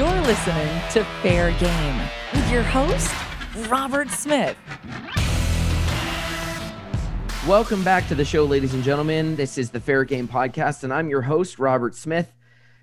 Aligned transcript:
You're 0.00 0.22
listening 0.22 0.80
to 0.92 1.04
Fair 1.20 1.52
Game 1.58 2.00
with 2.32 2.50
your 2.50 2.62
host, 2.62 3.14
Robert 3.68 4.08
Smith. 4.08 4.56
Welcome 7.46 7.84
back 7.84 8.08
to 8.08 8.14
the 8.14 8.24
show, 8.24 8.46
ladies 8.46 8.72
and 8.72 8.82
gentlemen. 8.82 9.36
This 9.36 9.58
is 9.58 9.68
the 9.68 9.78
Fair 9.78 10.04
Game 10.04 10.26
Podcast, 10.26 10.84
and 10.84 10.94
I'm 10.94 11.10
your 11.10 11.20
host, 11.20 11.58
Robert 11.58 11.94
Smith. 11.94 12.34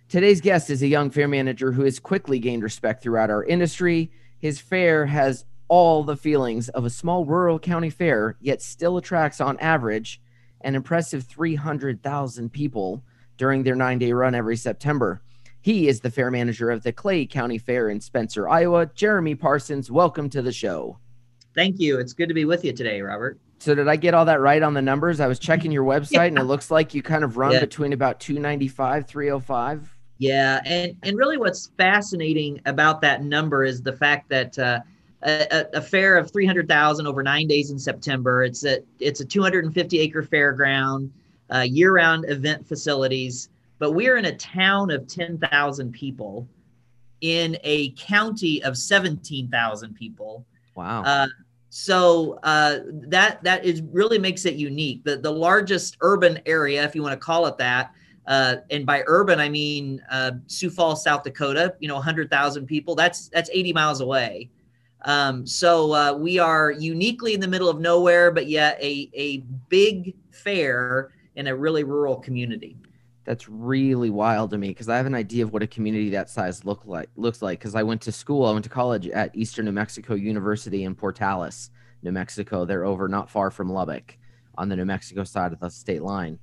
Today's 0.08 0.42
guest 0.42 0.70
is 0.70 0.84
a 0.84 0.88
young 0.88 1.10
fair 1.10 1.28
manager 1.28 1.72
who 1.72 1.86
has 1.86 1.98
quickly 1.98 2.38
gained 2.38 2.62
respect 2.62 3.02
throughout 3.02 3.32
our 3.32 3.44
industry. 3.44 4.12
His 4.38 4.60
fair 4.60 5.08
has 5.08 5.44
all 5.70 6.04
the 6.04 6.18
feelings 6.18 6.70
of 6.70 6.86
a 6.86 6.92
small 6.92 7.26
rural 7.26 7.58
county 7.58 7.90
fair, 7.90 8.38
yet 8.40 8.62
still 8.62 8.96
attracts, 8.96 9.42
on 9.42 9.58
average, 9.58 10.22
an 10.62 10.76
impressive 10.76 11.24
300,000 11.24 12.54
people 12.54 13.04
during 13.38 13.64
their 13.64 13.74
nine 13.74 13.98
day 13.98 14.12
run 14.12 14.36
every 14.36 14.56
September. 14.56 15.24
He 15.68 15.90
is 15.90 16.00
the 16.00 16.10
fair 16.10 16.32
manager 16.32 16.72
of 16.72 16.84
the 16.84 16.94
Clay 16.94 17.26
County 17.26 17.58
Fair 17.58 17.90
in 17.90 18.00
Spencer, 18.00 18.48
Iowa. 18.48 18.86
Jeremy 18.96 19.36
Parsons, 19.36 19.92
welcome 19.92 20.30
to 20.30 20.42
the 20.42 20.54
show. 20.54 20.98
Thank 21.54 21.78
you. 21.78 22.00
It's 22.00 22.14
good 22.14 22.30
to 22.30 22.34
be 22.34 22.46
with 22.46 22.64
you 22.64 22.72
today, 22.72 23.02
Robert. 23.02 23.38
So 23.60 23.76
did 23.76 23.90
I 23.90 23.98
get 23.98 24.14
all 24.14 24.24
that 24.24 24.40
right 24.40 24.64
on 24.64 24.74
the 24.74 24.82
numbers? 24.82 25.20
I 25.20 25.28
was 25.28 25.40
checking 25.40 25.74
your 25.74 25.84
website 25.94 26.12
yeah. 26.14 26.24
and 26.24 26.38
it 26.38 26.46
looks 26.46 26.72
like 26.72 26.94
you 26.94 27.04
kind 27.04 27.22
of 27.22 27.36
run 27.36 27.52
yeah. 27.52 27.60
between 27.60 27.92
about 27.92 28.22
295, 28.22 29.08
305. 29.08 29.94
Yeah, 30.20 30.62
and 30.64 30.96
and 31.04 31.18
really 31.18 31.36
what's 31.36 31.70
fascinating 31.78 32.62
about 32.66 33.02
that 33.02 33.26
number 33.26 33.66
is 33.66 33.82
the 33.82 33.92
fact 33.92 34.30
that 34.30 34.58
uh, 34.58 34.80
a, 35.24 35.66
a, 35.74 35.82
fair 35.82 36.16
of 36.16 36.32
300,000 36.32 37.06
over 37.06 37.22
9 37.22 37.46
days 37.46 37.72
in 37.72 37.78
September. 37.78 38.46
It's 38.46 38.64
a 38.64 38.80
it's 39.02 39.20
a 39.20 39.26
250 39.26 40.00
acre 40.00 40.24
fairground, 40.24 41.10
uh, 41.54 41.66
year-round 41.68 42.24
event 42.30 42.66
facilities, 42.66 43.50
but 43.80 43.92
we're 43.92 44.18
in 44.18 44.26
a 44.26 44.36
town 44.36 44.92
of 44.92 45.08
10,000 45.08 45.92
people 45.92 46.48
in 47.22 47.58
a 47.64 47.92
county 47.92 48.62
of 48.64 48.78
17,000 48.78 49.94
people. 49.94 50.46
Wow. 50.76 51.04
Uh, 51.04 51.28
so 51.70 52.40
uh, 52.44 52.80
that 53.08 53.44
that 53.44 53.66
is 53.66 53.82
really 53.92 54.18
makes 54.18 54.46
it 54.46 54.56
unique. 54.56 55.04
The 55.04 55.18
the 55.18 55.32
largest 55.32 55.98
urban 56.02 56.40
area, 56.46 56.84
if 56.84 56.96
you 56.96 57.04
want 57.04 57.14
to 57.14 57.24
call 57.24 57.46
it 57.46 57.58
that, 57.58 57.92
uh, 58.26 58.58
and 58.72 58.86
by 58.86 59.04
urban 59.06 59.40
I 59.40 59.50
mean 59.50 60.02
uh, 60.10 60.32
Sioux 60.48 60.70
Falls, 60.70 61.04
South 61.04 61.24
Dakota. 61.24 61.76
You 61.80 61.88
know, 61.88 61.96
100,000 61.96 62.66
people. 62.66 62.96
That's 62.96 63.28
that's 63.30 63.50
80 63.52 63.74
miles 63.74 64.02
away. 64.02 64.50
Um, 65.04 65.46
so 65.46 65.94
uh, 65.94 66.14
we 66.14 66.40
are 66.40 66.72
uniquely 66.72 67.34
in 67.34 67.40
the 67.40 67.48
middle 67.48 67.70
of 67.70 67.80
nowhere, 67.80 68.32
but 68.32 68.48
yet 68.48 68.80
a 68.82 69.10
a 69.14 69.40
big 69.70 70.16
fair 70.32 71.12
in 71.36 71.48
a 71.48 71.56
really 71.56 71.84
rural 71.84 72.16
community. 72.16 72.78
That's 73.28 73.50
really 73.50 74.10
wild 74.10 74.52
to 74.52 74.58
me 74.58 74.70
because 74.70 74.88
I 74.88 74.96
have 74.96 75.06
an 75.06 75.14
idea 75.14 75.44
of 75.44 75.52
what 75.52 75.62
a 75.62 75.68
community 75.68 76.12
that 76.12 76.30
size 76.30 76.64
look 76.64 76.86
like 76.86 77.10
looks 77.18 77.42
like. 77.42 77.60
Because 77.60 77.76
I 77.76 77.84
went 77.84 78.02
to 78.04 78.12
school, 78.14 78.46
I 78.46 78.54
went 78.54 78.64
to 78.64 78.70
college 78.70 79.06
at 79.10 79.36
Eastern 79.36 79.66
New 79.66 79.74
Mexico 79.74 80.14
University 80.14 80.86
in 80.86 80.96
Portales, 80.96 81.70
New 82.04 82.14
Mexico. 82.14 82.64
They're 82.64 82.86
over 82.86 83.10
not 83.10 83.30
far 83.30 83.52
from 83.52 83.70
Lubbock, 83.70 84.18
on 84.58 84.70
the 84.70 84.78
New 84.78 84.86
Mexico 84.86 85.26
side 85.26 85.52
of 85.52 85.60
the 85.60 85.70
state 85.70 86.04
line. 86.04 86.40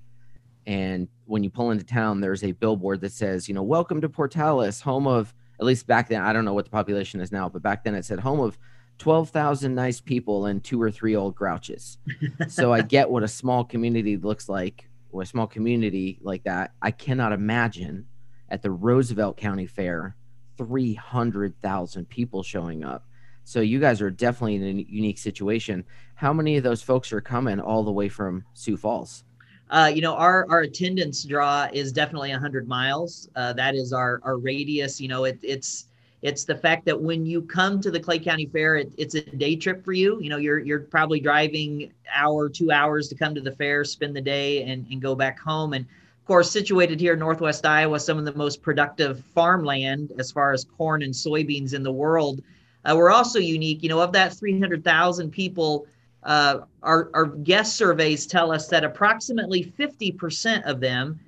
And 0.67 1.09
when 1.25 1.43
you 1.43 1.49
pull 1.49 1.71
into 1.71 1.85
town, 1.85 2.21
there's 2.21 2.45
a 2.45 2.53
billboard 2.53 3.01
that 3.01 3.13
says, 3.13 3.49
you 3.49 3.55
know, 3.55 3.63
"Welcome 3.63 4.03
to 4.03 4.09
Portales, 4.11 4.83
home 4.83 5.07
of." 5.07 5.33
At 5.59 5.65
least 5.65 5.87
back 5.87 6.11
then, 6.11 6.21
I 6.21 6.35
don't 6.35 6.45
know 6.45 6.53
what 6.53 6.67
the 6.67 6.71
population 6.71 7.21
is 7.21 7.33
now, 7.33 7.49
but 7.49 7.63
back 7.63 7.85
then 7.85 7.95
it 7.95 8.05
said 8.05 8.19
home 8.19 8.41
of 8.41 8.59
12,000 8.99 9.75
nice 9.75 10.01
people 10.01 10.47
and 10.47 10.63
two 10.63 10.83
or 10.83 10.91
three 10.91 11.17
old 11.17 11.35
grouches. 11.35 11.97
so 12.49 12.75
I 12.75 12.83
get 12.83 13.09
what 13.09 13.23
a 13.23 13.29
small 13.29 13.65
community 13.65 14.19
looks 14.19 14.51
like 14.51 14.91
or 15.15 15.23
a 15.23 15.27
small 15.27 15.47
community 15.47 16.19
like 16.23 16.43
that, 16.43 16.73
I 16.83 16.91
cannot 16.91 17.33
imagine 17.33 18.07
at 18.49 18.63
the 18.63 18.71
Roosevelt 18.73 19.37
County 19.37 19.67
Fair 19.67 20.17
300,000 20.59 22.09
people 22.09 22.43
showing 22.43 22.85
up. 22.85 23.07
So 23.45 23.61
you 23.61 23.79
guys 23.79 24.01
are 24.01 24.11
definitely 24.11 24.57
in 24.57 24.81
a 24.81 24.83
unique 24.89 25.19
situation. 25.19 25.85
How 26.17 26.33
many 26.33 26.57
of 26.57 26.65
those 26.65 26.83
folks 26.83 27.13
are 27.13 27.21
coming 27.21 27.61
all 27.61 27.85
the 27.85 27.93
way 27.93 28.09
from 28.09 28.45
Sioux 28.55 28.77
Falls? 28.77 29.23
Uh, 29.71 29.91
you 29.95 30.03
know, 30.03 30.15
our 30.15 30.47
our 30.51 30.61
attendance 30.63 31.25
draw 31.25 31.69
is 31.73 31.93
definitely 31.93 32.31
100 32.31 32.67
miles. 32.67 33.29
Uh, 33.37 33.53
that 33.53 33.75
is 33.75 33.93
our 33.93 34.21
our 34.25 34.37
radius. 34.37 35.01
You 35.01 35.09
know, 35.09 35.25
it, 35.25 35.39
it's 35.43 35.87
it's 36.25 36.45
the 36.45 36.57
fact 36.57 36.87
that 36.87 36.99
when 36.99 37.27
you 37.27 37.43
come 37.43 37.83
to 37.83 37.91
the 37.91 38.01
Clay 38.01 38.19
County 38.19 38.47
Fair, 38.47 38.77
it, 38.77 38.91
it's 38.97 39.15
a 39.15 39.21
day 39.21 39.57
trip 39.57 39.85
for 39.85 39.93
you. 39.93 40.19
You 40.23 40.31
know, 40.31 40.39
you're 40.39 40.59
you're 40.59 40.81
probably 40.81 41.21
driving 41.21 41.93
hour, 42.13 42.49
two 42.49 42.73
hours 42.73 43.09
to 43.09 43.15
come 43.15 43.35
to 43.35 43.43
the 43.43 43.53
fair, 43.53 43.85
spend 43.85 44.17
the 44.17 44.23
day, 44.23 44.63
and 44.63 44.87
and 44.91 45.03
go 45.03 45.15
back 45.15 45.39
home. 45.39 45.75
And 45.75 45.85
of 45.85 46.27
course, 46.27 46.51
situated 46.51 46.99
here 46.99 47.13
in 47.13 47.19
Northwest 47.19 47.67
Iowa, 47.67 48.01
some 48.01 48.17
of 48.17 48.25
the 48.25 48.35
most 48.35 48.63
productive 48.63 49.23
farmland 49.35 50.13
as 50.19 50.33
far 50.33 50.55
as 50.55 50.65
corn 50.65 51.03
and 51.03 51.13
soybeans 51.13 51.75
in 51.75 51.83
the 51.83 51.93
world. 51.93 52.43
Uh, 52.87 52.95
we're 52.97 53.11
also 53.11 53.39
unique. 53.39 53.83
You 53.83 53.91
know, 53.91 54.01
of 54.01 54.13
that 54.13 54.33
300,000 54.33 55.31
people, 55.31 55.87
uh, 56.23 56.61
our 56.83 57.11
our 57.13 57.27
guest 57.27 57.77
surveys 57.77 58.27
tell 58.27 58.51
us 58.51 58.69
that 58.69 58.83
approximately 58.83 59.63
50% 59.79 60.63
of 60.63 60.81
them 60.81 61.21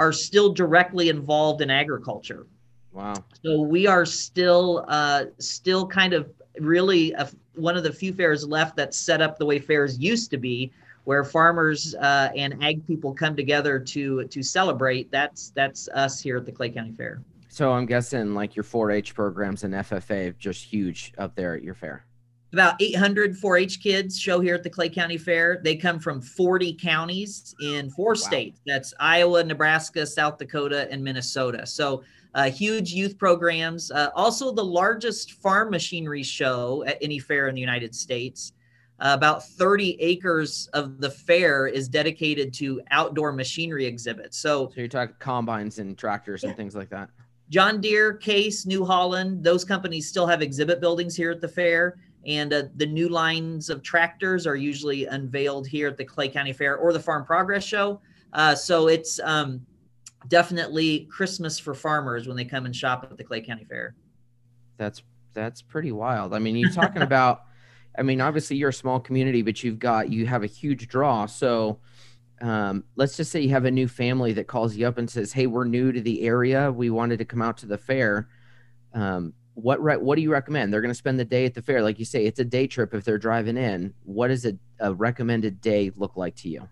are 0.00 0.12
still 0.12 0.54
directly 0.54 1.10
involved 1.10 1.60
in 1.60 1.68
agriculture. 1.68 2.46
Wow. 2.98 3.14
So 3.44 3.60
we 3.60 3.86
are 3.86 4.04
still 4.04 4.84
uh, 4.88 5.26
still 5.38 5.86
kind 5.86 6.14
of 6.14 6.32
really 6.58 7.12
a, 7.12 7.30
one 7.54 7.76
of 7.76 7.84
the 7.84 7.92
few 7.92 8.12
fairs 8.12 8.44
left 8.44 8.74
that's 8.74 8.98
set 8.98 9.22
up 9.22 9.38
the 9.38 9.46
way 9.46 9.60
fairs 9.60 10.00
used 10.00 10.32
to 10.32 10.36
be, 10.36 10.72
where 11.04 11.22
farmers 11.22 11.94
uh, 11.94 12.30
and 12.34 12.60
ag 12.60 12.84
people 12.88 13.14
come 13.14 13.36
together 13.36 13.78
to 13.78 14.24
to 14.24 14.42
celebrate. 14.42 15.12
That's 15.12 15.50
that's 15.50 15.88
us 15.90 16.20
here 16.20 16.38
at 16.38 16.44
the 16.44 16.50
Clay 16.50 16.70
County 16.70 16.90
Fair. 16.90 17.22
So 17.48 17.72
I'm 17.72 17.86
guessing 17.86 18.34
like 18.34 18.56
your 18.56 18.64
4-H 18.64 19.14
programs 19.14 19.62
and 19.62 19.74
FFA 19.74 20.36
just 20.36 20.64
huge 20.64 21.12
up 21.18 21.36
there 21.36 21.54
at 21.54 21.62
your 21.62 21.74
fair. 21.74 22.04
About 22.52 22.80
800 22.80 23.36
4-H 23.36 23.80
kids 23.80 24.18
show 24.18 24.40
here 24.40 24.54
at 24.54 24.62
the 24.62 24.70
Clay 24.70 24.88
County 24.88 25.18
Fair. 25.18 25.60
They 25.62 25.76
come 25.76 25.98
from 25.98 26.20
40 26.20 26.74
counties 26.74 27.54
in 27.60 27.90
four 27.90 28.10
wow. 28.10 28.14
states. 28.14 28.60
That's 28.66 28.92
Iowa, 28.98 29.44
Nebraska, 29.44 30.04
South 30.04 30.38
Dakota, 30.38 30.88
and 30.90 31.02
Minnesota. 31.02 31.64
So 31.66 32.02
uh, 32.34 32.50
huge 32.50 32.92
youth 32.92 33.18
programs. 33.18 33.90
Uh, 33.90 34.10
also, 34.14 34.52
the 34.52 34.64
largest 34.64 35.32
farm 35.32 35.70
machinery 35.70 36.22
show 36.22 36.84
at 36.86 36.98
any 37.00 37.18
fair 37.18 37.48
in 37.48 37.54
the 37.54 37.60
United 37.60 37.94
States. 37.94 38.52
Uh, 39.00 39.12
about 39.14 39.46
30 39.46 39.96
acres 40.00 40.68
of 40.72 41.00
the 41.00 41.08
fair 41.08 41.68
is 41.68 41.88
dedicated 41.88 42.52
to 42.52 42.82
outdoor 42.90 43.30
machinery 43.30 43.86
exhibits. 43.86 44.36
So, 44.36 44.68
so 44.74 44.80
you're 44.80 44.88
talking 44.88 45.14
combines 45.20 45.78
and 45.78 45.96
tractors 45.96 46.42
yeah. 46.42 46.48
and 46.48 46.56
things 46.56 46.74
like 46.74 46.90
that. 46.90 47.10
John 47.48 47.80
Deere, 47.80 48.14
Case, 48.14 48.66
New 48.66 48.84
Holland, 48.84 49.42
those 49.44 49.64
companies 49.64 50.08
still 50.08 50.26
have 50.26 50.42
exhibit 50.42 50.80
buildings 50.80 51.16
here 51.16 51.30
at 51.30 51.40
the 51.40 51.48
fair. 51.48 51.96
And 52.26 52.52
uh, 52.52 52.64
the 52.74 52.86
new 52.86 53.08
lines 53.08 53.70
of 53.70 53.82
tractors 53.82 54.46
are 54.46 54.56
usually 54.56 55.06
unveiled 55.06 55.66
here 55.66 55.88
at 55.88 55.96
the 55.96 56.04
Clay 56.04 56.28
County 56.28 56.52
Fair 56.52 56.76
or 56.76 56.92
the 56.92 57.00
Farm 57.00 57.24
Progress 57.24 57.64
Show. 57.64 58.00
Uh, 58.32 58.54
so 58.54 58.88
it's 58.88 59.20
um, 59.20 59.64
definitely 60.26 61.06
Christmas 61.10 61.58
for 61.58 61.74
farmers 61.74 62.26
when 62.26 62.36
they 62.36 62.44
come 62.44 62.66
and 62.66 62.74
shop 62.74 63.06
at 63.08 63.16
the 63.16 63.24
Clay 63.24 63.40
County 63.40 63.64
Fair. 63.64 63.94
That's 64.76 65.02
that's 65.34 65.62
pretty 65.62 65.92
wild. 65.92 66.34
I 66.34 66.40
mean, 66.40 66.56
you're 66.56 66.72
talking 66.72 67.02
about 67.02 67.42
I 67.98 68.02
mean, 68.02 68.20
obviously 68.20 68.56
you're 68.56 68.68
a 68.68 68.72
small 68.72 69.00
community, 69.00 69.42
but 69.42 69.62
you've 69.64 69.78
got 69.78 70.10
you 70.10 70.26
have 70.26 70.44
a 70.44 70.46
huge 70.46 70.88
draw. 70.88 71.26
So 71.26 71.80
um, 72.40 72.84
let's 72.94 73.16
just 73.16 73.32
say 73.32 73.40
you 73.40 73.50
have 73.50 73.64
a 73.64 73.70
new 73.70 73.88
family 73.88 74.32
that 74.34 74.46
calls 74.46 74.76
you 74.76 74.86
up 74.86 74.98
and 74.98 75.10
says, 75.10 75.32
"Hey, 75.32 75.46
we're 75.46 75.64
new 75.64 75.90
to 75.90 76.00
the 76.00 76.22
area. 76.22 76.70
We 76.70 76.90
wanted 76.90 77.18
to 77.18 77.24
come 77.24 77.42
out 77.42 77.58
to 77.58 77.66
the 77.66 77.78
fair." 77.78 78.28
Um, 78.94 79.34
what 79.54 79.82
re- 79.82 79.96
what 79.96 80.14
do 80.14 80.22
you 80.22 80.30
recommend? 80.30 80.72
They're 80.72 80.80
going 80.80 80.92
to 80.92 80.94
spend 80.94 81.18
the 81.18 81.24
day 81.24 81.44
at 81.44 81.54
the 81.54 81.62
fair, 81.62 81.82
like 81.82 81.98
you 81.98 82.04
say. 82.04 82.24
It's 82.24 82.38
a 82.38 82.44
day 82.44 82.68
trip 82.68 82.94
if 82.94 83.04
they're 83.04 83.18
driving 83.18 83.56
in. 83.56 83.92
What 84.04 84.28
does 84.28 84.46
a, 84.46 84.56
a 84.78 84.94
recommended 84.94 85.60
day 85.60 85.90
look 85.96 86.16
like 86.16 86.36
to 86.36 86.48
you? 86.48 86.68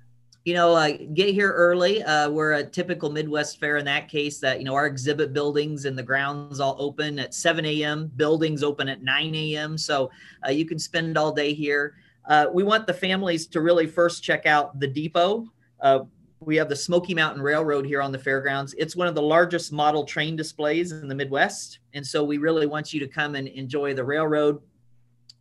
You 0.47 0.55
know, 0.55 0.77
uh, 0.77 0.93
get 1.12 1.34
here 1.34 1.51
early. 1.51 2.05
Uh, 2.05 2.31
we're 2.31 2.53
a 2.53 2.65
typical 2.65 3.11
Midwest 3.11 3.59
fair 3.59 3.79
in 3.79 3.84
that 3.87 4.09
case 4.09 4.39
that, 4.39 4.61
you 4.61 4.65
know, 4.65 4.77
our 4.77 4.87
exhibit 4.87 5.33
buildings 5.33 5.87
and 5.87 5.99
the 5.99 6.05
grounds 6.05 6.61
all 6.61 6.77
open 6.79 7.19
at 7.19 7.35
7 7.35 7.67
a.m., 7.67 8.12
buildings 8.15 8.62
open 8.62 8.88
at 8.88 9.03
9 9.03 9.35
a.m. 9.35 9.76
So 9.76 10.09
uh, 10.47 10.53
you 10.53 10.65
can 10.65 10.79
spend 10.79 11.19
all 11.19 11.32
day 11.32 11.53
here. 11.53 11.97
Uh, 12.26 12.47
we 12.53 12.62
want 12.62 12.87
the 12.87 12.94
families 12.94 13.49
to 13.49 13.61
really 13.61 13.88
first 13.88 14.23
check 14.23 14.47
out 14.47 14.79
the 14.79 14.87
depot. 14.87 15.49
Uh, 15.81 16.05
we 16.38 16.55
have 16.55 16.69
the 16.69 16.76
Smoky 16.76 17.12
Mountain 17.12 17.43
Railroad 17.43 17.85
here 17.85 18.00
on 18.00 18.12
the 18.12 18.19
fairgrounds. 18.19 18.73
It's 18.79 18.94
one 18.94 19.09
of 19.09 19.17
the 19.17 19.23
largest 19.23 19.73
model 19.73 20.05
train 20.05 20.37
displays 20.37 20.93
in 20.93 21.09
the 21.09 21.15
Midwest. 21.17 21.81
And 21.93 22.06
so 22.06 22.23
we 22.23 22.38
really 22.38 22.67
want 22.67 22.94
you 22.94 23.00
to 23.00 23.09
come 23.09 23.35
and 23.35 23.49
enjoy 23.49 23.94
the 23.94 24.05
railroad. 24.05 24.62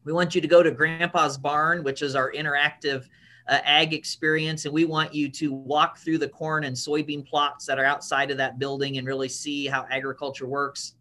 We 0.03 0.13
want 0.13 0.33
you 0.33 0.41
to 0.41 0.47
go 0.47 0.63
to 0.63 0.71
Grandpa's 0.71 1.37
Barn, 1.37 1.83
which 1.83 2.01
is 2.01 2.15
our 2.15 2.31
interactive 2.31 3.07
uh, 3.47 3.59
ag 3.63 3.93
experience, 3.93 4.65
and 4.65 4.73
we 4.73 4.85
want 4.85 5.13
you 5.13 5.29
to 5.29 5.53
walk 5.53 5.97
through 5.97 6.17
the 6.17 6.29
corn 6.29 6.63
and 6.63 6.75
soybean 6.75 7.25
plots 7.25 7.65
that 7.65 7.77
are 7.77 7.85
outside 7.85 8.31
of 8.31 8.37
that 8.37 8.59
building 8.59 8.97
and 8.97 9.07
really 9.07 9.29
see 9.29 9.67
how 9.67 9.85
agriculture 9.89 10.47
works. 10.47 10.95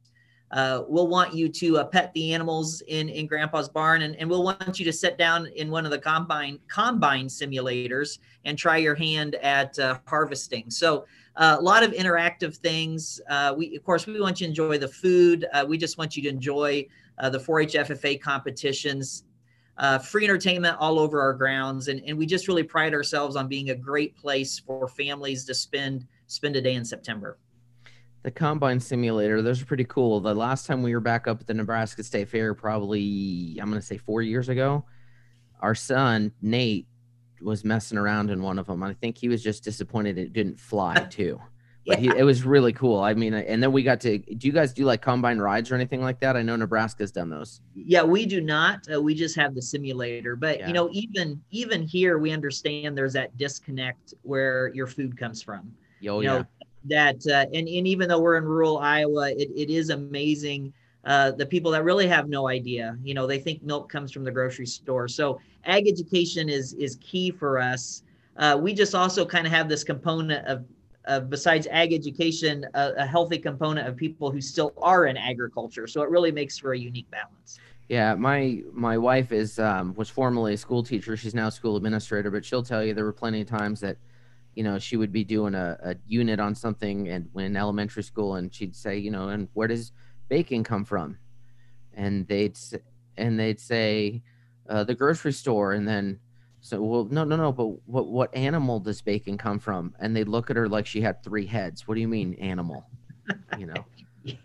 Uh, 0.50 0.84
we'll 0.86 1.08
want 1.08 1.34
you 1.34 1.48
to 1.48 1.78
uh, 1.78 1.84
pet 1.84 2.12
the 2.14 2.32
animals 2.32 2.80
in, 2.82 3.08
in 3.08 3.26
grandpa's 3.26 3.68
barn 3.68 4.02
and, 4.02 4.14
and 4.16 4.30
we'll 4.30 4.44
want 4.44 4.78
you 4.78 4.84
to 4.84 4.92
sit 4.92 5.18
down 5.18 5.46
in 5.56 5.68
one 5.68 5.84
of 5.84 5.90
the 5.90 5.98
combine 5.98 6.60
combine 6.68 7.26
simulators 7.26 8.18
and 8.44 8.56
try 8.56 8.76
your 8.76 8.94
hand 8.94 9.34
at 9.36 9.76
uh, 9.80 9.98
harvesting. 10.06 10.70
So 10.70 11.06
uh, 11.36 11.56
a 11.58 11.62
lot 11.62 11.82
of 11.82 11.90
interactive 11.90 12.56
things. 12.56 13.20
Uh, 13.28 13.54
we 13.56 13.74
of 13.74 13.82
course 13.82 14.06
we 14.06 14.20
want 14.20 14.40
you 14.40 14.46
to 14.46 14.50
enjoy 14.50 14.78
the 14.78 14.86
food. 14.86 15.44
Uh, 15.52 15.64
we 15.66 15.76
just 15.76 15.98
want 15.98 16.16
you 16.16 16.22
to 16.22 16.28
enjoy 16.28 16.86
the 17.30 17.38
4-h 17.38 17.74
ffa 17.74 18.20
competitions 18.20 19.24
Uh, 19.76 19.98
free 19.98 20.24
entertainment 20.24 20.76
all 20.78 20.98
over 20.98 21.20
our 21.20 21.32
grounds. 21.32 21.88
And, 21.88 22.00
and 22.06 22.16
we 22.16 22.26
just 22.26 22.46
really 22.46 22.62
pride 22.62 22.94
ourselves 22.94 23.34
on 23.34 23.48
being 23.48 23.70
a 23.70 23.74
great 23.74 24.16
place 24.16 24.58
for 24.58 24.86
families 24.86 25.44
to 25.46 25.54
spend 25.54 26.06
spend 26.26 26.56
a 26.56 26.60
day 26.60 26.74
in 26.74 26.84
september. 26.84 27.38
The 28.22 28.30
combine 28.30 28.80
simulator 28.80 29.42
those 29.42 29.60
are 29.60 29.66
pretty 29.66 29.84
cool. 29.84 30.20
The 30.20 30.34
last 30.34 30.66
time 30.66 30.82
we 30.82 30.94
were 30.94 31.00
back 31.00 31.26
up 31.26 31.40
at 31.40 31.46
the 31.46 31.54
nebraska 31.54 32.02
state 32.02 32.28
fair 32.28 32.54
probably 32.54 33.58
i'm 33.60 33.68
going 33.68 33.80
to 33.80 33.86
say 33.86 33.98
four 33.98 34.22
years 34.22 34.48
ago 34.48 34.84
our 35.60 35.74
son 35.74 36.32
nate 36.40 36.86
was 37.42 37.64
messing 37.64 37.98
around 37.98 38.30
in 38.30 38.42
one 38.42 38.58
of 38.58 38.66
them. 38.66 38.82
I 38.82 38.94
think 38.94 39.18
he 39.18 39.28
was 39.28 39.42
just 39.42 39.64
disappointed 39.64 40.16
it 40.18 40.32
didn't 40.32 40.58
fly 40.58 40.94
too 41.10 41.40
but 41.86 42.00
yeah. 42.02 42.14
he, 42.14 42.18
it 42.20 42.22
was 42.22 42.44
really 42.44 42.72
cool. 42.72 43.00
I 43.00 43.14
mean 43.14 43.34
and 43.34 43.62
then 43.62 43.72
we 43.72 43.82
got 43.82 44.00
to 44.02 44.18
do 44.18 44.46
you 44.46 44.52
guys 44.52 44.72
do 44.72 44.84
like 44.84 45.02
combine 45.02 45.38
rides 45.38 45.70
or 45.70 45.74
anything 45.74 46.02
like 46.02 46.20
that? 46.20 46.36
I 46.36 46.42
know 46.42 46.56
nebraska's 46.56 47.12
done 47.12 47.30
those. 47.30 47.60
Yeah 47.74 48.02
we 48.02 48.26
do 48.26 48.40
not. 48.40 48.86
Uh, 48.92 49.00
we 49.00 49.14
just 49.14 49.36
have 49.36 49.54
the 49.54 49.62
simulator 49.62 50.36
but 50.36 50.58
yeah. 50.58 50.66
you 50.66 50.72
know 50.72 50.88
even 50.92 51.40
even 51.50 51.82
here 51.82 52.18
we 52.18 52.30
understand 52.32 52.96
there's 52.96 53.12
that 53.14 53.36
disconnect 53.36 54.14
where 54.22 54.68
your 54.74 54.86
food 54.86 55.18
comes 55.18 55.42
from. 55.42 55.72
Oh, 56.08 56.20
you 56.20 56.28
know, 56.28 56.44
yeah. 56.86 57.14
that 57.16 57.26
uh, 57.26 57.46
and, 57.54 57.68
and 57.68 57.86
even 57.86 58.08
though 58.08 58.20
we're 58.20 58.36
in 58.36 58.44
rural 58.44 58.78
iowa 58.78 59.30
it, 59.30 59.50
it 59.54 59.70
is 59.70 59.90
amazing 59.90 60.72
uh, 61.06 61.30
the 61.32 61.46
people 61.46 61.70
that 61.70 61.84
really 61.84 62.06
have 62.06 62.28
no 62.28 62.48
idea. 62.48 62.96
You 63.02 63.14
know 63.14 63.26
they 63.26 63.38
think 63.38 63.62
milk 63.62 63.90
comes 63.90 64.10
from 64.10 64.24
the 64.24 64.30
grocery 64.30 64.66
store. 64.66 65.08
So 65.08 65.38
ag 65.64 65.86
education 65.86 66.48
is 66.48 66.72
is 66.74 66.96
key 66.96 67.30
for 67.30 67.58
us. 67.58 68.02
Uh, 68.36 68.58
we 68.60 68.72
just 68.74 68.94
also 68.94 69.24
kind 69.24 69.46
of 69.46 69.52
have 69.52 69.68
this 69.68 69.84
component 69.84 70.44
of, 70.46 70.64
of 71.06 71.28
besides 71.30 71.66
ag 71.70 71.92
education 71.92 72.64
a, 72.74 72.92
a, 72.98 73.06
healthy 73.06 73.38
component 73.38 73.86
of 73.86 73.96
people 73.96 74.30
who 74.30 74.40
still 74.40 74.72
are 74.78 75.06
in 75.06 75.16
agriculture. 75.16 75.86
So 75.86 76.02
it 76.02 76.10
really 76.10 76.32
makes 76.32 76.58
for 76.58 76.72
a 76.72 76.78
unique 76.78 77.10
balance. 77.10 77.58
Yeah 77.88 78.14
my 78.14 78.62
my 78.72 78.96
wife 78.96 79.30
is 79.32 79.58
um, 79.58 79.94
was 79.94 80.08
formerly 80.08 80.54
a 80.54 80.56
school 80.56 80.82
teacher. 80.82 81.16
She's 81.16 81.34
now 81.34 81.48
a 81.48 81.52
school 81.52 81.76
administrator 81.76 82.30
but 82.30 82.44
she'll 82.44 82.62
tell 82.62 82.82
you 82.82 82.94
there 82.94 83.04
were 83.04 83.12
plenty 83.12 83.42
of 83.42 83.48
times 83.48 83.80
that 83.80 83.96
you 84.54 84.62
know, 84.62 84.78
she 84.78 84.96
would 84.96 85.12
be 85.12 85.24
doing 85.24 85.54
a, 85.54 85.76
a 85.82 85.96
unit 86.06 86.40
on 86.40 86.54
something 86.54 87.08
and 87.08 87.28
in 87.36 87.56
elementary 87.56 88.02
school 88.02 88.36
and 88.36 88.54
she'd 88.54 88.74
say, 88.74 88.96
you 88.96 89.10
know, 89.10 89.28
and 89.28 89.48
where 89.54 89.68
does 89.68 89.92
baking 90.28 90.64
come 90.64 90.84
from? 90.84 91.18
And 91.94 92.26
they'd 92.28 92.58
and 93.16 93.38
they'd 93.38 93.60
say 93.60 94.22
uh, 94.68 94.84
the 94.84 94.94
grocery 94.94 95.32
store. 95.32 95.72
And 95.72 95.86
then 95.86 96.18
so 96.64 96.80
well 96.80 97.04
no 97.10 97.24
no 97.24 97.36
no 97.36 97.52
but 97.52 97.66
what 97.86 98.06
what 98.06 98.34
animal 98.34 98.80
does 98.80 99.02
bacon 99.02 99.36
come 99.36 99.58
from? 99.58 99.94
And 100.00 100.16
they'd 100.16 100.28
look 100.28 100.48
at 100.48 100.56
her 100.56 100.66
like 100.66 100.86
she 100.86 101.02
had 101.02 101.22
three 101.22 101.44
heads. 101.44 101.86
What 101.86 101.94
do 101.94 102.00
you 102.00 102.08
mean 102.08 102.32
animal? 102.34 102.86
You 103.58 103.66
know. 103.66 103.84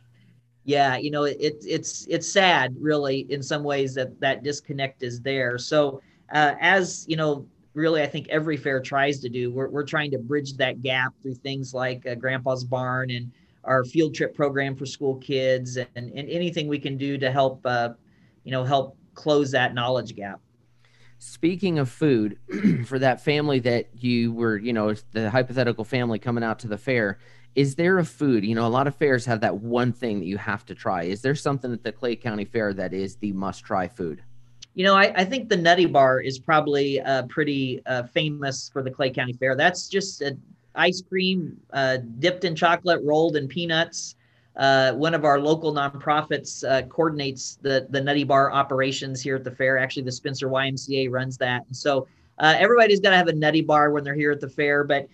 yeah, 0.65 0.97
you 0.97 1.11
know, 1.11 1.23
it, 1.23 1.37
it's 1.39 2.05
it's 2.09 2.27
sad 2.27 2.75
really 2.77 3.25
in 3.29 3.41
some 3.41 3.63
ways 3.63 3.93
that 3.93 4.19
that 4.19 4.43
disconnect 4.43 5.01
is 5.01 5.21
there. 5.21 5.57
So 5.57 6.01
uh, 6.33 6.55
as 6.59 7.05
you 7.07 7.15
know 7.15 7.47
really 7.73 8.01
I 8.01 8.07
think 8.07 8.27
every 8.27 8.57
fair 8.57 8.81
tries 8.81 9.21
to 9.21 9.29
do. 9.29 9.49
We're, 9.49 9.69
we're 9.69 9.85
trying 9.85 10.11
to 10.11 10.17
bridge 10.17 10.57
that 10.57 10.81
gap 10.81 11.13
through 11.21 11.35
things 11.35 11.73
like 11.73 12.05
uh, 12.05 12.15
Grandpa's 12.15 12.65
Barn 12.65 13.11
and 13.11 13.31
our 13.63 13.85
field 13.85 14.13
trip 14.13 14.35
program 14.35 14.75
for 14.75 14.85
school 14.85 15.15
kids 15.15 15.77
and, 15.77 15.87
and 15.95 16.29
anything 16.29 16.67
we 16.67 16.79
can 16.79 16.97
do 16.97 17.17
to 17.17 17.31
help, 17.31 17.65
uh, 17.65 17.89
you 18.43 18.51
know, 18.51 18.65
help 18.65 18.97
close 19.13 19.51
that 19.51 19.73
knowledge 19.73 20.15
gap. 20.15 20.41
Speaking 21.19 21.79
of 21.79 21.89
food, 21.89 22.39
for 22.85 22.97
that 22.97 23.21
family 23.21 23.59
that 23.59 23.89
you 23.93 24.31
were, 24.31 24.57
you 24.57 24.73
know, 24.73 24.93
the 25.11 25.29
hypothetical 25.29 25.83
family 25.83 26.17
coming 26.17 26.43
out 26.43 26.59
to 26.59 26.67
the 26.67 26.77
fair, 26.77 27.19
is 27.55 27.75
there 27.75 27.97
a 27.99 28.05
food? 28.05 28.45
You 28.45 28.55
know, 28.55 28.65
a 28.65 28.69
lot 28.69 28.87
of 28.87 28.95
fairs 28.95 29.25
have 29.25 29.41
that 29.41 29.57
one 29.57 29.91
thing 29.91 30.19
that 30.19 30.25
you 30.25 30.37
have 30.37 30.65
to 30.67 30.75
try. 30.75 31.03
Is 31.03 31.21
there 31.21 31.35
something 31.35 31.73
at 31.73 31.83
the 31.83 31.91
Clay 31.91 32.15
County 32.15 32.45
Fair 32.45 32.73
that 32.73 32.93
is 32.93 33.17
the 33.17 33.33
must 33.33 33.65
try 33.65 33.87
food? 33.87 34.23
You 34.75 34.85
know, 34.85 34.95
I, 34.95 35.11
I 35.15 35.25
think 35.25 35.49
the 35.49 35.57
Nutty 35.57 35.87
Bar 35.87 36.21
is 36.21 36.39
probably 36.39 37.01
uh, 37.01 37.23
pretty 37.23 37.81
uh, 37.85 38.03
famous 38.03 38.69
for 38.71 38.81
the 38.81 38.91
Clay 38.91 39.09
County 39.09 39.33
Fair. 39.33 39.55
That's 39.55 39.89
just 39.89 40.21
a 40.21 40.37
ice 40.75 41.01
cream 41.01 41.59
uh, 41.73 41.97
dipped 42.19 42.45
in 42.45 42.55
chocolate, 42.55 43.01
rolled 43.03 43.35
in 43.35 43.47
peanuts. 43.47 44.15
Uh, 44.59 44.91
one 44.93 45.13
of 45.13 45.23
our 45.23 45.39
local 45.39 45.73
nonprofits 45.73 46.69
uh, 46.69 46.85
coordinates 46.87 47.57
the 47.61 47.87
the 47.89 48.01
Nutty 48.01 48.25
Bar 48.25 48.51
operations 48.51 49.21
here 49.21 49.37
at 49.37 49.43
the 49.45 49.51
fair. 49.51 49.77
Actually, 49.77 50.03
the 50.03 50.11
Spencer 50.11 50.49
YMCA 50.49 51.09
runs 51.09 51.37
that, 51.37 51.65
and 51.65 51.75
so 51.75 52.07
uh, 52.39 52.55
everybody's 52.57 52.99
got 52.99 53.11
to 53.11 53.17
have 53.17 53.29
a 53.29 53.33
Nutty 53.33 53.61
Bar 53.61 53.91
when 53.91 54.03
they're 54.03 54.13
here 54.13 54.31
at 54.31 54.41
the 54.41 54.49
fair. 54.49 54.83
But 54.83 55.07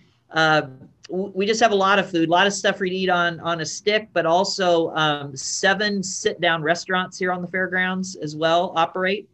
we 1.08 1.46
just 1.46 1.60
have 1.60 1.70
a 1.70 1.76
lot 1.76 1.98
of 2.00 2.10
food, 2.10 2.28
a 2.28 2.32
lot 2.32 2.46
of 2.46 2.52
stuff 2.52 2.76
for 2.76 2.84
you 2.84 2.90
to 2.90 2.96
eat 2.96 3.08
on 3.08 3.38
on 3.40 3.60
a 3.60 3.66
stick, 3.66 4.08
but 4.12 4.26
also 4.26 4.90
um, 4.94 5.36
seven 5.36 6.02
sit 6.02 6.40
down 6.40 6.62
restaurants 6.62 7.16
here 7.16 7.32
on 7.32 7.40
the 7.40 7.48
fairgrounds 7.48 8.16
as 8.16 8.34
well 8.34 8.72
operate. 8.74 9.28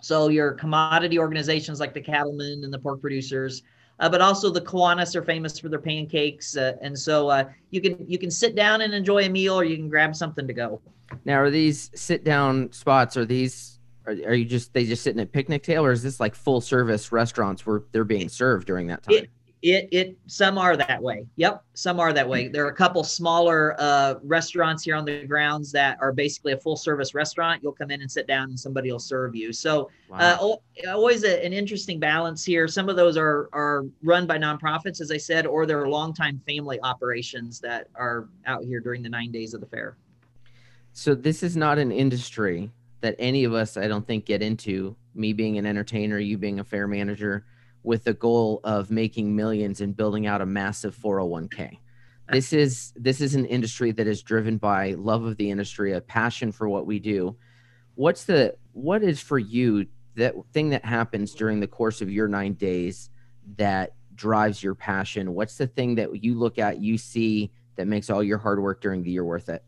So 0.00 0.28
your 0.28 0.52
commodity 0.52 1.18
organizations 1.18 1.80
like 1.80 1.94
the 1.94 2.00
cattlemen 2.00 2.62
and 2.64 2.72
the 2.72 2.78
pork 2.78 3.00
producers, 3.00 3.62
uh, 4.00 4.08
but 4.08 4.20
also 4.20 4.50
the 4.50 4.60
Kiwanis 4.60 5.16
are 5.16 5.22
famous 5.22 5.58
for 5.58 5.68
their 5.68 5.80
pancakes, 5.80 6.56
uh, 6.56 6.74
and 6.80 6.96
so 6.96 7.28
uh, 7.28 7.44
you 7.70 7.80
can 7.80 8.04
you 8.08 8.18
can 8.18 8.30
sit 8.30 8.54
down 8.54 8.80
and 8.80 8.94
enjoy 8.94 9.24
a 9.24 9.28
meal, 9.28 9.58
or 9.58 9.64
you 9.64 9.76
can 9.76 9.88
grab 9.88 10.14
something 10.14 10.46
to 10.46 10.52
go. 10.52 10.80
Now, 11.24 11.40
are 11.40 11.50
these 11.50 11.90
sit 11.94 12.22
down 12.22 12.70
spots? 12.72 13.16
Are 13.16 13.24
these 13.24 13.80
are, 14.06 14.12
are 14.12 14.34
you 14.34 14.44
just 14.44 14.72
they 14.72 14.84
just 14.84 15.02
sitting 15.02 15.20
at 15.20 15.32
picnic 15.32 15.64
tail, 15.64 15.84
or 15.84 15.90
is 15.90 16.02
this 16.02 16.20
like 16.20 16.34
full 16.34 16.60
service 16.60 17.10
restaurants 17.10 17.66
where 17.66 17.82
they're 17.92 18.04
being 18.04 18.28
served 18.28 18.66
during 18.66 18.86
that 18.86 19.02
time? 19.02 19.16
It, 19.16 19.30
it 19.62 19.88
it 19.90 20.16
some 20.26 20.56
are 20.58 20.76
that 20.76 21.02
way. 21.02 21.26
Yep, 21.36 21.64
some 21.74 21.98
are 21.98 22.12
that 22.12 22.28
way. 22.28 22.48
There 22.48 22.64
are 22.64 22.70
a 22.70 22.74
couple 22.74 23.02
smaller 23.02 23.74
uh, 23.78 24.14
restaurants 24.22 24.84
here 24.84 24.94
on 24.94 25.04
the 25.04 25.26
grounds 25.26 25.72
that 25.72 25.98
are 26.00 26.12
basically 26.12 26.52
a 26.52 26.56
full 26.56 26.76
service 26.76 27.14
restaurant. 27.14 27.62
You'll 27.62 27.72
come 27.72 27.90
in 27.90 28.00
and 28.00 28.10
sit 28.10 28.26
down, 28.26 28.50
and 28.50 28.58
somebody 28.58 28.92
will 28.92 28.98
serve 28.98 29.34
you. 29.34 29.52
So 29.52 29.90
wow. 30.08 30.16
uh, 30.84 30.90
always 30.90 31.24
a, 31.24 31.44
an 31.44 31.52
interesting 31.52 31.98
balance 31.98 32.44
here. 32.44 32.68
Some 32.68 32.88
of 32.88 32.96
those 32.96 33.16
are 33.16 33.48
are 33.52 33.84
run 34.02 34.26
by 34.26 34.38
nonprofits, 34.38 35.00
as 35.00 35.10
I 35.10 35.16
said, 35.16 35.46
or 35.46 35.66
they're 35.66 35.88
longtime 35.88 36.40
family 36.46 36.80
operations 36.82 37.58
that 37.60 37.88
are 37.94 38.28
out 38.46 38.64
here 38.64 38.80
during 38.80 39.02
the 39.02 39.08
nine 39.08 39.32
days 39.32 39.54
of 39.54 39.60
the 39.60 39.66
fair. 39.66 39.96
So 40.92 41.14
this 41.14 41.42
is 41.42 41.56
not 41.56 41.78
an 41.78 41.92
industry 41.92 42.70
that 43.00 43.14
any 43.18 43.44
of 43.44 43.54
us, 43.54 43.76
I 43.76 43.88
don't 43.88 44.06
think, 44.06 44.24
get 44.24 44.42
into. 44.42 44.94
Me 45.14 45.32
being 45.32 45.58
an 45.58 45.66
entertainer, 45.66 46.20
you 46.20 46.38
being 46.38 46.60
a 46.60 46.64
fair 46.64 46.86
manager 46.86 47.44
with 47.88 48.04
the 48.04 48.12
goal 48.12 48.60
of 48.64 48.90
making 48.90 49.34
millions 49.34 49.80
and 49.80 49.96
building 49.96 50.26
out 50.26 50.42
a 50.42 50.46
massive 50.46 50.94
401k. 50.94 51.78
This 52.30 52.52
is 52.52 52.92
this 52.96 53.22
is 53.22 53.34
an 53.34 53.46
industry 53.46 53.92
that 53.92 54.06
is 54.06 54.22
driven 54.22 54.58
by 54.58 54.92
love 54.92 55.24
of 55.24 55.38
the 55.38 55.50
industry, 55.50 55.94
a 55.94 56.00
passion 56.02 56.52
for 56.52 56.68
what 56.68 56.84
we 56.84 56.98
do. 56.98 57.34
What's 57.94 58.24
the 58.24 58.56
what 58.72 59.02
is 59.02 59.22
for 59.22 59.38
you 59.38 59.86
that 60.16 60.34
thing 60.52 60.68
that 60.68 60.84
happens 60.84 61.34
during 61.34 61.60
the 61.60 61.66
course 61.66 62.02
of 62.02 62.10
your 62.10 62.28
9 62.28 62.52
days 62.52 63.08
that 63.56 63.94
drives 64.14 64.62
your 64.62 64.74
passion? 64.74 65.32
What's 65.32 65.56
the 65.56 65.66
thing 65.66 65.94
that 65.94 66.22
you 66.22 66.34
look 66.34 66.58
at, 66.58 66.82
you 66.82 66.98
see 66.98 67.50
that 67.76 67.86
makes 67.86 68.10
all 68.10 68.22
your 68.22 68.36
hard 68.36 68.60
work 68.60 68.82
during 68.82 69.02
the 69.02 69.10
year 69.10 69.24
worth 69.24 69.48
it? 69.48 69.64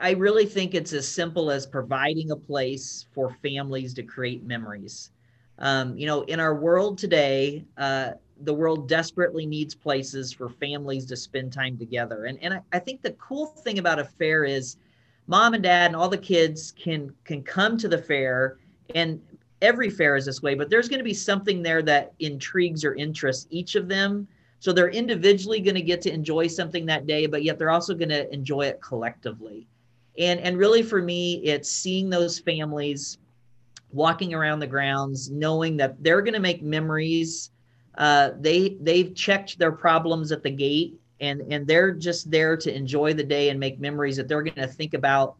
I 0.00 0.10
really 0.12 0.46
think 0.46 0.74
it's 0.74 0.92
as 0.92 1.06
simple 1.06 1.52
as 1.52 1.64
providing 1.64 2.32
a 2.32 2.36
place 2.36 3.06
for 3.12 3.36
families 3.40 3.94
to 3.94 4.02
create 4.02 4.42
memories. 4.42 5.12
Um, 5.62 5.96
you 5.96 6.06
know, 6.06 6.22
in 6.22 6.40
our 6.40 6.54
world 6.54 6.98
today, 6.98 7.64
uh, 7.78 8.10
the 8.42 8.52
world 8.52 8.88
desperately 8.88 9.46
needs 9.46 9.74
places 9.74 10.32
for 10.32 10.48
families 10.48 11.06
to 11.06 11.16
spend 11.16 11.52
time 11.52 11.78
together. 11.78 12.24
And, 12.24 12.36
and 12.42 12.54
I, 12.54 12.60
I 12.72 12.78
think 12.80 13.00
the 13.00 13.12
cool 13.12 13.46
thing 13.46 13.78
about 13.78 14.00
a 14.00 14.04
fair 14.04 14.44
is 14.44 14.76
mom 15.28 15.54
and 15.54 15.62
dad 15.62 15.86
and 15.86 15.96
all 15.96 16.08
the 16.08 16.18
kids 16.18 16.72
can 16.72 17.14
can 17.24 17.42
come 17.42 17.78
to 17.78 17.88
the 17.88 17.98
fair 17.98 18.58
and 18.96 19.20
every 19.62 19.88
fair 19.88 20.16
is 20.16 20.26
this 20.26 20.42
way, 20.42 20.56
but 20.56 20.68
there's 20.68 20.88
going 20.88 20.98
to 20.98 21.04
be 21.04 21.14
something 21.14 21.62
there 21.62 21.82
that 21.82 22.12
intrigues 22.18 22.84
or 22.84 22.94
interests 22.96 23.46
each 23.50 23.76
of 23.76 23.88
them. 23.88 24.26
So 24.58 24.72
they're 24.72 24.90
individually 24.90 25.60
going 25.60 25.76
to 25.76 25.82
get 25.82 26.02
to 26.02 26.12
enjoy 26.12 26.48
something 26.48 26.84
that 26.86 27.06
day, 27.06 27.26
but 27.26 27.44
yet 27.44 27.58
they're 27.58 27.70
also 27.70 27.94
going 27.94 28.08
to 28.08 28.32
enjoy 28.34 28.62
it 28.62 28.82
collectively. 28.82 29.68
And 30.18 30.40
and 30.40 30.58
really 30.58 30.82
for 30.82 31.00
me, 31.00 31.34
it's 31.44 31.70
seeing 31.70 32.10
those 32.10 32.40
families 32.40 33.18
walking 33.92 34.34
around 34.34 34.58
the 34.58 34.66
grounds, 34.66 35.30
knowing 35.30 35.76
that 35.76 36.02
they're 36.02 36.22
going 36.22 36.34
to 36.34 36.40
make 36.40 36.62
memories. 36.62 37.50
Uh, 37.98 38.30
they 38.40 38.76
they've 38.80 39.14
checked 39.14 39.58
their 39.58 39.72
problems 39.72 40.32
at 40.32 40.42
the 40.42 40.50
gate, 40.50 40.98
and 41.20 41.40
and 41.52 41.66
they're 41.66 41.92
just 41.92 42.30
there 42.30 42.56
to 42.56 42.74
enjoy 42.74 43.12
the 43.12 43.24
day 43.24 43.50
and 43.50 43.60
make 43.60 43.78
memories 43.78 44.16
that 44.16 44.28
they're 44.28 44.42
going 44.42 44.54
to 44.54 44.66
think 44.66 44.94
about 44.94 45.36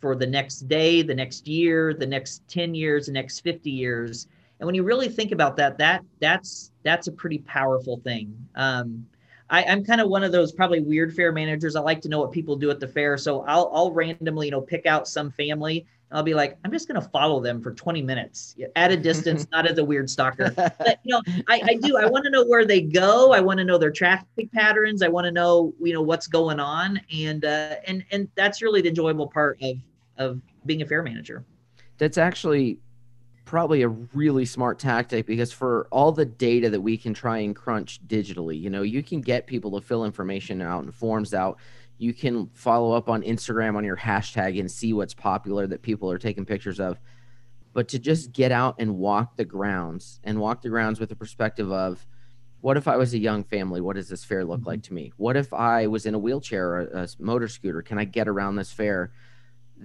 for 0.00 0.16
the 0.16 0.26
next 0.26 0.66
day, 0.68 1.02
the 1.02 1.14
next 1.14 1.46
year, 1.46 1.94
the 1.94 2.06
next 2.06 2.46
ten 2.48 2.74
years, 2.74 3.06
the 3.06 3.12
next 3.12 3.40
fifty 3.40 3.70
years. 3.70 4.26
And 4.58 4.66
when 4.66 4.74
you 4.74 4.84
really 4.84 5.08
think 5.08 5.32
about 5.32 5.56
that, 5.56 5.78
that 5.78 6.04
that's 6.20 6.72
that's 6.82 7.06
a 7.06 7.12
pretty 7.12 7.38
powerful 7.38 7.98
thing. 7.98 8.36
Um, 8.56 9.06
I, 9.50 9.64
I'm 9.64 9.84
kind 9.84 10.00
of 10.00 10.08
one 10.08 10.24
of 10.24 10.32
those 10.32 10.50
probably 10.50 10.80
weird 10.80 11.14
fair 11.14 11.30
managers. 11.30 11.76
I 11.76 11.80
like 11.80 12.00
to 12.02 12.08
know 12.08 12.20
what 12.20 12.32
people 12.32 12.56
do 12.56 12.70
at 12.70 12.80
the 12.80 12.88
fair. 12.88 13.18
So 13.18 13.42
I'll, 13.42 13.70
I'll 13.72 13.92
randomly, 13.92 14.46
you 14.46 14.50
know, 14.50 14.60
pick 14.60 14.86
out 14.86 15.06
some 15.06 15.30
family. 15.30 15.84
I'll 16.12 16.22
be 16.22 16.34
like, 16.34 16.58
I'm 16.64 16.70
just 16.70 16.88
going 16.88 17.00
to 17.00 17.08
follow 17.08 17.40
them 17.40 17.60
for 17.60 17.72
20 17.72 18.02
minutes 18.02 18.54
at 18.76 18.92
a 18.92 18.96
distance, 18.96 19.46
not 19.52 19.66
as 19.66 19.78
a 19.78 19.84
weird 19.84 20.08
stalker. 20.10 20.52
But, 20.82 21.00
you 21.04 21.12
know, 21.12 21.22
I, 21.48 21.60
I 21.64 21.74
do. 21.74 21.96
I 21.96 22.06
want 22.06 22.24
to 22.24 22.30
know 22.30 22.44
where 22.44 22.64
they 22.64 22.80
go. 22.80 23.32
I 23.32 23.40
want 23.40 23.58
to 23.58 23.64
know 23.64 23.78
their 23.78 23.90
traffic 23.90 24.50
patterns. 24.52 25.02
I 25.02 25.08
want 25.08 25.26
to 25.26 25.30
know, 25.30 25.72
you 25.80 25.92
know, 25.92 26.02
what's 26.02 26.26
going 26.26 26.58
on. 26.58 27.00
And, 27.14 27.44
uh, 27.44 27.76
and, 27.86 28.04
and 28.10 28.28
that's 28.34 28.62
really 28.62 28.80
the 28.80 28.88
enjoyable 28.88 29.28
part 29.28 29.60
of, 29.62 29.76
of 30.18 30.40
being 30.66 30.82
a 30.82 30.86
fair 30.86 31.02
manager. 31.02 31.44
That's 31.98 32.18
actually 32.18 32.78
probably 33.44 33.82
a 33.82 33.88
really 33.88 34.44
smart 34.44 34.78
tactic 34.78 35.26
because 35.26 35.52
for 35.52 35.86
all 35.90 36.10
the 36.10 36.24
data 36.24 36.70
that 36.70 36.80
we 36.80 36.96
can 36.96 37.12
try 37.12 37.38
and 37.38 37.54
crunch 37.54 38.00
digitally, 38.06 38.58
you 38.60 38.70
know, 38.70 38.82
you 38.82 39.02
can 39.02 39.20
get 39.20 39.46
people 39.46 39.78
to 39.78 39.86
fill 39.86 40.04
information 40.04 40.62
out 40.62 40.84
and 40.84 40.94
forms 40.94 41.34
out. 41.34 41.58
You 42.02 42.12
can 42.12 42.50
follow 42.52 42.92
up 42.92 43.08
on 43.08 43.22
Instagram 43.22 43.76
on 43.76 43.84
your 43.84 43.96
hashtag 43.96 44.58
and 44.58 44.68
see 44.70 44.92
what's 44.92 45.14
popular 45.14 45.68
that 45.68 45.82
people 45.82 46.10
are 46.10 46.18
taking 46.18 46.44
pictures 46.44 46.80
of. 46.80 46.98
But 47.74 47.88
to 47.88 47.98
just 47.98 48.32
get 48.32 48.50
out 48.50 48.74
and 48.78 48.96
walk 48.96 49.36
the 49.36 49.44
grounds 49.44 50.18
and 50.24 50.40
walk 50.40 50.62
the 50.62 50.68
grounds 50.68 50.98
with 50.98 51.10
the 51.10 51.16
perspective 51.16 51.70
of, 51.70 52.04
what 52.60 52.76
if 52.76 52.88
I 52.88 52.96
was 52.96 53.14
a 53.14 53.18
young 53.18 53.44
family? 53.44 53.80
What 53.80 53.96
does 53.96 54.08
this 54.08 54.24
fair 54.24 54.44
look 54.44 54.60
mm-hmm. 54.60 54.68
like 54.68 54.82
to 54.84 54.94
me? 54.94 55.12
What 55.16 55.36
if 55.36 55.52
I 55.52 55.86
was 55.86 56.04
in 56.06 56.14
a 56.14 56.18
wheelchair 56.18 56.70
or 56.70 56.80
a, 56.80 57.04
a 57.04 57.08
motor 57.20 57.46
scooter? 57.48 57.82
Can 57.82 57.98
I 57.98 58.04
get 58.04 58.28
around 58.28 58.56
this 58.56 58.72
fair? 58.72 59.12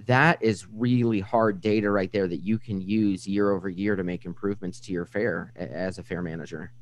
that 0.06 0.40
is 0.40 0.66
really 0.72 1.18
hard 1.18 1.60
data 1.60 1.90
right 1.90 2.12
there 2.12 2.28
that 2.28 2.38
you 2.38 2.58
can 2.58 2.80
use 2.80 3.26
year 3.26 3.50
over 3.50 3.68
year 3.68 3.96
to 3.96 4.04
make 4.04 4.24
improvements 4.24 4.78
to 4.78 4.92
your 4.92 5.04
fair 5.04 5.52
as 5.56 5.98
a 5.98 6.02
fair 6.02 6.22
manager 6.22 6.72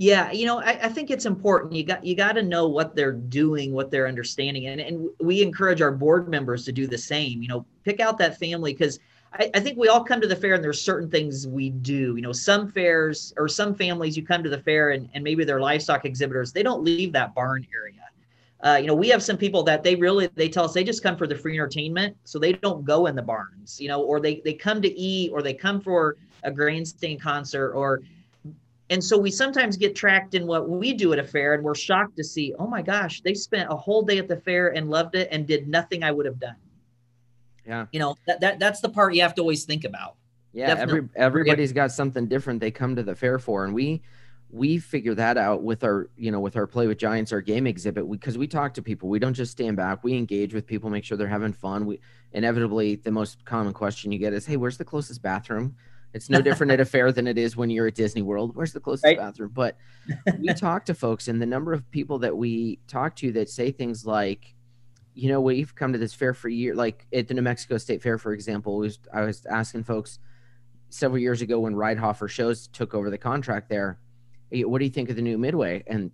yeah 0.00 0.32
you 0.32 0.46
know 0.46 0.60
i, 0.60 0.70
I 0.82 0.88
think 0.88 1.10
it's 1.10 1.26
important. 1.26 1.74
You 1.74 1.84
got 1.84 2.02
you 2.02 2.16
got 2.16 2.32
to 2.32 2.42
know 2.42 2.66
what 2.66 2.96
they're 2.96 3.12
doing 3.12 3.74
what 3.74 3.90
they're 3.90 4.08
understanding 4.08 4.66
and, 4.66 4.80
and 4.80 5.10
we 5.20 5.42
encourage 5.42 5.82
our 5.82 5.92
board 5.92 6.26
members 6.26 6.64
to 6.64 6.72
do 6.72 6.86
the 6.86 6.96
same 6.96 7.42
you 7.42 7.48
know 7.48 7.66
pick 7.84 8.00
out 8.00 8.16
that 8.18 8.38
family 8.38 8.72
because 8.72 8.98
I, 9.34 9.50
I 9.54 9.60
think 9.60 9.76
we 9.76 9.88
all 9.88 10.02
come 10.02 10.22
to 10.22 10.26
the 10.26 10.34
fair 10.34 10.54
and 10.54 10.64
there's 10.64 10.80
certain 10.80 11.10
things 11.10 11.46
we 11.46 11.68
do 11.68 12.16
you 12.16 12.22
know 12.22 12.32
some 12.32 12.72
fairs 12.72 13.34
or 13.36 13.46
some 13.46 13.74
families 13.74 14.16
you 14.16 14.24
come 14.24 14.42
to 14.42 14.48
the 14.48 14.62
fair 14.62 14.90
and, 14.90 15.06
and 15.12 15.22
maybe 15.22 15.44
they're 15.44 15.60
livestock 15.60 16.06
exhibitors 16.06 16.50
they 16.50 16.62
don't 16.62 16.82
leave 16.82 17.12
that 17.12 17.34
barn 17.34 17.66
area. 17.74 17.94
Uh, 18.62 18.76
you 18.76 18.86
know, 18.86 18.94
we 18.94 19.08
have 19.08 19.22
some 19.22 19.38
people 19.38 19.62
that 19.62 19.82
they 19.82 19.96
really 19.96 20.26
they 20.34 20.46
tell 20.46 20.66
us 20.66 20.74
they 20.74 20.84
just 20.84 21.02
come 21.02 21.16
for 21.16 21.26
the 21.26 21.34
free 21.34 21.54
entertainment, 21.54 22.14
so 22.24 22.38
they 22.38 22.52
don't 22.52 22.84
go 22.84 23.06
in 23.06 23.16
the 23.16 23.22
barns, 23.22 23.80
you 23.80 23.88
know, 23.88 24.02
or 24.02 24.20
they 24.20 24.42
they 24.44 24.52
come 24.52 24.82
to 24.82 24.88
eat, 24.98 25.30
or 25.32 25.40
they 25.40 25.54
come 25.54 25.80
for 25.80 26.18
a 26.42 26.50
grandstand 26.50 27.22
concert, 27.22 27.72
or 27.72 28.02
and 28.90 29.02
so 29.02 29.16
we 29.16 29.30
sometimes 29.30 29.76
get 29.76 29.94
tracked 29.94 30.34
in 30.34 30.46
what 30.46 30.68
we 30.68 30.92
do 30.92 31.12
at 31.12 31.18
a 31.18 31.24
fair, 31.24 31.54
and 31.54 31.62
we're 31.62 31.76
shocked 31.76 32.16
to 32.16 32.24
see, 32.24 32.52
oh 32.58 32.66
my 32.66 32.82
gosh, 32.82 33.20
they 33.22 33.34
spent 33.34 33.70
a 33.70 33.76
whole 33.76 34.02
day 34.02 34.18
at 34.18 34.26
the 34.26 34.36
fair 34.36 34.74
and 34.74 34.90
loved 34.90 35.14
it 35.14 35.28
and 35.30 35.46
did 35.46 35.68
nothing 35.68 36.02
I 36.02 36.10
would 36.10 36.26
have 36.26 36.40
done. 36.40 36.56
Yeah, 37.66 37.86
you 37.92 38.00
know 38.00 38.16
that, 38.26 38.40
that 38.40 38.58
that's 38.58 38.80
the 38.80 38.88
part 38.88 39.14
you 39.14 39.22
have 39.22 39.34
to 39.36 39.42
always 39.42 39.64
think 39.64 39.84
about. 39.84 40.16
Yeah, 40.52 40.66
Definitely. 40.66 40.98
every 40.98 41.08
everybody's 41.14 41.72
got 41.72 41.92
something 41.92 42.26
different 42.26 42.60
they 42.60 42.72
come 42.72 42.96
to 42.96 43.02
the 43.04 43.14
fair 43.14 43.38
for, 43.38 43.64
and 43.64 43.72
we 43.72 44.02
we 44.52 44.78
figure 44.78 45.14
that 45.14 45.38
out 45.38 45.62
with 45.62 45.84
our 45.84 46.10
you 46.16 46.32
know 46.32 46.40
with 46.40 46.56
our 46.56 46.66
play 46.66 46.88
with 46.88 46.98
giants 46.98 47.32
our 47.32 47.40
game 47.40 47.66
exhibit 47.66 48.10
because 48.10 48.36
we, 48.36 48.42
we, 48.42 48.46
talk 48.48 48.74
to 48.74 48.82
people 48.82 49.08
we 49.08 49.18
don't 49.20 49.34
just 49.34 49.52
stand 49.52 49.76
back 49.76 50.02
we 50.02 50.14
engage 50.14 50.52
with 50.52 50.66
people 50.66 50.90
make 50.90 51.04
sure 51.04 51.16
they're 51.16 51.28
having 51.28 51.52
fun 51.52 51.86
we 51.86 52.00
inevitably 52.32 52.96
the 52.96 53.12
most 53.12 53.44
common 53.44 53.72
question 53.72 54.10
you 54.10 54.18
get 54.18 54.32
is 54.32 54.46
hey 54.46 54.56
where's 54.56 54.76
the 54.76 54.84
closest 54.84 55.22
bathroom 55.22 55.76
it's 56.12 56.28
no 56.28 56.40
different 56.40 56.72
at 56.72 56.80
a 56.80 56.84
fair 56.84 57.12
than 57.12 57.26
it 57.26 57.38
is 57.38 57.56
when 57.56 57.70
you're 57.70 57.86
at 57.86 57.94
disney 57.94 58.22
world 58.22 58.54
where's 58.54 58.72
the 58.72 58.80
closest 58.80 59.04
right. 59.04 59.18
bathroom 59.18 59.50
but 59.52 59.76
we 60.38 60.52
talk 60.54 60.84
to 60.84 60.94
folks 60.94 61.28
and 61.28 61.40
the 61.40 61.46
number 61.46 61.72
of 61.72 61.88
people 61.90 62.18
that 62.18 62.36
we 62.36 62.78
talk 62.86 63.14
to 63.16 63.32
that 63.32 63.48
say 63.48 63.70
things 63.70 64.04
like 64.04 64.54
you 65.14 65.28
know 65.28 65.40
we've 65.40 65.74
come 65.74 65.92
to 65.92 65.98
this 65.98 66.14
fair 66.14 66.34
for 66.34 66.48
years 66.48 66.76
like 66.76 67.06
at 67.12 67.28
the 67.28 67.34
new 67.34 67.42
mexico 67.42 67.78
state 67.78 68.02
fair 68.02 68.18
for 68.18 68.32
example 68.32 68.76
was 68.78 68.98
i 69.12 69.22
was 69.22 69.44
asking 69.46 69.84
folks 69.84 70.18
several 70.88 71.20
years 71.20 71.40
ago 71.40 71.60
when 71.60 71.72
Reithoffer 71.72 72.28
shows 72.28 72.66
took 72.66 72.94
over 72.94 73.10
the 73.10 73.18
contract 73.18 73.68
there 73.68 74.00
what 74.50 74.78
do 74.78 74.84
you 74.84 74.90
think 74.90 75.10
of 75.10 75.16
the 75.16 75.22
new 75.22 75.38
Midway? 75.38 75.82
And 75.86 76.10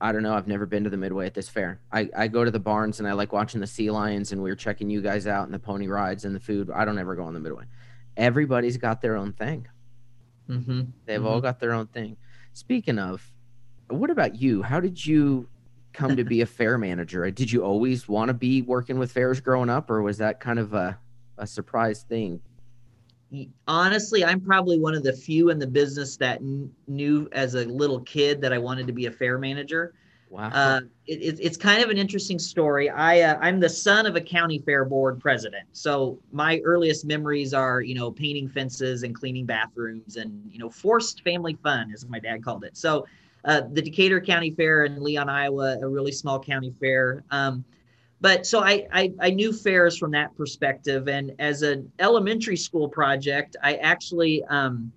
I 0.00 0.12
don't 0.12 0.22
know. 0.22 0.34
I've 0.34 0.48
never 0.48 0.66
been 0.66 0.84
to 0.84 0.90
the 0.90 0.96
Midway 0.96 1.26
at 1.26 1.34
this 1.34 1.48
fair. 1.48 1.80
I, 1.92 2.08
I 2.16 2.28
go 2.28 2.44
to 2.44 2.50
the 2.50 2.58
barns 2.58 2.98
and 2.98 3.08
I 3.08 3.12
like 3.12 3.32
watching 3.32 3.60
the 3.60 3.66
sea 3.66 3.90
lions 3.90 4.32
and 4.32 4.42
we 4.42 4.50
are 4.50 4.56
checking 4.56 4.90
you 4.90 5.00
guys 5.00 5.26
out 5.26 5.44
and 5.44 5.54
the 5.54 5.58
pony 5.58 5.88
rides 5.88 6.24
and 6.24 6.34
the 6.34 6.40
food. 6.40 6.70
I 6.70 6.84
don't 6.84 6.98
ever 6.98 7.14
go 7.14 7.24
on 7.24 7.34
the 7.34 7.40
Midway. 7.40 7.64
Everybody's 8.16 8.76
got 8.76 9.00
their 9.00 9.16
own 9.16 9.32
thing. 9.32 9.66
Mm-hmm. 10.48 10.82
They've 11.04 11.18
mm-hmm. 11.18 11.26
all 11.26 11.40
got 11.40 11.60
their 11.60 11.72
own 11.72 11.86
thing. 11.88 12.16
Speaking 12.52 12.98
of, 12.98 13.30
what 13.88 14.10
about 14.10 14.36
you? 14.36 14.62
How 14.62 14.80
did 14.80 15.04
you 15.04 15.48
come 15.92 16.16
to 16.16 16.24
be 16.24 16.40
a 16.40 16.46
fair 16.46 16.78
manager? 16.78 17.30
Did 17.30 17.50
you 17.50 17.62
always 17.62 18.08
want 18.08 18.28
to 18.28 18.34
be 18.34 18.62
working 18.62 18.98
with 18.98 19.12
fairs 19.12 19.40
growing 19.40 19.70
up, 19.70 19.90
or 19.90 20.02
was 20.02 20.18
that 20.18 20.40
kind 20.40 20.58
of 20.58 20.74
a, 20.74 20.98
a 21.38 21.46
surprise 21.46 22.02
thing? 22.02 22.40
honestly, 23.66 24.24
I'm 24.24 24.40
probably 24.40 24.78
one 24.78 24.94
of 24.94 25.02
the 25.02 25.12
few 25.12 25.50
in 25.50 25.58
the 25.58 25.66
business 25.66 26.16
that 26.18 26.40
knew 26.86 27.28
as 27.32 27.54
a 27.54 27.64
little 27.64 28.00
kid 28.00 28.40
that 28.40 28.52
I 28.52 28.58
wanted 28.58 28.86
to 28.86 28.92
be 28.92 29.06
a 29.06 29.10
fair 29.10 29.38
manager. 29.38 29.94
Wow. 30.28 30.50
Uh, 30.52 30.80
it, 31.06 31.22
it, 31.22 31.38
it's 31.40 31.56
kind 31.56 31.82
of 31.82 31.90
an 31.90 31.98
interesting 31.98 32.38
story. 32.38 32.90
I 32.90 33.20
uh, 33.20 33.38
I'm 33.40 33.60
the 33.60 33.68
son 33.68 34.06
of 34.06 34.16
a 34.16 34.20
county 34.20 34.58
fair 34.58 34.84
board 34.84 35.20
president, 35.20 35.68
so 35.72 36.18
my 36.32 36.60
earliest 36.64 37.04
memories 37.04 37.54
are 37.54 37.80
you 37.80 37.94
know 37.94 38.10
painting 38.10 38.48
fences 38.48 39.02
and 39.02 39.14
cleaning 39.14 39.46
bathrooms 39.46 40.16
and 40.16 40.42
you 40.50 40.58
know 40.58 40.68
forced 40.68 41.22
family 41.22 41.56
fun, 41.62 41.92
as 41.92 42.06
my 42.08 42.18
dad 42.18 42.44
called 42.44 42.64
it. 42.64 42.76
So. 42.76 43.06
Uh, 43.44 43.62
the 43.74 43.80
Decatur 43.80 44.20
County 44.20 44.50
Fair 44.50 44.86
in 44.86 45.00
Leon, 45.00 45.28
Iowa, 45.28 45.78
a 45.80 45.86
really 45.86 46.10
small 46.10 46.40
county 46.40 46.74
fair. 46.80 47.22
Um, 47.30 47.64
but 48.20 48.46
so 48.46 48.60
I, 48.60 48.86
I, 48.92 49.12
I 49.20 49.30
knew 49.30 49.52
fairs 49.52 49.96
from 49.96 50.10
that 50.12 50.36
perspective 50.36 51.08
and 51.08 51.32
as 51.38 51.62
an 51.62 51.90
elementary 51.98 52.56
school 52.56 52.88
project 52.88 53.56
i 53.62 53.76
actually 53.76 54.42
um, 54.44 54.92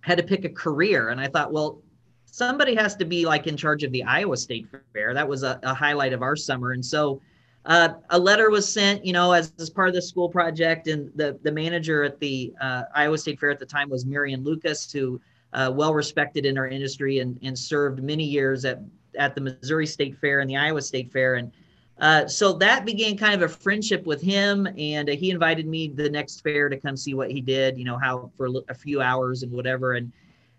had 0.00 0.18
to 0.18 0.24
pick 0.24 0.44
a 0.44 0.48
career 0.48 1.08
and 1.08 1.20
i 1.20 1.26
thought 1.28 1.52
well 1.52 1.82
somebody 2.32 2.74
has 2.74 2.96
to 2.96 3.04
be 3.04 3.26
like 3.26 3.46
in 3.46 3.58
charge 3.58 3.84
of 3.84 3.92
the 3.92 4.02
iowa 4.04 4.36
state 4.38 4.66
fair. 4.94 5.12
That 5.12 5.28
was 5.28 5.42
a, 5.42 5.60
a 5.62 5.74
highlight 5.74 6.14
of 6.14 6.22
our 6.22 6.34
summer. 6.34 6.72
And 6.72 6.84
so 6.84 7.20
uh, 7.66 7.90
a 8.08 8.18
letter 8.18 8.50
was 8.50 8.66
sent 8.66 9.04
you 9.04 9.12
know 9.12 9.32
as, 9.32 9.52
as 9.60 9.68
part 9.68 9.88
of 9.88 9.94
the 9.94 10.02
school 10.02 10.30
project. 10.30 10.88
And 10.88 11.12
the, 11.14 11.38
the 11.42 11.52
manager 11.52 12.02
at 12.02 12.18
the 12.18 12.52
uh, 12.60 12.84
iowa 12.94 13.18
state 13.18 13.38
fair 13.38 13.50
at 13.50 13.58
the 13.58 13.66
time 13.66 13.90
was 13.90 14.06
marion 14.06 14.42
lucas 14.42 14.90
who 14.90 15.20
uh, 15.52 15.70
well 15.72 15.92
respected 15.92 16.46
in 16.46 16.56
our 16.56 16.66
industry 16.66 17.18
and, 17.18 17.38
and 17.42 17.56
served 17.56 18.02
many 18.02 18.24
years 18.24 18.64
at, 18.64 18.80
at 19.18 19.34
the 19.34 19.40
missouri 19.42 19.86
state 19.86 20.16
fair 20.16 20.40
and 20.40 20.48
the 20.48 20.56
iowa 20.56 20.80
state 20.80 21.12
fair. 21.12 21.34
And 21.34 21.52
uh, 22.00 22.26
so 22.26 22.54
that 22.54 22.86
began 22.86 23.18
kind 23.18 23.34
of 23.34 23.42
a 23.42 23.48
friendship 23.54 24.06
with 24.06 24.22
him, 24.22 24.66
and 24.78 25.10
uh, 25.10 25.12
he 25.12 25.30
invited 25.30 25.66
me 25.66 25.88
the 25.88 26.08
next 26.08 26.40
fair 26.40 26.70
to 26.70 26.76
come 26.78 26.96
see 26.96 27.12
what 27.12 27.30
he 27.30 27.42
did. 27.42 27.78
You 27.78 27.84
know 27.84 27.98
how 27.98 28.30
for 28.36 28.48
a 28.70 28.74
few 28.74 29.02
hours 29.02 29.42
and 29.42 29.52
whatever, 29.52 29.92
and 29.92 30.10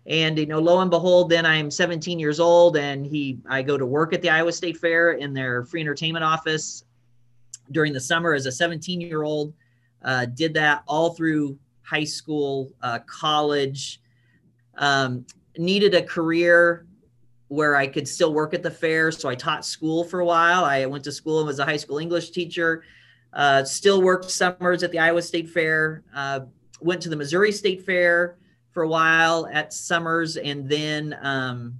and 0.06 0.38
you 0.38 0.46
know 0.46 0.58
lo 0.58 0.80
and 0.80 0.90
behold, 0.90 1.30
then 1.30 1.46
I'm 1.46 1.70
17 1.70 2.18
years 2.18 2.40
old, 2.40 2.76
and 2.76 3.06
he 3.06 3.38
I 3.48 3.62
go 3.62 3.78
to 3.78 3.86
work 3.86 4.12
at 4.12 4.22
the 4.22 4.30
Iowa 4.30 4.52
State 4.52 4.76
Fair 4.76 5.12
in 5.12 5.32
their 5.32 5.64
free 5.64 5.80
entertainment 5.80 6.24
office 6.24 6.84
during 7.72 7.92
the 7.92 8.00
summer 8.00 8.34
as 8.34 8.46
a 8.46 8.52
17 8.52 9.00
year 9.00 9.22
old. 9.22 9.54
Uh, 10.02 10.26
did 10.26 10.52
that 10.54 10.82
all 10.86 11.14
through 11.14 11.58
high 11.82 12.04
school, 12.04 12.70
uh, 12.82 12.98
college. 13.06 14.00
Um, 14.76 15.24
needed 15.56 15.94
a 15.94 16.02
career 16.02 16.86
where 17.48 17.76
I 17.76 17.86
could 17.86 18.08
still 18.08 18.34
work 18.34 18.52
at 18.52 18.62
the 18.62 18.70
fair. 18.70 19.12
So 19.12 19.28
I 19.28 19.34
taught 19.34 19.64
school 19.64 20.04
for 20.04 20.20
a 20.20 20.24
while. 20.24 20.64
I 20.64 20.84
went 20.86 21.04
to 21.04 21.12
school 21.12 21.38
and 21.38 21.46
was 21.46 21.58
a 21.58 21.64
high 21.64 21.76
school 21.76 21.98
English 21.98 22.30
teacher. 22.30 22.82
Uh, 23.32 23.64
still 23.64 24.02
worked 24.02 24.30
summers 24.30 24.82
at 24.82 24.90
the 24.90 24.98
Iowa 24.98 25.22
State 25.22 25.48
Fair. 25.48 26.02
Uh, 26.14 26.40
went 26.80 27.00
to 27.02 27.08
the 27.08 27.16
Missouri 27.16 27.52
State 27.52 27.84
Fair 27.86 28.36
for 28.74 28.82
a 28.82 28.88
while 28.88 29.48
at 29.52 29.72
summers, 29.72 30.36
and 30.36 30.68
then 30.68 31.16
um, 31.22 31.78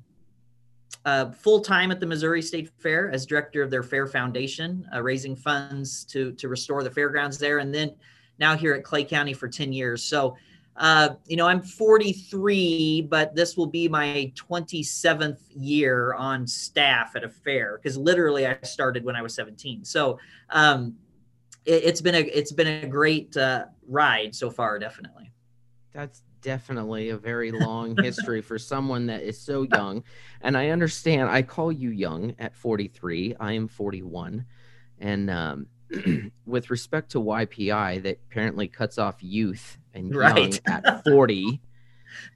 uh, 1.05 1.33
full 1.33 1.61
time 1.61 1.91
at 1.91 2.01
the 2.01 2.07
Missouri 2.07 2.41
State 2.41 2.71
Fair 2.79 3.11
as 3.11 3.27
director 3.27 3.63
of 3.63 3.71
their 3.71 3.83
Fair 3.83 4.07
Foundation, 4.07 4.89
uh, 4.95 5.03
raising 5.03 5.37
funds 5.37 6.05
to 6.07 6.33
to 6.33 6.49
restore 6.49 6.83
the 6.83 6.91
fairgrounds 6.91 7.37
there, 7.37 7.59
and 7.59 7.75
then 7.75 7.95
now 8.39 8.57
here 8.57 8.73
at 8.73 8.85
Clay 8.85 9.05
County 9.05 9.35
for 9.35 9.49
ten 9.49 9.73
years. 9.73 10.03
So 10.03 10.37
uh, 10.77 11.11
you 11.27 11.37
know, 11.37 11.47
I'm 11.47 11.63
43, 11.63 13.03
but 13.03 13.35
this 13.35 13.57
will 13.57 13.67
be 13.67 13.89
my 13.89 14.33
27th 14.35 15.39
year 15.55 16.15
on 16.15 16.47
staff 16.47 17.15
at 17.15 17.23
a 17.23 17.29
fair 17.29 17.79
because 17.81 17.97
literally 17.97 18.47
I 18.47 18.59
started 18.63 19.05
when 19.05 19.15
I 19.15 19.23
was 19.23 19.35
17. 19.35 19.85
So 19.85 20.19
um, 20.51 20.97
it, 21.65 21.85
has 21.85 22.03
been 22.03 22.17
a 22.17 22.21
it's 22.21 22.51
been 22.51 22.67
a 22.67 22.87
great 22.87 23.37
uh, 23.37 23.67
ride 23.87 24.35
so 24.35 24.51
far, 24.51 24.79
definitely. 24.79 25.31
That's 25.93 26.23
definitely 26.45 27.09
a 27.09 27.17
very 27.17 27.51
long 27.51 27.97
history 27.97 28.43
for 28.43 28.59
someone 28.59 29.07
that 29.07 29.23
is 29.23 29.41
so 29.41 29.63
young, 29.63 30.05
and 30.43 30.57
I 30.57 30.69
understand. 30.69 31.31
I 31.31 31.43
call 31.43 31.73
you 31.73 31.91
young 31.91 32.37
at 32.39 32.55
43. 32.55 33.35
I 33.41 33.53
am 33.53 33.67
41, 33.67 34.45
and 35.01 35.31
um, 35.31 35.67
with 36.47 36.71
respect 36.71 37.11
to 37.13 37.19
YPI, 37.19 38.03
that 38.05 38.21
apparently 38.31 38.69
cuts 38.69 38.99
off 38.99 39.17
youth 39.23 39.79
and 39.95 40.15
right. 40.15 40.61
young 40.69 40.85
at 40.85 41.05
40. 41.11 41.61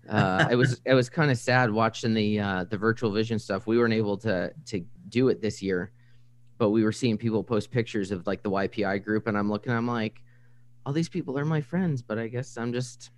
Uh, 0.08 0.48
it 0.50 0.56
was 0.56 0.80
it 0.84 0.94
was 0.94 1.08
kind 1.08 1.30
of 1.30 1.38
sad 1.38 1.70
watching 1.70 2.14
the 2.14 2.40
uh, 2.40 2.64
the 2.64 2.78
virtual 2.78 3.12
vision 3.12 3.38
stuff. 3.38 3.66
We 3.66 3.78
weren't 3.78 3.94
able 3.94 4.16
to 4.18 4.52
to 4.66 4.84
do 5.08 5.28
it 5.28 5.40
this 5.40 5.62
year, 5.62 5.92
but 6.56 6.70
we 6.70 6.82
were 6.82 6.92
seeing 6.92 7.18
people 7.18 7.44
post 7.44 7.70
pictures 7.70 8.10
of 8.10 8.26
like 8.26 8.42
the 8.42 8.50
YPI 8.50 9.04
group, 9.04 9.26
and 9.28 9.38
I'm 9.38 9.50
looking, 9.50 9.72
I'm 9.72 9.86
like, 9.86 10.22
all 10.84 10.92
these 10.92 11.08
people 11.08 11.38
are 11.38 11.44
my 11.44 11.60
friends, 11.60 12.02
but 12.02 12.18
I 12.18 12.28
guess 12.28 12.56
I'm 12.56 12.72
just 12.72 13.10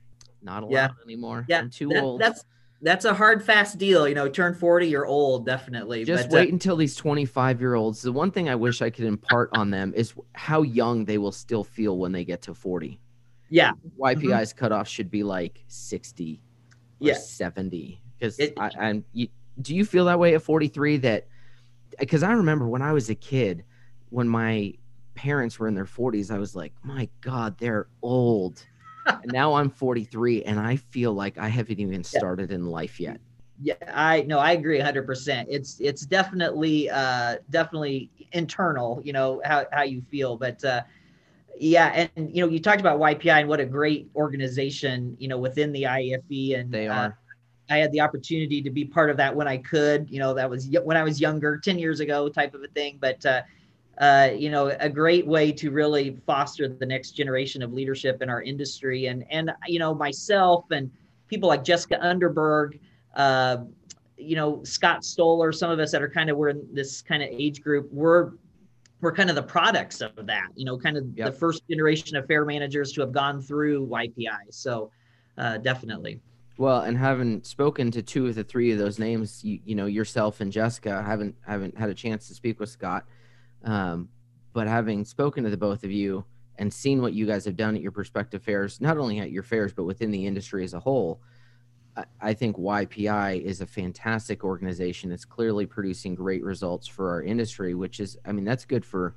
not 0.42 0.62
allowed 0.62 0.72
Yeah. 0.72 0.88
anymore. 1.04 1.44
Yeah, 1.48 1.58
I'm 1.60 1.70
too 1.70 1.88
that- 1.88 2.02
old. 2.02 2.20
That's 2.20 2.44
that's 2.82 3.04
a 3.04 3.12
hard 3.12 3.44
fast 3.44 3.76
deal. 3.76 4.08
You 4.08 4.14
know, 4.14 4.26
turn 4.28 4.54
forty, 4.54 4.86
you're 4.88 5.04
old, 5.06 5.44
definitely. 5.44 6.04
just 6.04 6.30
but, 6.30 6.34
uh, 6.36 6.40
wait 6.40 6.52
until 6.52 6.76
these 6.76 6.96
25 6.96 7.60
year 7.60 7.74
olds. 7.74 8.00
The 8.00 8.10
one 8.12 8.30
thing 8.30 8.48
I 8.48 8.54
wish 8.54 8.80
I 8.80 8.88
could 8.88 9.04
impart 9.04 9.50
on 9.52 9.70
them 9.70 9.92
is 9.94 10.14
how 10.34 10.62
young 10.62 11.04
they 11.04 11.18
will 11.18 11.32
still 11.32 11.62
feel 11.62 11.98
when 11.98 12.10
they 12.12 12.24
get 12.24 12.40
to 12.42 12.54
40. 12.54 12.98
yeah, 13.50 13.72
YPI's 13.98 14.52
cutoff 14.54 14.86
should 14.88 15.10
be 15.10 15.22
like 15.24 15.62
60 15.68 16.40
or 17.00 17.08
Yeah. 17.08 17.14
70. 17.14 18.00
Because 18.18 18.38
I, 18.58 18.70
I'm, 18.78 19.04
you, 19.12 19.26
do 19.60 19.74
you 19.74 19.84
feel 19.84 20.04
that 20.06 20.18
way 20.18 20.34
at 20.34 20.42
43? 20.42 20.98
That 20.98 21.26
because 21.98 22.22
I 22.22 22.32
remember 22.32 22.66
when 22.68 22.80
I 22.80 22.92
was 22.92 23.10
a 23.10 23.14
kid, 23.14 23.64
when 24.10 24.28
my 24.28 24.72
parents 25.14 25.58
were 25.58 25.66
in 25.68 25.74
their 25.74 25.84
40s, 25.84 26.30
I 26.30 26.38
was 26.38 26.54
like, 26.56 26.72
my 26.82 27.08
God, 27.20 27.58
they're 27.58 27.88
old. 28.02 28.64
And 29.06 29.32
now 29.32 29.54
I'm 29.54 29.70
43 29.70 30.44
and 30.44 30.58
I 30.58 30.76
feel 30.76 31.12
like 31.12 31.38
I 31.38 31.48
haven't 31.48 31.80
even 31.80 32.04
started 32.04 32.52
in 32.52 32.66
life 32.66 33.00
yet. 33.00 33.20
Yeah, 33.62 33.74
I 33.92 34.22
no, 34.22 34.38
I 34.38 34.52
agree 34.52 34.78
100%. 34.78 35.46
It's 35.48 35.80
it's 35.80 36.06
definitely 36.06 36.88
uh 36.88 37.36
definitely 37.50 38.10
internal, 38.32 39.00
you 39.04 39.12
know, 39.12 39.42
how 39.44 39.66
how 39.72 39.82
you 39.82 40.00
feel, 40.10 40.36
but 40.36 40.64
uh 40.64 40.82
yeah, 41.58 42.08
and 42.16 42.34
you 42.34 42.42
know, 42.42 42.50
you 42.50 42.58
talked 42.58 42.80
about 42.80 42.98
YPI 42.98 43.40
and 43.40 43.48
what 43.48 43.60
a 43.60 43.66
great 43.66 44.08
organization, 44.16 45.14
you 45.18 45.28
know, 45.28 45.36
within 45.36 45.72
the 45.72 45.82
IAFE 45.82 46.58
and 46.58 46.72
They 46.72 46.88
uh, 46.88 46.94
are. 46.94 47.18
I 47.68 47.76
had 47.76 47.92
the 47.92 48.00
opportunity 48.00 48.62
to 48.62 48.70
be 48.70 48.84
part 48.84 49.10
of 49.10 49.16
that 49.18 49.36
when 49.36 49.46
I 49.46 49.58
could, 49.58 50.10
you 50.10 50.18
know, 50.18 50.34
that 50.34 50.48
was 50.48 50.68
when 50.82 50.96
I 50.96 51.04
was 51.04 51.20
younger, 51.20 51.58
10 51.58 51.78
years 51.78 52.00
ago 52.00 52.28
type 52.28 52.54
of 52.54 52.62
a 52.64 52.68
thing, 52.68 52.96
but 53.00 53.24
uh 53.26 53.42
uh, 54.00 54.30
you 54.34 54.50
know, 54.50 54.74
a 54.80 54.88
great 54.88 55.26
way 55.26 55.52
to 55.52 55.70
really 55.70 56.16
foster 56.26 56.66
the 56.66 56.86
next 56.86 57.12
generation 57.12 57.62
of 57.62 57.72
leadership 57.72 58.22
in 58.22 58.30
our 58.30 58.42
industry. 58.42 59.06
And 59.06 59.24
and 59.30 59.52
you 59.66 59.78
know, 59.78 59.94
myself 59.94 60.64
and 60.70 60.90
people 61.28 61.48
like 61.48 61.62
Jessica 61.62 61.98
Underberg, 62.02 62.80
uh, 63.14 63.58
you 64.16 64.36
know, 64.36 64.64
Scott 64.64 65.04
Stoller, 65.04 65.52
some 65.52 65.70
of 65.70 65.78
us 65.78 65.92
that 65.92 66.02
are 66.02 66.08
kind 66.08 66.30
of 66.30 66.38
we're 66.38 66.48
in 66.48 66.66
this 66.72 67.02
kind 67.02 67.22
of 67.22 67.28
age 67.30 67.62
group, 67.62 67.88
we're 67.92 68.32
we're 69.02 69.12
kind 69.12 69.28
of 69.30 69.36
the 69.36 69.42
products 69.42 70.00
of 70.00 70.12
that, 70.26 70.48
you 70.54 70.64
know, 70.64 70.78
kind 70.78 70.96
of 70.96 71.04
Yep. 71.16 71.32
the 71.32 71.38
first 71.38 71.62
generation 71.68 72.16
of 72.16 72.26
fair 72.26 72.44
managers 72.44 72.92
to 72.92 73.00
have 73.02 73.12
gone 73.12 73.40
through 73.40 73.86
YPI. 73.86 74.50
So 74.50 74.90
uh, 75.38 75.58
definitely. 75.58 76.20
Well, 76.58 76.82
and 76.82 76.98
having 76.98 77.42
spoken 77.42 77.90
to 77.92 78.02
two 78.02 78.26
of 78.26 78.34
the 78.34 78.44
three 78.44 78.70
of 78.72 78.78
those 78.78 78.98
names, 78.98 79.42
you, 79.42 79.58
you 79.64 79.74
know 79.74 79.86
yourself 79.86 80.40
and 80.40 80.50
Jessica, 80.50 81.02
I 81.04 81.08
haven't 81.08 81.34
haven't 81.46 81.76
had 81.76 81.90
a 81.90 81.94
chance 81.94 82.28
to 82.28 82.34
speak 82.34 82.60
with 82.60 82.70
Scott, 82.70 83.04
um, 83.64 84.08
but 84.52 84.66
having 84.66 85.04
spoken 85.04 85.44
to 85.44 85.50
the 85.50 85.56
both 85.56 85.84
of 85.84 85.90
you 85.90 86.24
and 86.58 86.72
seen 86.72 87.00
what 87.00 87.12
you 87.12 87.26
guys 87.26 87.44
have 87.44 87.56
done 87.56 87.74
at 87.76 87.82
your 87.82 87.92
prospective 87.92 88.42
fairs, 88.42 88.80
not 88.80 88.98
only 88.98 89.18
at 89.20 89.30
your 89.30 89.42
fairs 89.42 89.72
but 89.72 89.84
within 89.84 90.10
the 90.10 90.26
industry 90.26 90.64
as 90.64 90.74
a 90.74 90.80
whole, 90.80 91.20
I, 91.96 92.04
I 92.20 92.34
think 92.34 92.56
YPI 92.56 93.42
is 93.42 93.60
a 93.60 93.66
fantastic 93.66 94.44
organization. 94.44 95.12
It's 95.12 95.24
clearly 95.24 95.66
producing 95.66 96.14
great 96.14 96.42
results 96.42 96.86
for 96.86 97.10
our 97.10 97.22
industry, 97.22 97.74
which 97.74 98.00
is, 98.00 98.18
I 98.26 98.32
mean, 98.32 98.44
that's 98.44 98.64
good 98.64 98.84
for 98.84 99.14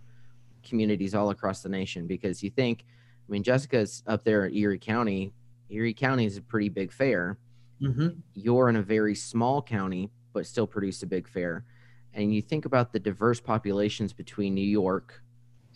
communities 0.64 1.14
all 1.14 1.30
across 1.32 1.62
the 1.62 1.70
nation 1.70 2.08
because 2.08 2.42
you 2.42 2.50
think, 2.50 2.86
I 3.28 3.32
mean, 3.32 3.44
Jessica's 3.44 4.04
up 4.08 4.24
there 4.24 4.46
at 4.46 4.54
Erie 4.54 4.80
County. 4.80 5.34
Erie 5.70 5.94
County 5.94 6.26
is 6.26 6.38
a 6.38 6.42
pretty 6.42 6.70
big 6.70 6.92
fair 6.92 7.38
Mm-hmm. 7.82 8.20
you're 8.36 8.70
in 8.70 8.78
a 8.78 8.82
very 8.82 9.14
small 9.14 9.62
county 9.62 10.10
but 10.32 10.46
still 10.46 10.68
produce 10.68 11.04
a 11.04 11.08
big 11.08 11.28
fair 11.28 11.66
and 12.14 12.34
you 12.34 12.42
think 12.42 12.66
about 12.66 12.92
the 12.94 13.00
diverse 13.00 13.40
populations 13.40 14.14
between 14.14 14.54
new 14.54 14.62
york 14.62 15.22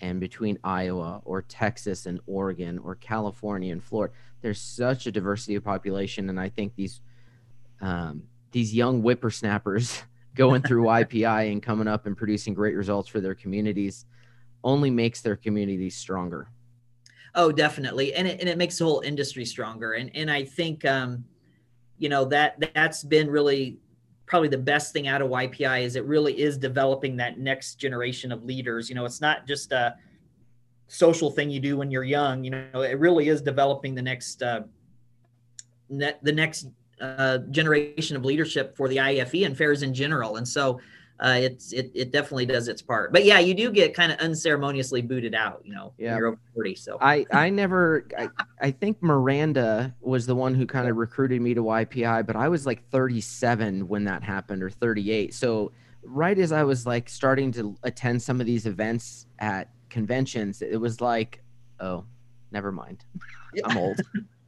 and 0.01 0.19
between 0.19 0.57
iowa 0.63 1.21
or 1.25 1.41
texas 1.41 2.05
and 2.05 2.19
oregon 2.27 2.77
or 2.79 2.95
california 2.95 3.71
and 3.71 3.83
florida 3.83 4.13
there's 4.41 4.61
such 4.61 5.07
a 5.07 5.11
diversity 5.11 5.55
of 5.55 5.63
population. 5.63 6.29
And 6.29 6.39
i 6.39 6.49
think 6.49 6.75
these 6.75 7.01
um, 7.79 8.23
these 8.51 8.73
young 8.73 9.01
whippersnappers 9.01 10.01
going 10.35 10.61
through 10.61 10.83
YPI 10.85 11.51
and 11.51 11.61
coming 11.61 11.87
up 11.87 12.05
and 12.05 12.17
producing 12.17 12.53
great 12.53 12.75
results 12.75 13.07
for 13.07 13.21
their 13.21 13.35
communities 13.35 14.05
only 14.63 14.89
makes 14.89 15.21
their 15.21 15.35
communities 15.35 15.95
stronger. 15.95 16.49
Oh, 17.35 17.51
definitely, 17.51 18.15
and 18.15 18.27
it 18.27 18.39
and 18.39 18.49
it 18.49 18.57
makes 18.57 18.79
the 18.79 18.85
whole 18.85 19.01
industry 19.01 19.45
stronger. 19.45 19.93
And 19.93 20.09
and 20.15 20.31
I 20.31 20.43
think 20.43 20.85
um, 20.85 21.23
you 21.97 22.09
know 22.09 22.25
that 22.25 22.73
that's 22.73 23.03
been 23.03 23.29
really 23.29 23.77
probably 24.27 24.49
the 24.49 24.57
best 24.57 24.93
thing 24.93 25.07
out 25.07 25.21
of 25.21 25.29
YPI 25.29 25.83
is 25.83 25.95
it 25.95 26.05
really 26.05 26.39
is 26.39 26.57
developing 26.57 27.17
that 27.17 27.39
next 27.39 27.75
generation 27.75 28.31
of 28.31 28.43
leaders. 28.43 28.89
You 28.89 28.95
know, 28.95 29.05
it's 29.05 29.21
not 29.21 29.47
just 29.47 29.71
a 29.71 29.95
social 30.87 31.31
thing 31.31 31.49
you 31.49 31.59
do 31.59 31.77
when 31.77 31.89
you're 31.89 32.03
young. 32.03 32.43
You 32.43 32.51
know, 32.51 32.81
it 32.81 32.99
really 32.99 33.29
is 33.29 33.41
developing 33.41 33.95
the 33.95 34.01
next 34.01 34.43
uh, 34.43 34.61
net, 35.89 36.19
the 36.21 36.33
next 36.33 36.67
uh, 36.99 37.39
generation 37.49 38.15
of 38.15 38.25
leadership 38.25 38.75
for 38.75 38.87
the 38.89 38.97
IAFE 38.97 39.45
and 39.45 39.57
fairs 39.57 39.81
in 39.81 39.93
general. 39.93 40.35
And 40.35 40.47
so. 40.47 40.79
Uh, 41.19 41.37
it's 41.41 41.73
it, 41.73 41.91
it 41.95 42.11
definitely 42.11 42.45
does 42.45 42.67
its 42.67 42.81
part, 42.81 43.11
but 43.11 43.25
yeah, 43.25 43.39
you 43.39 43.55
do 43.55 43.71
get 43.71 43.93
kind 43.95 44.11
of 44.11 44.19
unceremoniously 44.19 45.01
booted 45.01 45.33
out, 45.33 45.61
you 45.65 45.73
know, 45.73 45.91
Yeah. 45.97 46.11
when 46.11 46.17
you're 46.19 46.27
over 46.27 46.39
forty. 46.53 46.75
So 46.75 46.97
I 47.01 47.25
I 47.31 47.49
never 47.49 48.07
I, 48.17 48.29
I 48.61 48.69
think 48.71 49.01
Miranda 49.01 49.95
was 49.99 50.27
the 50.27 50.35
one 50.35 50.53
who 50.53 50.67
kind 50.67 50.87
of 50.87 50.95
recruited 50.97 51.41
me 51.41 51.55
to 51.55 51.63
YPI, 51.63 52.25
but 52.27 52.35
I 52.35 52.47
was 52.49 52.67
like 52.67 52.87
37 52.91 53.87
when 53.87 54.03
that 54.03 54.21
happened 54.23 54.61
or 54.61 54.69
38. 54.69 55.33
So 55.33 55.71
right 56.03 56.37
as 56.37 56.51
I 56.51 56.63
was 56.63 56.85
like 56.85 57.09
starting 57.09 57.51
to 57.53 57.75
attend 57.83 58.21
some 58.21 58.39
of 58.39 58.45
these 58.45 58.67
events 58.67 59.25
at 59.39 59.71
conventions, 59.89 60.61
it 60.61 60.77
was 60.79 61.01
like, 61.01 61.41
oh, 61.79 62.05
never 62.51 62.71
mind. 62.71 63.05
I'm 63.65 63.77
old. 63.77 63.99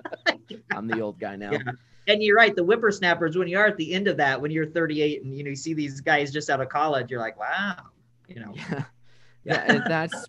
I'm 0.72 0.88
the 0.88 1.02
old 1.02 1.20
guy 1.20 1.36
now. 1.36 1.52
Yeah. 1.54 1.60
And 2.08 2.24
you're 2.24 2.36
right 2.36 2.56
the 2.56 2.64
whippersnappers 2.64 3.38
when 3.38 3.48
you 3.48 3.58
are 3.58 3.68
at 3.68 3.78
the 3.78 3.94
end 3.94 4.08
of 4.08 4.18
that 4.18 4.42
when 4.42 4.52
you're 4.52 4.66
38 4.68 5.24
and 5.24 5.36
you 5.36 5.44
know 5.44 5.50
you 5.50 5.56
see 5.56 5.74
these 5.74 6.02
guys 6.02 6.32
just 6.32 6.50
out 6.50 6.62
of 6.62 6.70
college 6.70 7.10
you're 7.12 7.20
like 7.20 7.40
wow 7.40 7.76
you 8.28 8.40
know 8.40 8.54
Yeah. 8.54 8.86
Yeah, 9.44 9.80
that's 9.88 10.28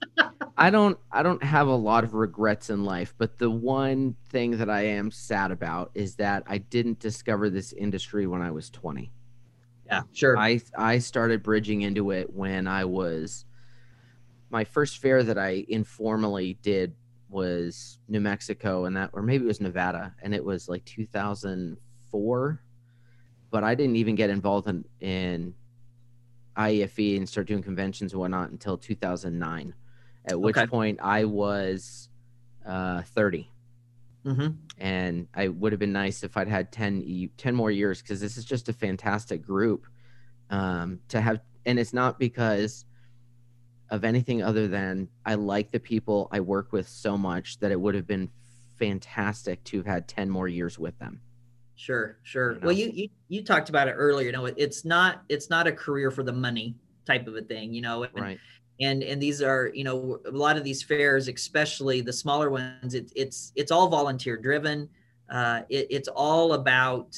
I 0.56 0.70
don't 0.70 0.98
I 1.11 1.22
don't 1.22 1.42
have 1.42 1.66
a 1.68 1.74
lot 1.74 2.04
of 2.04 2.14
regrets 2.14 2.70
in 2.70 2.85
life, 2.85 3.14
but 3.18 3.38
the 3.38 3.50
one 3.50 4.16
thing 4.30 4.59
that 4.59 4.70
I 4.70 4.83
am 4.83 5.11
sad 5.11 5.50
about 5.50 5.90
is 5.94 6.16
that 6.16 6.44
I 6.46 6.59
didn't 6.59 6.98
discover 7.00 7.50
this 7.50 7.72
industry 7.72 8.26
when 8.26 8.42
I 8.42 8.50
was 8.50 8.70
20. 8.70 9.12
yeah 9.87 10.02
sure 10.12 10.37
I 10.37 10.61
I 10.76 10.98
started 10.98 11.42
bridging 11.42 11.83
into 11.83 12.11
it 12.12 12.33
when 12.33 12.66
I 12.66 12.85
was 12.85 13.44
my 14.50 14.64
first 14.64 14.98
fair 14.98 15.22
that 15.22 15.38
I 15.38 15.64
informally 15.68 16.54
did 16.62 16.94
was 17.31 17.99
New 18.09 18.21
Mexico 18.21 18.85
and 18.87 18.97
that 18.97 19.11
or 19.12 19.23
maybe 19.23 19.45
it 19.45 19.49
was 19.49 19.61
Nevada 19.61 20.14
and 20.23 20.35
it 20.35 20.45
was 20.45 20.69
like 20.69 20.85
2004 20.85 22.62
but 23.51 23.64
I 23.64 23.75
didn't 23.75 23.97
even 23.97 24.14
get 24.14 24.31
involved 24.31 24.69
in 24.69 24.85
in 25.01 25.55
IAFE 26.57 27.16
and 27.16 27.29
start 27.29 27.47
doing 27.47 27.62
conventions 27.62 28.12
and 28.12 28.21
whatnot 28.21 28.51
until 28.51 28.77
2009 28.77 29.75
at 30.27 30.40
which 30.40 30.57
Okay. 30.57 30.66
point 30.66 30.99
I 31.03 31.25
was 31.25 32.09
uh 32.66 33.03
30 33.03 33.49
hmm 34.25 34.49
and 34.79 35.29
I 35.35 35.49
would 35.49 35.73
have 35.73 35.79
been 35.79 35.93
nice 35.93 36.23
if 36.23 36.37
I'd 36.37 36.49
had 36.49 36.73
10, 36.73 37.03
e- 37.03 37.31
10 37.37 37.55
more 37.55 37.71
years 37.71 38.01
because 38.01 38.21
this 38.21 38.37
is 38.38 38.45
just 38.45 38.69
a 38.69 38.73
fantastic 38.73 39.43
group 39.43 39.87
um, 40.49 41.01
to 41.09 41.21
have. 41.21 41.40
And 41.66 41.79
it's 41.79 41.93
not 41.93 42.19
because 42.19 42.87
of 43.90 44.05
anything 44.05 44.42
other 44.42 44.68
than 44.68 45.09
I 45.26 45.35
like 45.35 45.70
the 45.70 45.81
people 45.81 46.29
I 46.31 46.40
work 46.40 46.72
with 46.72 46.88
so 46.88 47.18
much 47.18 47.59
that 47.59 47.70
it 47.72 47.81
would 47.81 47.94
have 47.94 48.07
been 48.07 48.31
fantastic 48.79 49.62
to 49.64 49.76
have 49.79 49.87
had 49.87 50.09
10 50.09 50.31
more 50.31 50.48
years 50.48 50.79
with 50.79 50.98
them. 50.98 51.20
sure 51.76 52.18
sure 52.22 52.53
You 52.55 52.61
well 52.62 52.72
you, 52.72 52.90
you 52.94 53.09
you 53.29 53.42
talked 53.42 53.68
about 53.68 53.88
it 53.88 53.92
earlier 53.92 54.26
you 54.26 54.33
know 54.33 54.46
it's 54.46 54.85
not 54.85 55.22
it's 55.29 55.48
not 55.50 55.66
a 55.66 55.72
career 55.72 56.11
for 56.11 56.22
the 56.22 56.33
money 56.33 56.74
type 57.07 57.26
of 57.26 57.35
a 57.37 57.42
thing 57.42 57.72
you 57.74 57.81
know 57.81 58.03
and, 58.05 58.14
Right. 58.14 58.38
and 58.81 59.03
and 59.03 59.20
these 59.20 59.40
are 59.42 59.70
you 59.74 59.85
know 59.85 60.20
a 60.26 60.31
lot 60.31 60.57
of 60.59 60.64
these 60.64 60.83
fairs 60.83 61.26
especially 61.29 62.00
the 62.03 62.12
smaller 62.12 62.50
ones 62.50 62.94
it, 62.94 63.11
it's 63.16 63.53
it's 63.57 63.70
all 63.72 63.88
volunteer 63.88 64.37
driven 64.37 64.88
uh, 65.31 65.62
it, 65.68 65.87
it's 65.90 66.09
all 66.09 66.53
about 66.55 67.16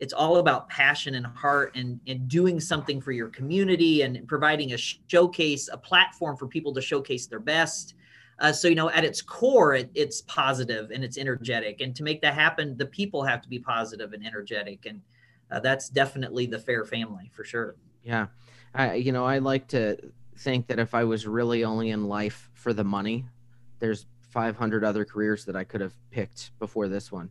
it's 0.00 0.12
all 0.12 0.36
about 0.36 0.68
passion 0.68 1.14
and 1.14 1.26
heart 1.26 1.74
and 1.74 2.00
and 2.06 2.28
doing 2.28 2.60
something 2.60 3.00
for 3.00 3.12
your 3.12 3.28
community 3.28 4.02
and 4.02 4.26
providing 4.28 4.72
a 4.72 4.76
showcase 4.76 5.68
a 5.72 5.76
platform 5.76 6.36
for 6.36 6.46
people 6.46 6.72
to 6.74 6.80
showcase 6.80 7.26
their 7.26 7.40
best 7.40 7.94
uh, 8.40 8.52
so 8.52 8.68
you 8.68 8.74
know 8.74 8.90
at 8.90 9.04
its 9.04 9.20
core 9.22 9.74
it, 9.74 9.90
it's 9.94 10.22
positive 10.22 10.90
and 10.90 11.04
it's 11.04 11.18
energetic 11.18 11.80
and 11.80 11.94
to 11.96 12.02
make 12.02 12.20
that 12.20 12.34
happen 12.34 12.76
the 12.76 12.86
people 12.86 13.22
have 13.22 13.42
to 13.42 13.48
be 13.48 13.58
positive 13.58 14.12
and 14.12 14.26
energetic 14.26 14.86
and 14.86 15.00
uh, 15.50 15.58
that's 15.60 15.88
definitely 15.88 16.46
the 16.46 16.58
fair 16.58 16.84
family 16.84 17.30
for 17.34 17.44
sure 17.44 17.76
Yeah. 18.08 18.28
I, 18.74 18.94
you 18.94 19.12
know, 19.12 19.24
I 19.24 19.38
like 19.38 19.68
to 19.68 19.98
think 20.36 20.66
that 20.68 20.78
if 20.78 20.94
I 20.94 21.04
was 21.04 21.26
really 21.26 21.64
only 21.64 21.90
in 21.90 22.08
life 22.08 22.48
for 22.54 22.72
the 22.72 22.84
money, 22.84 23.26
there's 23.80 24.06
500 24.30 24.84
other 24.84 25.04
careers 25.04 25.44
that 25.44 25.56
I 25.56 25.64
could 25.64 25.80
have 25.80 25.94
picked 26.10 26.52
before 26.58 26.88
this 26.88 27.10
one. 27.12 27.30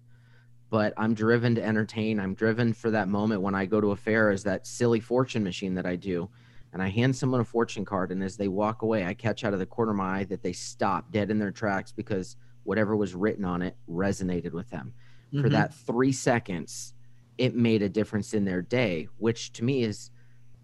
But 0.70 0.94
I'm 0.98 1.14
driven 1.14 1.56
to 1.56 1.64
entertain. 1.64 2.20
I'm 2.20 2.34
driven 2.34 2.74
for 2.74 2.92
that 2.92 3.08
moment 3.08 3.42
when 3.42 3.56
I 3.56 3.66
go 3.66 3.80
to 3.80 3.92
a 3.92 3.96
fair 3.96 4.32
is 4.32 4.44
that 4.44 4.68
silly 4.68 5.00
fortune 5.00 5.44
machine 5.44 5.76
that 5.76 5.86
I 5.86 5.96
do. 5.96 6.30
and 6.74 6.82
I 6.82 6.90
hand 6.90 7.16
someone 7.16 7.42
a 7.42 7.46
fortune 7.46 7.86
card, 7.86 8.12
and 8.12 8.22
as 8.24 8.38
they 8.38 8.48
walk 8.48 8.82
away, 8.82 9.06
I 9.06 9.14
catch 9.14 9.44
out 9.44 9.54
of 9.54 9.60
the 9.60 9.66
corner 9.66 9.92
of 9.92 9.98
my 9.98 10.20
eye 10.20 10.24
that 10.26 10.44
they 10.44 10.54
stop 10.54 11.12
dead 11.12 11.32
in 11.32 11.40
their 11.40 11.52
tracks 11.52 11.92
because 11.92 12.36
whatever 12.64 12.96
was 12.96 13.16
written 13.16 13.46
on 13.46 13.62
it 13.62 13.76
resonated 13.90 14.52
with 14.52 14.70
them. 14.70 14.94
Mm-hmm. 15.34 15.42
For 15.42 15.50
that 15.50 15.74
three 15.74 16.12
seconds, 16.12 16.94
it 17.38 17.56
made 17.56 17.82
a 17.82 17.90
difference 17.90 18.34
in 18.34 18.46
their 18.46 18.62
day, 18.62 19.08
which 19.18 19.54
to 19.54 19.64
me 19.64 19.84
is 19.84 20.12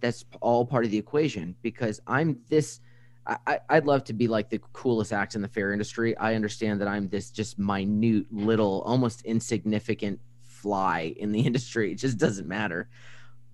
that's 0.02 0.26
all 0.42 0.66
part 0.66 0.84
of 0.86 0.92
the 0.92 0.98
equation 0.98 1.56
because 1.62 2.02
I'm 2.06 2.40
this. 2.50 2.82
I, 3.26 3.60
I'd 3.70 3.86
love 3.86 4.04
to 4.06 4.14
be 4.14 4.28
like 4.28 4.50
the 4.50 4.60
coolest 4.74 5.14
act 5.14 5.36
in 5.36 5.42
the 5.42 5.48
fair 5.48 5.72
industry. 5.72 6.18
I 6.18 6.36
understand 6.36 6.82
that 6.82 6.88
I'm 6.88 7.08
this 7.08 7.32
just 7.32 7.58
minute, 7.58 8.26
little, 8.32 8.82
almost 8.86 9.22
insignificant 9.24 10.20
fly 10.42 11.14
in 11.18 11.32
the 11.32 11.40
industry. 11.46 11.92
It 11.92 11.96
just 11.96 12.18
doesn't 12.18 12.48
matter. 12.48 12.90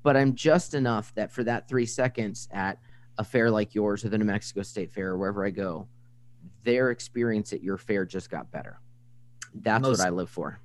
But 0.02 0.18
I'm 0.18 0.34
just 0.34 0.74
enough 0.74 1.14
that 1.16 1.32
for 1.32 1.44
that 1.44 1.68
three 1.68 1.86
seconds 1.86 2.48
at 2.52 2.80
a 3.18 3.24
fair 3.24 3.52
like 3.52 3.76
yours 3.76 4.06
or 4.06 4.10
the 4.10 4.18
New 4.18 4.26
Mexico 4.26 4.62
State 4.62 4.92
Fair 4.92 5.10
or 5.10 5.18
wherever 5.18 5.46
I 5.46 5.50
go, 5.50 5.88
their 6.64 6.92
experience 6.92 7.52
at 7.54 7.62
your 7.62 7.78
fair 7.78 8.06
just 8.06 8.30
got 8.30 8.50
better. 8.50 8.80
That's 9.54 9.82
most, 9.82 10.00
what 10.00 10.08
I 10.08 10.10
live 10.10 10.30
for. 10.30 10.60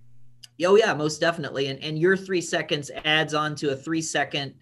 Oh 0.64 0.76
yeah, 0.76 0.94
most 0.94 1.20
definitely. 1.20 1.66
And 1.66 1.82
and 1.82 1.98
your 1.98 2.16
three 2.16 2.40
seconds 2.40 2.90
adds 3.04 3.34
on 3.34 3.56
to 3.56 3.70
a 3.70 3.76
three 3.76 4.02
second 4.02 4.54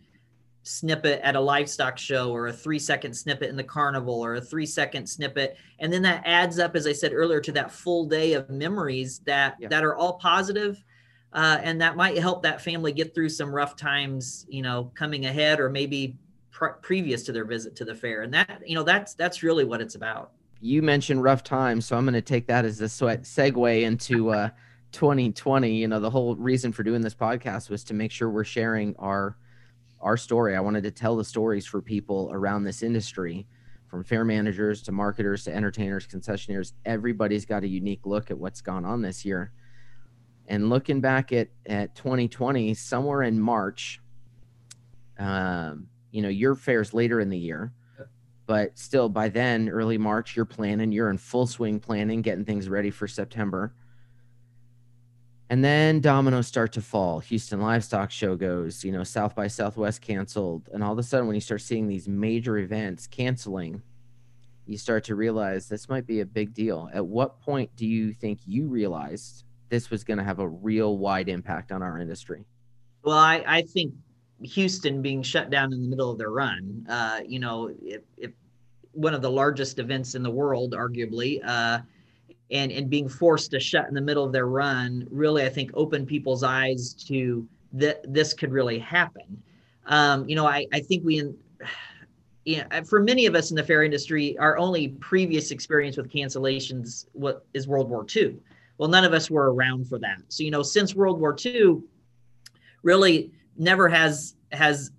snippet 0.64 1.20
at 1.22 1.35
a 1.35 1.40
livestock 1.40 1.98
show 1.98 2.31
or 2.31 2.46
a 2.46 2.53
three 2.53 2.79
second 2.79 3.12
snippet 3.12 3.51
in 3.51 3.57
the 3.57 3.64
carnival 3.64 4.25
or 4.25 4.35
a 4.35 4.40
three 4.40 4.66
second 4.66 5.07
snippet. 5.07 5.57
And 5.79 5.92
then 5.92 6.03
that 6.03 6.22
adds 6.25 6.59
up 6.59 6.77
as 6.77 6.87
i 6.87 6.92
said 6.92 7.12
earlier 7.12 7.40
to 7.40 7.53
that 7.53 7.72
full 7.72 8.07
day 8.07 8.35
of 8.35 8.48
memories 8.48 9.20
that 9.27 9.57
yeah. 9.59 9.68
that 9.68 9.85
are 9.85 9.96
all 9.96 10.14
positive 10.14 10.83
uh, 11.33 11.59
and 11.62 11.81
that 11.81 11.96
might 11.96 12.18
help 12.18 12.42
that 12.42 12.61
family 12.61 12.92
get 12.92 13.14
through 13.14 13.29
some 13.29 13.53
rough 13.53 13.75
times 13.75 14.46
you 14.48 14.62
know 14.62 14.90
coming 14.94 15.27
ahead 15.27 15.59
or 15.59 15.68
maybe 15.68 16.16
pre- 16.53 16.70
previous 16.81 17.25
to 17.25 17.33
their 17.33 17.44
visit 17.44 17.75
to 17.77 17.85
the 17.85 17.94
fair. 17.94 18.22
And 18.22 18.33
that 18.35 18.62
you 18.64 18.77
know 18.77 18.85
that's 18.85 19.14
that's 19.14 19.42
really 19.42 19.64
what 19.64 19.81
it's 19.81 19.96
about. 19.96 20.31
You 20.61 20.81
mentioned 20.81 21.25
rough 21.25 21.42
times 21.42 21.87
so 21.87 21.96
i'm 21.96 22.05
going 22.05 22.14
to 22.14 22.20
take 22.20 22.46
that 22.46 22.64
as 22.64 22.81
a 22.81 22.88
sweat 22.88 23.22
segue 23.22 23.83
into 23.83 24.31
uh 24.31 24.48
2020 24.92 25.75
you 25.75 25.88
know 25.88 25.98
the 25.98 26.09
whole 26.09 26.37
reason 26.37 26.70
for 26.70 26.85
doing 26.85 27.01
this 27.01 27.16
podcast 27.16 27.68
was 27.68 27.83
to 27.83 27.94
make 27.94 28.12
sure 28.12 28.31
we're 28.31 28.44
sharing 28.44 28.94
our 29.01 29.37
our 30.02 30.16
story. 30.16 30.56
I 30.56 30.60
wanted 30.60 30.82
to 30.84 30.90
tell 30.90 31.16
the 31.16 31.24
stories 31.24 31.64
for 31.64 31.80
people 31.80 32.30
around 32.32 32.64
this 32.64 32.82
industry, 32.82 33.46
from 33.86 34.04
fair 34.04 34.24
managers 34.24 34.82
to 34.82 34.92
marketers 34.92 35.44
to 35.44 35.54
entertainers, 35.54 36.06
concessionaires. 36.06 36.72
Everybody's 36.84 37.44
got 37.44 37.62
a 37.62 37.68
unique 37.68 38.04
look 38.04 38.30
at 38.30 38.38
what's 38.38 38.60
gone 38.60 38.84
on 38.84 39.02
this 39.02 39.24
year. 39.24 39.52
And 40.48 40.68
looking 40.68 41.00
back 41.00 41.32
at, 41.32 41.48
at 41.66 41.94
2020, 41.94 42.74
somewhere 42.74 43.22
in 43.22 43.40
March, 43.40 44.00
um, 45.18 45.86
you 46.10 46.20
know, 46.20 46.28
your 46.28 46.54
fair's 46.54 46.92
later 46.92 47.20
in 47.20 47.30
the 47.30 47.38
year, 47.38 47.72
but 48.46 48.76
still 48.78 49.08
by 49.08 49.28
then, 49.28 49.68
early 49.68 49.98
March, 49.98 50.36
you're 50.36 50.44
planning, 50.44 50.90
you're 50.90 51.10
in 51.10 51.18
full 51.18 51.46
swing 51.46 51.78
planning, 51.78 52.22
getting 52.22 52.44
things 52.44 52.68
ready 52.68 52.90
for 52.90 53.06
September. 53.06 53.72
And 55.52 55.62
then 55.62 56.00
dominoes 56.00 56.46
start 56.46 56.72
to 56.72 56.80
fall. 56.80 57.20
Houston 57.20 57.60
Livestock 57.60 58.10
Show 58.10 58.36
goes, 58.36 58.82
you 58.82 58.90
know, 58.90 59.04
South 59.04 59.34
by 59.34 59.48
Southwest 59.48 60.00
canceled. 60.00 60.70
And 60.72 60.82
all 60.82 60.94
of 60.94 60.98
a 60.98 61.02
sudden, 61.02 61.26
when 61.26 61.34
you 61.34 61.42
start 61.42 61.60
seeing 61.60 61.86
these 61.86 62.08
major 62.08 62.56
events 62.56 63.06
canceling, 63.06 63.82
you 64.64 64.78
start 64.78 65.04
to 65.04 65.14
realize 65.14 65.68
this 65.68 65.90
might 65.90 66.06
be 66.06 66.20
a 66.20 66.24
big 66.24 66.54
deal. 66.54 66.88
At 66.94 67.04
what 67.04 67.38
point 67.42 67.68
do 67.76 67.86
you 67.86 68.14
think 68.14 68.38
you 68.46 68.66
realized 68.66 69.44
this 69.68 69.90
was 69.90 70.04
going 70.04 70.16
to 70.16 70.24
have 70.24 70.38
a 70.38 70.48
real 70.48 70.96
wide 70.96 71.28
impact 71.28 71.70
on 71.70 71.82
our 71.82 71.98
industry? 71.98 72.46
Well, 73.04 73.18
I, 73.18 73.44
I 73.46 73.60
think 73.60 73.92
Houston 74.40 75.02
being 75.02 75.22
shut 75.22 75.50
down 75.50 75.74
in 75.74 75.82
the 75.82 75.88
middle 75.88 76.10
of 76.10 76.16
their 76.16 76.30
run, 76.30 76.86
uh, 76.88 77.20
you 77.26 77.40
know, 77.40 77.70
if, 77.82 78.00
if 78.16 78.30
one 78.92 79.12
of 79.12 79.20
the 79.20 79.30
largest 79.30 79.78
events 79.78 80.14
in 80.14 80.22
the 80.22 80.30
world, 80.30 80.72
arguably, 80.72 81.42
uh, 81.44 81.80
and 82.50 82.72
and 82.72 82.90
being 82.90 83.09
forced 83.09 83.50
to 83.52 83.61
shut 83.61 83.88
in 83.88 83.94
the 83.94 84.00
middle 84.00 84.24
of 84.24 84.33
their 84.33 84.46
run 84.46 85.07
really 85.11 85.44
I 85.44 85.48
think 85.48 85.70
opened 85.74 86.09
people's 86.09 86.42
eyes 86.42 86.94
to 87.09 87.46
that 87.74 88.02
this 88.12 88.35
could 88.35 88.52
really 88.52 88.78
happen. 88.78 89.42
Um, 89.87 90.28
you 90.28 90.37
know, 90.37 90.46
I 90.46 90.66
I 90.72 90.81
think 90.81 91.05
we 91.05 91.18
in 91.18 91.37
yeah, 92.44 92.83
for 92.83 93.00
many 93.00 93.26
of 93.26 93.37
us 93.37 93.50
in 93.50 93.57
the 93.57 93.62
fair 93.62 93.85
industry, 93.85 94.37
our 94.38 94.59
only 94.59 94.88
previous 94.88 95.52
experience 95.52 95.96
with 95.96 96.11
cancellations 96.11 97.07
what 97.12 97.46
is 97.55 97.68
World 97.68 97.88
War 97.88 98.05
II. 98.14 98.37
Well, 98.78 98.88
none 98.88 99.05
of 99.05 99.12
us 99.12 99.31
were 99.31 99.52
around 99.52 99.87
for 99.87 99.98
that. 100.00 100.22
So, 100.28 100.42
you 100.42 100.50
know, 100.50 100.64
since 100.64 100.92
World 100.92 101.20
War 101.20 101.37
II, 101.44 101.83
really 102.83 103.31
never 103.57 103.88
has 103.88 104.35
has 104.50 104.90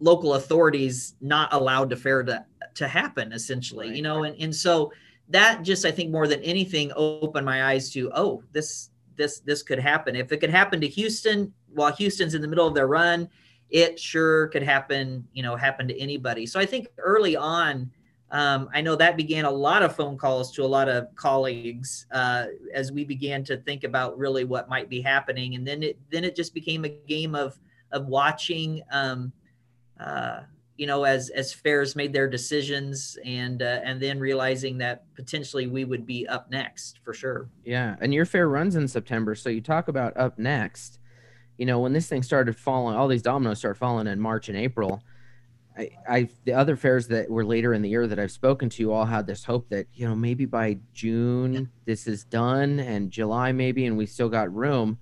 local 0.00 0.34
authorities 0.34 1.14
not 1.20 1.52
allowed 1.52 1.90
the 1.90 1.96
fair 1.96 2.22
to 2.22 2.44
to 2.74 2.88
happen 2.88 3.32
essentially 3.32 3.88
right. 3.88 3.96
you 3.96 4.02
know 4.02 4.22
and, 4.24 4.36
and 4.40 4.54
so 4.54 4.92
that 5.28 5.62
just 5.62 5.84
I 5.84 5.90
think 5.90 6.10
more 6.10 6.26
than 6.28 6.40
anything 6.42 6.92
opened 6.94 7.46
my 7.46 7.64
eyes 7.64 7.90
to 7.90 8.10
oh 8.14 8.42
this 8.52 8.90
this 9.16 9.40
this 9.40 9.62
could 9.62 9.78
happen. 9.78 10.16
If 10.16 10.32
it 10.32 10.38
could 10.38 10.50
happen 10.50 10.80
to 10.80 10.88
Houston 10.88 11.52
while 11.72 11.92
Houston's 11.92 12.34
in 12.34 12.42
the 12.42 12.48
middle 12.48 12.66
of 12.66 12.74
their 12.74 12.86
run, 12.86 13.28
it 13.70 13.98
sure 13.98 14.48
could 14.48 14.62
happen. 14.62 15.26
You 15.32 15.42
know, 15.42 15.56
happen 15.56 15.88
to 15.88 15.98
anybody. 15.98 16.46
So 16.46 16.60
I 16.60 16.66
think 16.66 16.88
early 16.98 17.36
on. 17.36 17.90
Um, 18.30 18.70
I 18.72 18.80
know 18.80 18.96
that 18.96 19.18
began 19.18 19.44
a 19.44 19.50
lot 19.50 19.82
of 19.82 19.94
phone 19.94 20.16
calls 20.16 20.52
to 20.52 20.64
a 20.64 20.66
lot 20.66 20.88
of 20.88 21.14
colleagues 21.16 22.06
uh, 22.12 22.46
as 22.72 22.90
we 22.90 23.04
began 23.04 23.44
to 23.44 23.58
think 23.58 23.84
about 23.84 24.16
really 24.16 24.44
what 24.44 24.70
might 24.70 24.88
be 24.88 25.02
happening, 25.02 25.54
and 25.54 25.68
then 25.68 25.82
it 25.82 25.98
then 26.10 26.24
it 26.24 26.34
just 26.34 26.54
became 26.54 26.86
a 26.86 26.88
game 26.88 27.34
of 27.34 27.60
of 27.90 28.06
watching 28.06 28.80
um, 28.90 29.34
uh, 30.00 30.40
you 30.76 30.86
know, 30.86 31.04
as 31.04 31.28
as 31.30 31.52
fairs 31.52 31.94
made 31.94 32.12
their 32.12 32.28
decisions 32.28 33.18
and 33.24 33.62
uh, 33.62 33.80
and 33.84 34.00
then 34.00 34.18
realizing 34.18 34.78
that 34.78 35.04
potentially 35.14 35.66
we 35.66 35.84
would 35.84 36.06
be 36.06 36.26
up 36.26 36.50
next 36.50 36.98
for 37.04 37.12
sure. 37.12 37.48
Yeah, 37.64 37.96
and 38.00 38.14
your 38.14 38.24
fair 38.24 38.48
runs 38.48 38.74
in 38.74 38.88
September, 38.88 39.34
so 39.34 39.48
you 39.48 39.60
talk 39.60 39.88
about 39.88 40.16
up 40.16 40.38
next. 40.38 40.98
You 41.58 41.66
know, 41.66 41.80
when 41.80 41.92
this 41.92 42.08
thing 42.08 42.22
started 42.22 42.56
falling, 42.56 42.96
all 42.96 43.08
these 43.08 43.22
dominoes 43.22 43.58
start 43.58 43.76
falling 43.76 44.06
in 44.06 44.18
March 44.18 44.48
and 44.48 44.56
April. 44.56 45.02
I, 45.76 45.90
I 46.08 46.28
the 46.44 46.52
other 46.52 46.76
fairs 46.76 47.08
that 47.08 47.30
were 47.30 47.44
later 47.44 47.72
in 47.72 47.82
the 47.82 47.88
year 47.88 48.06
that 48.06 48.18
I've 48.18 48.32
spoken 48.32 48.68
to 48.70 48.92
all 48.92 49.06
had 49.06 49.26
this 49.26 49.44
hope 49.44 49.68
that 49.70 49.86
you 49.94 50.06
know 50.06 50.14
maybe 50.14 50.44
by 50.44 50.78
June 50.92 51.52
yeah. 51.52 51.60
this 51.84 52.06
is 52.06 52.24
done 52.24 52.78
and 52.78 53.10
July 53.10 53.52
maybe 53.52 53.86
and 53.86 53.96
we 53.96 54.04
still 54.06 54.28
got 54.28 54.52
room 54.54 54.98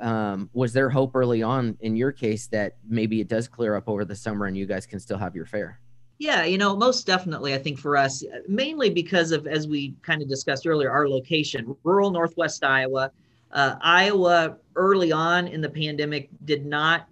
um, 0.00 0.50
was 0.52 0.72
there 0.72 0.90
hope 0.90 1.14
early 1.14 1.42
on 1.42 1.76
in 1.80 1.96
your 1.96 2.12
case 2.12 2.46
that 2.48 2.76
maybe 2.88 3.20
it 3.20 3.28
does 3.28 3.48
clear 3.48 3.74
up 3.76 3.88
over 3.88 4.04
the 4.04 4.16
summer 4.16 4.46
and 4.46 4.56
you 4.56 4.66
guys 4.66 4.86
can 4.86 4.98
still 4.98 5.18
have 5.18 5.34
your 5.34 5.46
fair? 5.46 5.80
Yeah, 6.18 6.44
you 6.44 6.58
know, 6.58 6.76
most 6.76 7.06
definitely, 7.06 7.54
I 7.54 7.58
think 7.58 7.78
for 7.78 7.96
us, 7.96 8.22
mainly 8.46 8.90
because 8.90 9.32
of, 9.32 9.46
as 9.46 9.66
we 9.66 9.94
kind 10.02 10.20
of 10.20 10.28
discussed 10.28 10.66
earlier, 10.66 10.90
our 10.90 11.08
location, 11.08 11.74
rural 11.82 12.10
Northwest 12.10 12.62
Iowa. 12.62 13.10
Uh, 13.52 13.76
Iowa, 13.80 14.58
early 14.76 15.12
on 15.12 15.48
in 15.48 15.60
the 15.60 15.70
pandemic, 15.70 16.28
did 16.44 16.66
not, 16.66 17.08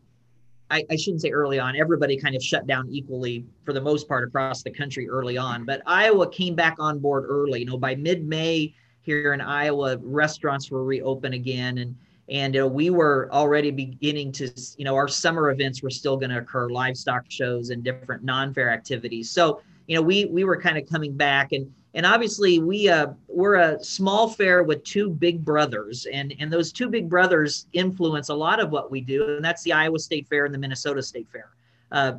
I, 0.70 0.84
I 0.90 0.96
shouldn't 0.96 1.22
say 1.22 1.30
early 1.30 1.58
on, 1.58 1.74
everybody 1.74 2.18
kind 2.18 2.36
of 2.36 2.42
shut 2.42 2.66
down 2.66 2.86
equally 2.90 3.46
for 3.64 3.72
the 3.72 3.80
most 3.80 4.06
part 4.06 4.28
across 4.28 4.62
the 4.62 4.70
country 4.70 5.08
early 5.08 5.38
on, 5.38 5.64
but 5.64 5.80
Iowa 5.86 6.30
came 6.30 6.54
back 6.54 6.76
on 6.78 6.98
board 6.98 7.24
early. 7.26 7.60
You 7.60 7.66
know, 7.66 7.78
by 7.78 7.94
mid 7.94 8.26
May 8.28 8.74
here 9.00 9.32
in 9.32 9.40
Iowa, 9.40 9.96
restaurants 10.02 10.70
were 10.70 10.84
reopened 10.84 11.34
again. 11.34 11.78
And, 11.78 11.96
and 12.28 12.54
we 12.72 12.90
were 12.90 13.28
already 13.32 13.70
beginning 13.70 14.32
to 14.32 14.50
you 14.76 14.84
know 14.84 14.94
our 14.94 15.08
summer 15.08 15.50
events 15.50 15.82
were 15.82 15.90
still 15.90 16.16
going 16.16 16.30
to 16.30 16.38
occur 16.38 16.68
livestock 16.68 17.24
shows 17.28 17.70
and 17.70 17.82
different 17.82 18.22
non-fair 18.22 18.70
activities. 18.70 19.30
So 19.30 19.60
you 19.86 19.96
know 19.96 20.02
we 20.02 20.26
we 20.26 20.44
were 20.44 20.60
kind 20.60 20.76
of 20.78 20.88
coming 20.88 21.16
back 21.16 21.52
and 21.52 21.72
and 21.94 22.04
obviously 22.04 22.58
we 22.58 22.88
uh, 22.88 23.08
we're 23.28 23.56
a 23.56 23.82
small 23.82 24.28
fair 24.28 24.62
with 24.62 24.84
two 24.84 25.10
big 25.10 25.44
brothers 25.44 26.06
and 26.12 26.34
and 26.38 26.52
those 26.52 26.70
two 26.70 26.88
big 26.88 27.08
brothers 27.08 27.66
influence 27.72 28.28
a 28.28 28.34
lot 28.34 28.60
of 28.60 28.70
what 28.70 28.90
we 28.90 29.00
do 29.00 29.36
and 29.36 29.44
that's 29.44 29.62
the 29.62 29.72
iowa 29.72 29.98
state 29.98 30.28
fair 30.28 30.44
and 30.44 30.54
the 30.54 30.58
minnesota 30.58 31.02
state 31.02 31.28
fair. 31.32 31.50
Uh, 31.90 32.12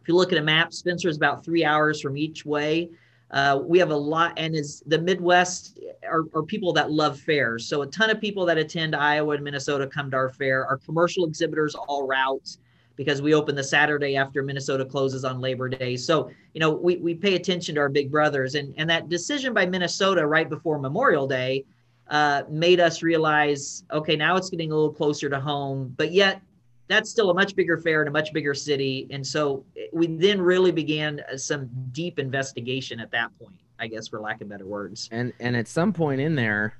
if 0.00 0.06
you 0.06 0.14
look 0.14 0.32
at 0.32 0.38
a 0.38 0.42
map 0.42 0.72
spencer 0.72 1.08
is 1.08 1.16
about 1.16 1.44
three 1.44 1.64
hours 1.64 2.00
from 2.00 2.16
each 2.16 2.44
way 2.44 2.90
uh, 3.30 3.60
we 3.62 3.78
have 3.78 3.90
a 3.90 3.96
lot, 3.96 4.32
and 4.38 4.54
is 4.54 4.82
the 4.86 4.98
Midwest 4.98 5.78
are, 6.08 6.24
are, 6.34 6.42
people 6.42 6.72
that 6.72 6.90
love 6.90 7.20
fairs. 7.20 7.66
So 7.66 7.82
a 7.82 7.86
ton 7.86 8.08
of 8.08 8.20
people 8.20 8.46
that 8.46 8.56
attend 8.56 8.96
Iowa 8.96 9.34
and 9.34 9.44
Minnesota 9.44 9.86
come 9.86 10.10
to 10.12 10.16
our 10.16 10.30
fair. 10.30 10.66
Our 10.66 10.78
commercial 10.78 11.26
exhibitors 11.26 11.74
all 11.74 12.06
route 12.06 12.56
because 12.96 13.20
we 13.20 13.34
open 13.34 13.54
the 13.54 13.62
Saturday 13.62 14.16
after 14.16 14.42
Minnesota 14.42 14.84
closes 14.84 15.24
on 15.24 15.40
Labor 15.40 15.68
Day. 15.68 15.96
So 15.96 16.30
you 16.54 16.60
know 16.60 16.70
we 16.70 16.96
we 16.96 17.14
pay 17.14 17.34
attention 17.34 17.74
to 17.74 17.82
our 17.82 17.90
big 17.90 18.10
brothers, 18.10 18.54
and 18.54 18.74
and 18.78 18.88
that 18.88 19.10
decision 19.10 19.52
by 19.52 19.66
Minnesota 19.66 20.26
right 20.26 20.48
before 20.48 20.78
Memorial 20.78 21.26
Day 21.26 21.66
uh, 22.08 22.42
made 22.48 22.80
us 22.80 23.02
realize, 23.02 23.84
okay, 23.92 24.16
now 24.16 24.36
it's 24.36 24.48
getting 24.48 24.72
a 24.72 24.74
little 24.74 24.92
closer 24.92 25.28
to 25.28 25.38
home, 25.38 25.94
but 25.96 26.12
yet 26.12 26.40
that's 26.88 27.10
still 27.10 27.30
a 27.30 27.34
much 27.34 27.54
bigger 27.54 27.78
fair 27.78 28.02
in 28.02 28.08
a 28.08 28.10
much 28.10 28.32
bigger 28.32 28.54
city. 28.54 29.06
And 29.10 29.24
so 29.24 29.64
we 29.92 30.06
then 30.06 30.40
really 30.40 30.72
began 30.72 31.20
uh, 31.30 31.36
some 31.36 31.68
deep 31.92 32.18
investigation 32.18 32.98
at 32.98 33.10
that 33.12 33.30
point, 33.38 33.60
I 33.78 33.86
guess, 33.86 34.08
for 34.08 34.20
lack 34.20 34.40
of 34.40 34.48
better 34.48 34.66
words. 34.66 35.08
And 35.12 35.32
and 35.38 35.56
at 35.56 35.68
some 35.68 35.92
point 35.92 36.20
in 36.20 36.34
there, 36.34 36.74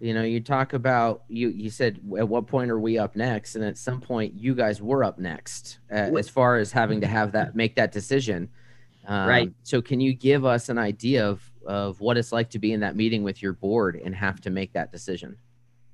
you 0.00 0.14
know, 0.14 0.22
you 0.22 0.40
talk 0.40 0.72
about 0.72 1.24
you 1.28 1.48
you 1.48 1.70
said 1.70 2.00
at 2.18 2.28
what 2.28 2.46
point 2.46 2.70
are 2.70 2.80
we 2.80 2.98
up 2.98 3.16
next? 3.16 3.56
And 3.56 3.64
at 3.64 3.76
some 3.76 4.00
point, 4.00 4.34
you 4.34 4.54
guys 4.54 4.80
were 4.80 5.04
up 5.04 5.18
next 5.18 5.80
uh, 5.90 6.10
as 6.16 6.28
far 6.28 6.56
as 6.56 6.72
having 6.72 7.00
to 7.00 7.06
have 7.06 7.32
that 7.32 7.54
make 7.56 7.74
that 7.76 7.92
decision. 7.92 8.48
Um, 9.06 9.28
Right. 9.28 9.52
So, 9.64 9.82
can 9.82 10.00
you 10.00 10.14
give 10.14 10.44
us 10.44 10.68
an 10.68 10.78
idea 10.78 11.28
of 11.28 11.42
of 11.66 12.00
what 12.00 12.16
it's 12.16 12.32
like 12.32 12.50
to 12.50 12.58
be 12.58 12.72
in 12.72 12.80
that 12.80 12.96
meeting 12.96 13.22
with 13.22 13.42
your 13.42 13.52
board 13.52 14.00
and 14.04 14.14
have 14.14 14.40
to 14.42 14.50
make 14.50 14.72
that 14.72 14.92
decision? 14.92 15.36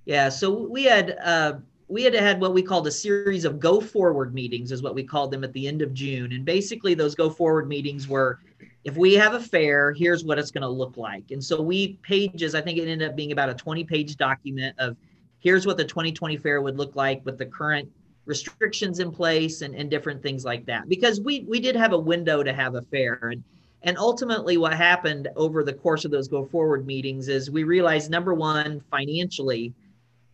Yeah, 0.05 0.31
so 0.31 0.67
we 0.67 0.85
had 0.85 1.19
uh, 1.23 1.55
we 1.89 2.03
had 2.03 2.15
had 2.15 2.41
what 2.41 2.53
we 2.53 2.63
called 2.63 2.87
a 2.87 2.91
series 2.91 3.45
of 3.45 3.59
go 3.59 3.81
forward 3.81 4.35
meetings, 4.35 4.73
is 4.73 4.83
what 4.83 4.95
we 4.95 5.03
called 5.03 5.31
them 5.31 5.43
at 5.43 5.53
the 5.55 5.67
end 5.67 5.83
of 5.83 5.95
June, 5.95 6.33
and 6.33 6.45
basically 6.45 6.95
those 6.95 7.15
go 7.15 7.31
forward 7.31 7.67
meetings 7.67 8.07
were, 8.07 8.41
if 8.85 8.97
we 8.97 9.15
have 9.15 9.35
a 9.35 9.41
fair, 9.41 9.93
here's 9.93 10.25
what 10.25 10.39
it's 10.39 10.51
going 10.51 10.63
to 10.63 10.69
look 10.69 10.97
like, 10.97 11.31
and 11.31 11.43
so 11.43 11.61
we 11.61 11.95
pages, 12.03 12.55
I 12.55 12.61
think 12.61 12.79
it 12.79 12.89
ended 12.89 13.09
up 13.09 13.17
being 13.17 13.33
about 13.33 13.49
a 13.49 13.55
20 13.55 13.85
page 13.85 14.17
document 14.17 14.77
of, 14.79 14.97
here's 15.41 15.67
what 15.67 15.77
the 15.77 15.85
2020 15.85 16.37
fair 16.37 16.61
would 16.61 16.77
look 16.77 16.95
like 16.97 17.25
with 17.25 17.39
the 17.39 17.47
current 17.47 17.89
restrictions 18.27 18.99
in 18.99 19.11
place 19.11 19.63
and, 19.63 19.75
and 19.75 19.89
different 19.89 20.23
things 20.23 20.45
like 20.45 20.67
that, 20.67 20.89
because 20.89 21.21
we 21.21 21.47
we 21.49 21.59
did 21.59 21.75
have 21.75 21.93
a 21.93 21.99
window 21.99 22.43
to 22.43 22.53
have 22.53 22.75
a 22.75 22.83
fair, 22.83 23.31
and 23.33 23.43
and 23.83 23.97
ultimately, 23.97 24.57
what 24.57 24.75
happened 24.75 25.29
over 25.37 25.63
the 25.63 25.73
course 25.73 26.05
of 26.05 26.11
those 26.11 26.27
go 26.27 26.45
forward 26.45 26.85
meetings 26.85 27.29
is 27.29 27.51
we 27.51 27.63
realized 27.63 28.11
number 28.11 28.35
one, 28.35 28.83
financially, 28.91 29.73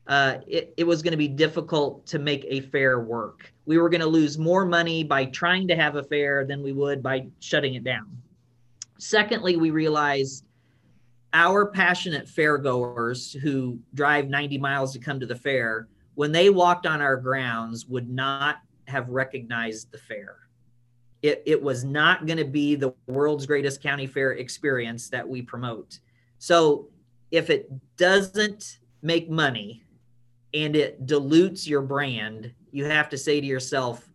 uh, 0.06 0.38
it, 0.46 0.74
it 0.76 0.84
was 0.84 1.02
going 1.02 1.12
to 1.12 1.18
be 1.18 1.28
difficult 1.28 2.06
to 2.06 2.18
make 2.18 2.44
a 2.48 2.60
fair 2.60 3.00
work. 3.00 3.52
We 3.66 3.78
were 3.78 3.88
going 3.88 4.00
to 4.00 4.06
lose 4.06 4.38
more 4.38 4.64
money 4.64 5.02
by 5.04 5.26
trying 5.26 5.68
to 5.68 5.76
have 5.76 5.96
a 5.96 6.02
fair 6.02 6.44
than 6.44 6.62
we 6.62 6.72
would 6.72 7.02
by 7.02 7.26
shutting 7.40 7.74
it 7.74 7.84
down. 7.84 8.06
Secondly, 8.98 9.56
we 9.56 9.70
realized 9.70 10.44
our 11.32 11.66
passionate 11.66 12.28
fair 12.28 12.58
goers 12.58 13.32
who 13.32 13.78
drive 13.94 14.28
90 14.28 14.58
miles 14.58 14.92
to 14.92 14.98
come 14.98 15.18
to 15.20 15.26
the 15.26 15.34
fair, 15.34 15.88
when 16.14 16.30
they 16.30 16.50
walked 16.50 16.86
on 16.86 17.00
our 17.00 17.16
grounds, 17.16 17.86
would 17.86 18.08
not 18.08 18.58
have 18.86 19.08
recognized 19.08 19.90
the 19.90 19.98
fair 19.98 20.36
it, 21.24 21.42
it 21.46 21.62
was 21.62 21.84
not 21.84 22.26
going 22.26 22.36
to 22.36 22.44
be 22.44 22.74
the 22.74 22.92
world's 23.06 23.46
greatest 23.46 23.82
county 23.82 24.06
fair 24.06 24.32
experience 24.32 25.08
that 25.08 25.26
we 25.26 25.40
promote. 25.40 25.98
So 26.38 26.88
if 27.30 27.48
it 27.48 27.70
doesn't 27.96 28.80
make 29.00 29.30
money 29.30 29.83
and 30.54 30.76
it 30.76 31.04
dilutes 31.04 31.66
your 31.66 31.82
brand, 31.82 32.52
you 32.70 32.84
have 32.84 33.08
to 33.10 33.18
say 33.18 33.40
to 33.40 33.46
yourself, 33.46 34.08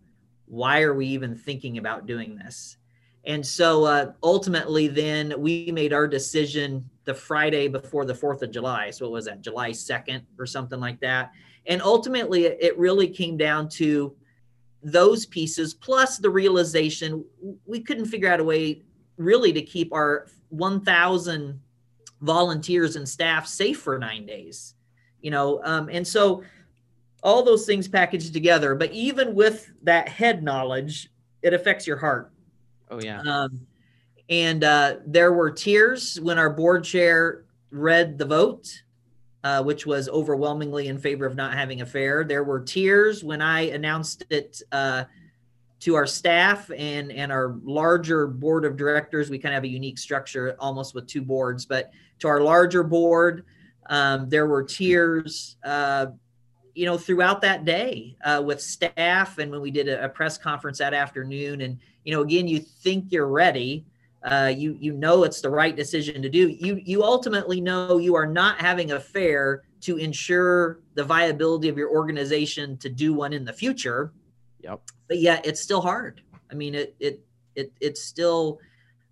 why 0.45 0.81
are 0.81 0.93
we 0.93 1.05
even 1.07 1.35
thinking 1.35 1.77
about 1.77 2.07
doing 2.07 2.37
this? 2.37 2.77
And 3.25 3.45
so 3.45 3.83
uh, 3.83 4.13
ultimately, 4.23 4.87
then 4.87 5.33
we 5.37 5.69
made 5.71 5.91
our 5.91 6.07
decision 6.07 6.89
the 7.03 7.13
Friday 7.13 7.67
before 7.67 8.05
the 8.05 8.13
4th 8.13 8.41
of 8.41 8.51
July. 8.51 8.89
So 8.89 9.05
what 9.05 9.13
was 9.13 9.25
that, 9.25 9.41
July 9.41 9.71
2nd 9.71 10.21
or 10.39 10.45
something 10.45 10.79
like 10.79 11.01
that? 11.01 11.33
And 11.65 11.81
ultimately, 11.81 12.45
it 12.45 12.77
really 12.79 13.09
came 13.09 13.35
down 13.35 13.67
to 13.69 14.15
those 14.81 15.25
pieces 15.25 15.73
plus 15.73 16.17
the 16.17 16.29
realization 16.29 17.25
we 17.65 17.81
couldn't 17.81 18.05
figure 18.05 18.31
out 18.31 18.39
a 18.39 18.43
way 18.43 18.81
really 19.17 19.51
to 19.51 19.61
keep 19.61 19.91
our 19.91 20.27
1000 20.49 21.59
volunteers 22.21 22.95
and 22.95 23.07
staff 23.07 23.45
safe 23.45 23.81
for 23.81 23.99
nine 23.99 24.25
days 24.25 24.75
you 25.21 25.31
know 25.31 25.61
um, 25.63 25.89
and 25.91 26.07
so 26.07 26.43
all 27.23 27.43
those 27.43 27.65
things 27.65 27.87
packaged 27.87 28.33
together 28.33 28.75
but 28.75 28.91
even 28.91 29.35
with 29.35 29.71
that 29.83 30.07
head 30.07 30.43
knowledge 30.43 31.09
it 31.41 31.53
affects 31.53 31.85
your 31.85 31.97
heart 31.97 32.31
Oh 32.91 32.99
yeah. 33.01 33.21
um, 33.21 33.67
and 34.29 34.63
uh, 34.63 34.95
there 35.05 35.33
were 35.33 35.51
tears 35.51 36.19
when 36.21 36.37
our 36.37 36.49
board 36.49 36.83
chair 36.83 37.45
read 37.71 38.17
the 38.17 38.25
vote 38.25 38.81
uh, 39.43 39.63
which 39.63 39.85
was 39.85 40.09
overwhelmingly 40.09 40.87
in 40.87 40.97
favor 40.97 41.25
of 41.25 41.35
not 41.35 41.53
having 41.53 41.81
a 41.81 41.85
fair. 41.85 42.23
There 42.23 42.43
were 42.43 42.59
tears 42.59 43.23
when 43.23 43.41
I 43.41 43.61
announced 43.69 44.25
it 44.29 44.61
uh, 44.71 45.05
to 45.81 45.95
our 45.95 46.05
staff 46.05 46.69
and 46.75 47.11
and 47.11 47.31
our 47.31 47.55
larger 47.63 48.27
board 48.27 48.65
of 48.65 48.75
directors. 48.75 49.29
We 49.29 49.39
kind 49.39 49.53
of 49.53 49.57
have 49.57 49.63
a 49.63 49.69
unique 49.69 49.97
structure, 49.97 50.55
almost 50.59 50.93
with 50.93 51.07
two 51.07 51.21
boards, 51.21 51.65
but 51.65 51.91
to 52.19 52.27
our 52.27 52.41
larger 52.41 52.83
board, 52.83 53.45
um, 53.89 54.29
there 54.29 54.47
were 54.47 54.63
tears. 54.63 55.57
Uh, 55.63 56.07
you 56.75 56.85
know, 56.85 56.97
throughout 56.97 57.41
that 57.41 57.65
day 57.65 58.15
uh, 58.23 58.41
with 58.45 58.61
staff, 58.61 59.37
and 59.37 59.51
when 59.51 59.59
we 59.59 59.69
did 59.69 59.89
a, 59.89 60.05
a 60.05 60.07
press 60.07 60.37
conference 60.37 60.77
that 60.77 60.93
afternoon, 60.93 61.59
and 61.59 61.77
you 62.05 62.13
know, 62.13 62.21
again, 62.21 62.47
you 62.47 62.59
think 62.59 63.11
you're 63.11 63.27
ready, 63.27 63.85
uh, 64.23 64.53
you 64.55 64.77
you 64.79 64.93
know 64.93 65.23
it's 65.23 65.41
the 65.41 65.49
right 65.49 65.75
decision 65.75 66.21
to 66.21 66.29
do. 66.29 66.47
You 66.47 66.79
you 66.83 67.03
ultimately 67.03 67.61
know 67.61 67.97
you 67.97 68.15
are 68.15 68.25
not 68.25 68.59
having 68.59 68.91
a 68.91 68.99
fair 68.99 69.63
to 69.81 69.97
ensure 69.97 70.79
the 70.93 71.03
viability 71.03 71.69
of 71.69 71.77
your 71.77 71.89
organization 71.89 72.77
to 72.77 72.89
do 72.89 73.13
one 73.13 73.33
in 73.33 73.45
the 73.45 73.53
future. 73.53 74.13
Yep. 74.61 74.81
But 75.07 75.19
yeah, 75.19 75.39
it's 75.43 75.61
still 75.61 75.81
hard. 75.81 76.21
I 76.51 76.53
mean 76.53 76.75
it 76.75 76.95
it 76.99 77.21
it 77.55 77.71
it's 77.79 78.03
still 78.03 78.59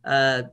uh, 0.04 0.44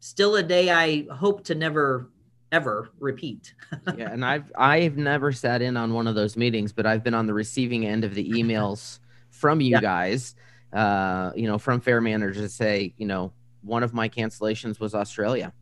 still 0.00 0.36
a 0.36 0.42
day 0.42 0.70
I 0.70 1.06
hope 1.12 1.44
to 1.44 1.54
never 1.54 2.08
ever 2.52 2.90
repeat. 2.98 3.54
yeah, 3.96 4.12
and 4.12 4.24
I've 4.24 4.50
I've 4.56 4.96
never 4.96 5.32
sat 5.32 5.62
in 5.62 5.76
on 5.76 5.92
one 5.92 6.06
of 6.06 6.14
those 6.14 6.36
meetings, 6.36 6.72
but 6.72 6.86
I've 6.86 7.02
been 7.04 7.14
on 7.14 7.26
the 7.26 7.34
receiving 7.34 7.86
end 7.86 8.04
of 8.04 8.14
the 8.14 8.28
emails 8.32 9.00
from 9.30 9.60
you 9.60 9.72
Yeah. 9.72 9.80
guys, 9.80 10.34
uh, 10.72 11.32
you 11.36 11.46
know, 11.46 11.58
from 11.58 11.80
fair 11.80 12.00
managers 12.00 12.38
to 12.38 12.48
say, 12.48 12.94
you 12.96 13.06
know, 13.06 13.32
one 13.62 13.82
of 13.82 13.92
my 13.92 14.08
cancellations 14.08 14.78
was 14.80 14.94
Australia. 14.94 15.52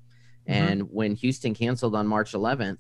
Mhm. 0.49 0.53
And 0.55 0.83
when 0.93 1.15
Houston 1.17 1.55
canceled 1.55 1.95
on 1.95 2.07
March 2.07 2.33
11th, 2.33 2.77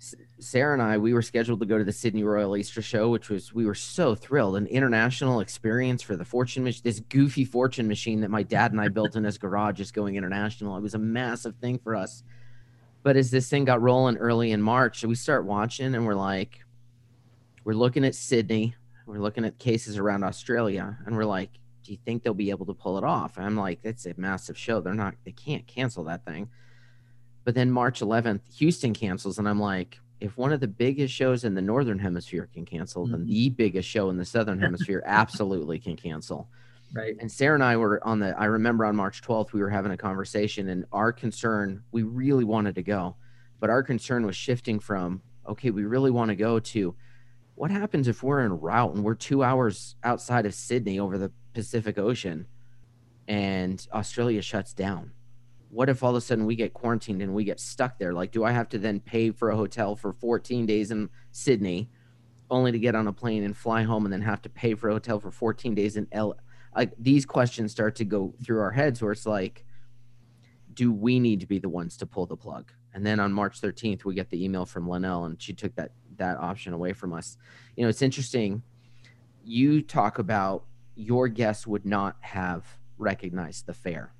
S- 0.00 0.14
Sarah 0.38 0.72
and 0.72 0.80
I, 0.80 0.96
we 0.96 1.12
were 1.12 1.20
scheduled 1.20 1.60
to 1.60 1.66
go 1.66 1.76
to 1.76 1.84
the 1.84 1.92
Sydney 1.92 2.22
Royal 2.22 2.56
Easter 2.56 2.80
Show, 2.80 3.10
which 3.10 3.28
was 3.28 3.52
we 3.52 3.66
were 3.66 3.74
so 3.74 4.14
thrilled, 4.14 4.56
an 4.56 4.66
international 4.68 5.40
experience 5.40 6.00
for 6.00 6.16
the 6.16 6.24
fortune 6.24 6.64
machine, 6.64 6.80
this 6.84 7.00
goofy 7.00 7.44
fortune 7.44 7.86
machine 7.88 8.20
that 8.22 8.30
my 8.30 8.42
dad 8.42 8.70
and 8.72 8.80
I 8.80 8.88
built 8.88 9.16
in 9.16 9.24
his 9.24 9.36
garage 9.36 9.80
is 9.80 9.90
going 9.92 10.14
international. 10.16 10.76
It 10.76 10.80
was 10.82 10.94
a 10.94 10.98
massive 10.98 11.56
thing 11.56 11.78
for 11.78 11.94
us. 11.96 12.22
But 13.02 13.16
as 13.16 13.30
this 13.30 13.48
thing 13.48 13.64
got 13.64 13.80
rolling 13.80 14.16
early 14.18 14.52
in 14.52 14.60
March, 14.60 15.04
we 15.04 15.14
start 15.14 15.44
watching 15.44 15.94
and 15.94 16.06
we're 16.06 16.14
like, 16.14 16.60
we're 17.64 17.72
looking 17.74 18.04
at 18.04 18.14
Sydney, 18.14 18.74
we're 19.06 19.18
looking 19.18 19.44
at 19.44 19.58
cases 19.58 19.96
around 19.98 20.22
Australia, 20.24 20.98
and 21.06 21.16
we're 21.16 21.24
like, 21.24 21.50
do 21.82 21.92
you 21.92 21.98
think 22.04 22.22
they'll 22.22 22.34
be 22.34 22.50
able 22.50 22.66
to 22.66 22.74
pull 22.74 22.98
it 22.98 23.04
off? 23.04 23.36
And 23.36 23.46
I'm 23.46 23.56
like, 23.56 23.80
it's 23.84 24.06
a 24.06 24.14
massive 24.16 24.56
show. 24.58 24.80
They're 24.80 24.94
not, 24.94 25.14
they 25.24 25.32
can't 25.32 25.66
cancel 25.66 26.04
that 26.04 26.24
thing. 26.26 26.48
But 27.44 27.54
then 27.54 27.70
March 27.70 28.00
11th, 28.00 28.40
Houston 28.58 28.92
cancels, 28.92 29.38
and 29.38 29.48
I'm 29.48 29.60
like, 29.60 29.98
if 30.20 30.36
one 30.36 30.52
of 30.52 30.60
the 30.60 30.68
biggest 30.68 31.14
shows 31.14 31.44
in 31.44 31.54
the 31.54 31.62
northern 31.62 31.98
hemisphere 31.98 32.48
can 32.52 32.66
cancel, 32.66 33.06
then 33.06 33.20
Mhm. 33.24 33.26
the 33.28 33.48
biggest 33.48 33.88
show 33.88 34.10
in 34.10 34.18
the 34.18 34.24
southern 34.26 34.60
hemisphere 34.60 35.02
absolutely 35.06 35.78
can 35.78 35.96
cancel. 35.96 36.48
Right. 36.94 37.16
And 37.20 37.30
Sarah 37.30 37.54
and 37.54 37.64
I 37.64 37.76
were 37.76 38.04
on 38.06 38.18
the, 38.18 38.38
I 38.38 38.46
remember 38.46 38.84
on 38.84 38.96
March 38.96 39.22
12th, 39.22 39.52
we 39.52 39.60
were 39.60 39.70
having 39.70 39.92
a 39.92 39.96
conversation, 39.96 40.68
and 40.68 40.84
our 40.92 41.12
concern, 41.12 41.82
we 41.92 42.02
really 42.02 42.44
wanted 42.44 42.74
to 42.76 42.82
go, 42.82 43.16
but 43.58 43.70
our 43.70 43.82
concern 43.82 44.26
was 44.26 44.36
shifting 44.36 44.80
from, 44.80 45.22
okay, 45.48 45.70
we 45.70 45.84
really 45.84 46.10
want 46.10 46.30
to 46.30 46.36
go 46.36 46.58
to 46.58 46.94
what 47.54 47.70
happens 47.70 48.08
if 48.08 48.22
we're 48.22 48.40
en 48.40 48.58
route 48.58 48.94
and 48.94 49.04
we're 49.04 49.14
two 49.14 49.42
hours 49.42 49.94
outside 50.02 50.46
of 50.46 50.54
Sydney 50.54 50.98
over 50.98 51.18
the 51.18 51.30
Pacific 51.52 51.98
Ocean 51.98 52.46
and 53.28 53.86
Australia 53.92 54.42
shuts 54.42 54.72
down? 54.72 55.12
What 55.68 55.88
if 55.88 56.02
all 56.02 56.10
of 56.10 56.16
a 56.16 56.20
sudden 56.20 56.46
we 56.46 56.56
get 56.56 56.72
quarantined 56.72 57.22
and 57.22 57.34
we 57.34 57.44
get 57.44 57.60
stuck 57.60 57.98
there? 57.98 58.12
Like, 58.12 58.32
do 58.32 58.44
I 58.44 58.50
have 58.50 58.68
to 58.70 58.78
then 58.78 58.98
pay 58.98 59.30
for 59.30 59.50
a 59.50 59.56
hotel 59.56 59.94
for 59.94 60.12
14 60.12 60.66
days 60.66 60.90
in 60.90 61.10
Sydney 61.30 61.90
only 62.50 62.72
to 62.72 62.78
get 62.78 62.96
on 62.96 63.06
a 63.06 63.12
plane 63.12 63.44
and 63.44 63.56
fly 63.56 63.82
home 63.82 64.04
and 64.04 64.12
then 64.12 64.22
have 64.22 64.42
to 64.42 64.48
pay 64.48 64.74
for 64.74 64.88
a 64.88 64.94
hotel 64.94 65.20
for 65.20 65.30
14 65.30 65.74
days 65.74 65.96
in 65.96 66.08
L? 66.10 66.34
Like 66.74 66.92
these 66.98 67.26
questions 67.26 67.72
start 67.72 67.96
to 67.96 68.04
go 68.04 68.34
through 68.44 68.60
our 68.60 68.70
heads 68.70 69.02
where 69.02 69.12
it's 69.12 69.26
like 69.26 69.64
do 70.72 70.92
we 70.92 71.18
need 71.18 71.40
to 71.40 71.46
be 71.46 71.58
the 71.58 71.68
ones 71.68 71.96
to 71.96 72.06
pull 72.06 72.26
the 72.26 72.36
plug? 72.36 72.70
And 72.94 73.04
then 73.04 73.20
on 73.20 73.32
march 73.32 73.60
13th 73.60 74.04
we 74.04 74.14
get 74.14 74.30
the 74.30 74.42
email 74.44 74.66
from 74.66 74.88
linnell 74.88 75.24
and 75.24 75.40
she 75.40 75.52
took 75.52 75.74
that 75.76 75.92
that 76.16 76.36
option 76.38 76.72
away 76.72 76.92
from 76.92 77.12
us. 77.12 77.36
You 77.76 77.84
know 77.84 77.88
it's 77.88 78.02
interesting. 78.02 78.62
You 79.44 79.82
talk 79.82 80.18
about 80.18 80.64
your 80.94 81.28
guests 81.28 81.66
would 81.66 81.86
not 81.86 82.16
have 82.20 82.64
recognized 82.98 83.66
the 83.66 83.72
fair. 83.72 84.12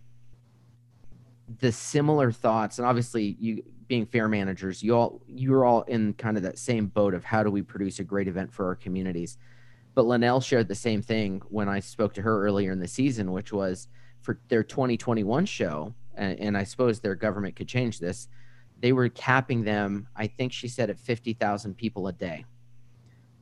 The 1.58 1.72
similar 1.72 2.32
thoughts 2.32 2.78
and 2.78 2.86
obviously 2.86 3.36
you 3.38 3.62
being 3.86 4.06
fair 4.06 4.28
managers 4.28 4.84
you 4.84 4.94
all 4.94 5.20
you're 5.26 5.64
all 5.64 5.82
in 5.82 6.14
kind 6.14 6.36
of 6.36 6.44
that 6.44 6.58
same 6.58 6.86
boat 6.86 7.12
of 7.12 7.24
how 7.24 7.42
do 7.42 7.50
we 7.50 7.60
produce 7.60 7.98
a 7.98 8.04
great 8.04 8.28
event 8.28 8.52
for 8.52 8.66
our 8.66 8.76
communities 8.76 9.36
but 10.00 10.06
Linnell 10.06 10.40
shared 10.40 10.66
the 10.66 10.74
same 10.74 11.02
thing 11.02 11.42
when 11.50 11.68
I 11.68 11.80
spoke 11.80 12.14
to 12.14 12.22
her 12.22 12.42
earlier 12.42 12.72
in 12.72 12.80
the 12.80 12.88
season, 12.88 13.32
which 13.32 13.52
was 13.52 13.86
for 14.22 14.40
their 14.48 14.62
2021 14.62 15.44
show, 15.44 15.94
and, 16.14 16.40
and 16.40 16.56
I 16.56 16.64
suppose 16.64 17.00
their 17.00 17.14
government 17.14 17.54
could 17.54 17.68
change 17.68 17.98
this. 17.98 18.26
They 18.80 18.94
were 18.94 19.10
capping 19.10 19.62
them, 19.62 20.08
I 20.16 20.26
think 20.26 20.54
she 20.54 20.68
said, 20.68 20.88
at 20.88 20.98
50,000 20.98 21.74
people 21.74 22.08
a 22.08 22.14
day. 22.14 22.46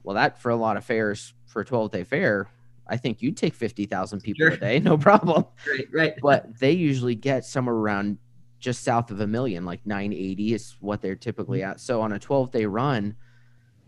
Well, 0.03 0.17
that 0.17 0.43
for 0.43 0.51
a 0.51 0.57
lot 0.57 0.77
of 0.77 0.85
fairs 0.85 1.33
for 1.47 1.63
a 1.63 1.65
12 1.65 1.93
day 1.93 2.03
fair, 2.03 2.49
I 2.89 2.97
think 2.97 3.23
you'd 3.23 3.37
take 3.37 3.55
50,000 3.55 4.21
people 4.21 4.49
Sure. 4.49 4.55
a 4.55 4.59
day, 4.59 4.81
no 4.81 4.99
problem. 4.99 5.45
Right. 5.73 5.87
Right. 5.93 6.15
But 6.21 6.59
they 6.59 6.73
usually 6.73 7.15
get 7.15 7.45
somewhere 7.45 7.77
around 7.77 8.19
just 8.59 8.83
south 8.83 9.13
of 9.13 9.21
a 9.21 9.29
million, 9.29 9.65
like 9.65 9.87
980 9.87 10.55
is 10.55 10.75
what 10.81 11.03
they're 11.03 11.15
typically 11.15 11.61
mm-hmm. 11.61 11.71
at. 11.71 11.81
So 11.81 12.01
on 12.01 12.15
a 12.15 12.19
12 12.19 12.51
day 12.51 12.67
run, 12.67 13.15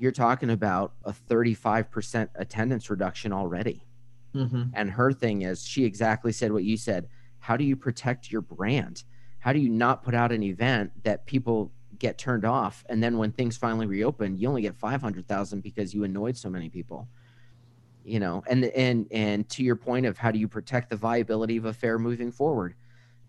you're 0.01 0.13
talking 0.13 0.51
about 0.51 0.95
a 1.05 1.13
35% 1.13 2.31
attendance 2.37 2.91
reduction 2.91 3.33
already. 3.33 3.87
hmm 4.35 4.65
And 4.73 4.91
her 4.93 5.13
thing 5.13 5.43
is, 5.43 5.65
she 5.67 5.85
exactly 5.85 6.33
said 6.33 6.53
what 6.53 6.65
you 6.65 6.77
said. 6.77 7.09
how 7.41 7.57
do 7.57 7.65
you 7.65 7.77
protect 7.77 8.31
your 8.33 8.43
brand? 8.43 9.05
How 9.41 9.53
do 9.55 9.61
you 9.61 9.71
not 9.71 10.03
put 10.03 10.15
out 10.15 10.33
an 10.33 10.43
event 10.43 10.93
that 11.05 11.27
people 11.27 11.73
get 11.99 12.19
turned 12.19 12.45
off 12.47 12.85
and 12.89 13.03
then 13.03 13.19
when 13.19 13.33
things 13.33 13.57
finally 13.59 13.87
reopen, 13.87 14.37
you 14.39 14.49
only 14.49 14.63
get 14.63 14.77
500,000 14.77 15.61
because 15.63 15.95
you 15.95 16.05
annoyed 16.05 16.37
so 16.37 16.51
many 16.51 16.71
people? 16.71 17.11
You 18.05 18.21
know, 18.21 18.43
and 18.49 18.65
and 18.67 19.07
and 19.11 19.49
to 19.51 19.63
your 19.63 19.77
point 19.77 20.07
of 20.07 20.17
how 20.19 20.31
do 20.31 20.39
you 20.39 20.49
protect 20.49 20.91
the 20.91 20.97
viability 20.97 21.59
of 21.59 21.67
a 21.67 21.73
fair 21.75 21.99
moving 21.99 22.33
forward? 22.33 22.75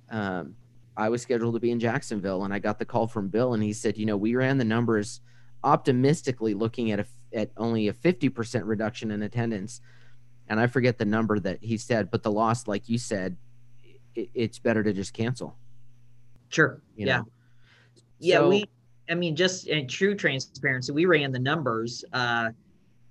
Um, 0.09 0.55
I 0.97 1.09
was 1.09 1.21
scheduled 1.23 1.55
to 1.55 1.59
be 1.61 1.71
in 1.71 1.79
Jacksonville 1.79 2.43
and 2.45 2.53
I 2.53 2.59
got 2.59 2.79
the 2.79 2.85
call 2.85 3.07
from 3.07 3.29
Bill 3.29 3.53
and 3.53 3.63
he 3.63 3.73
said, 3.73 3.97
you 3.97 4.05
know, 4.05 4.17
we 4.17 4.35
ran 4.35 4.57
the 4.59 4.65
numbers 4.65 5.21
optimistically 5.63 6.53
looking 6.53 6.91
at 6.91 6.99
a, 6.99 7.05
at 7.33 7.51
only 7.57 7.87
a 7.87 7.93
50% 7.93 8.61
reduction 8.65 9.11
in 9.11 9.21
attendance. 9.21 9.81
And 10.47 10.59
I 10.59 10.67
forget 10.67 10.97
the 10.97 11.05
number 11.05 11.39
that 11.39 11.59
he 11.61 11.77
said, 11.77 12.11
but 12.11 12.23
the 12.23 12.31
loss, 12.31 12.67
like 12.67 12.89
you 12.89 12.97
said, 12.97 13.37
it, 14.15 14.29
it's 14.33 14.59
better 14.59 14.83
to 14.83 14.93
just 14.93 15.13
cancel. 15.13 15.55
Sure. 16.49 16.81
You 16.95 17.07
yeah. 17.07 17.17
know? 17.17 17.27
Yeah. 18.19 18.35
So- 18.37 18.49
we, 18.49 18.65
I 19.09 19.15
mean, 19.15 19.35
just 19.35 19.67
in 19.67 19.87
true 19.87 20.15
transparency, 20.15 20.91
we 20.91 21.05
ran 21.05 21.31
the 21.31 21.39
numbers, 21.39 22.03
uh, 22.13 22.49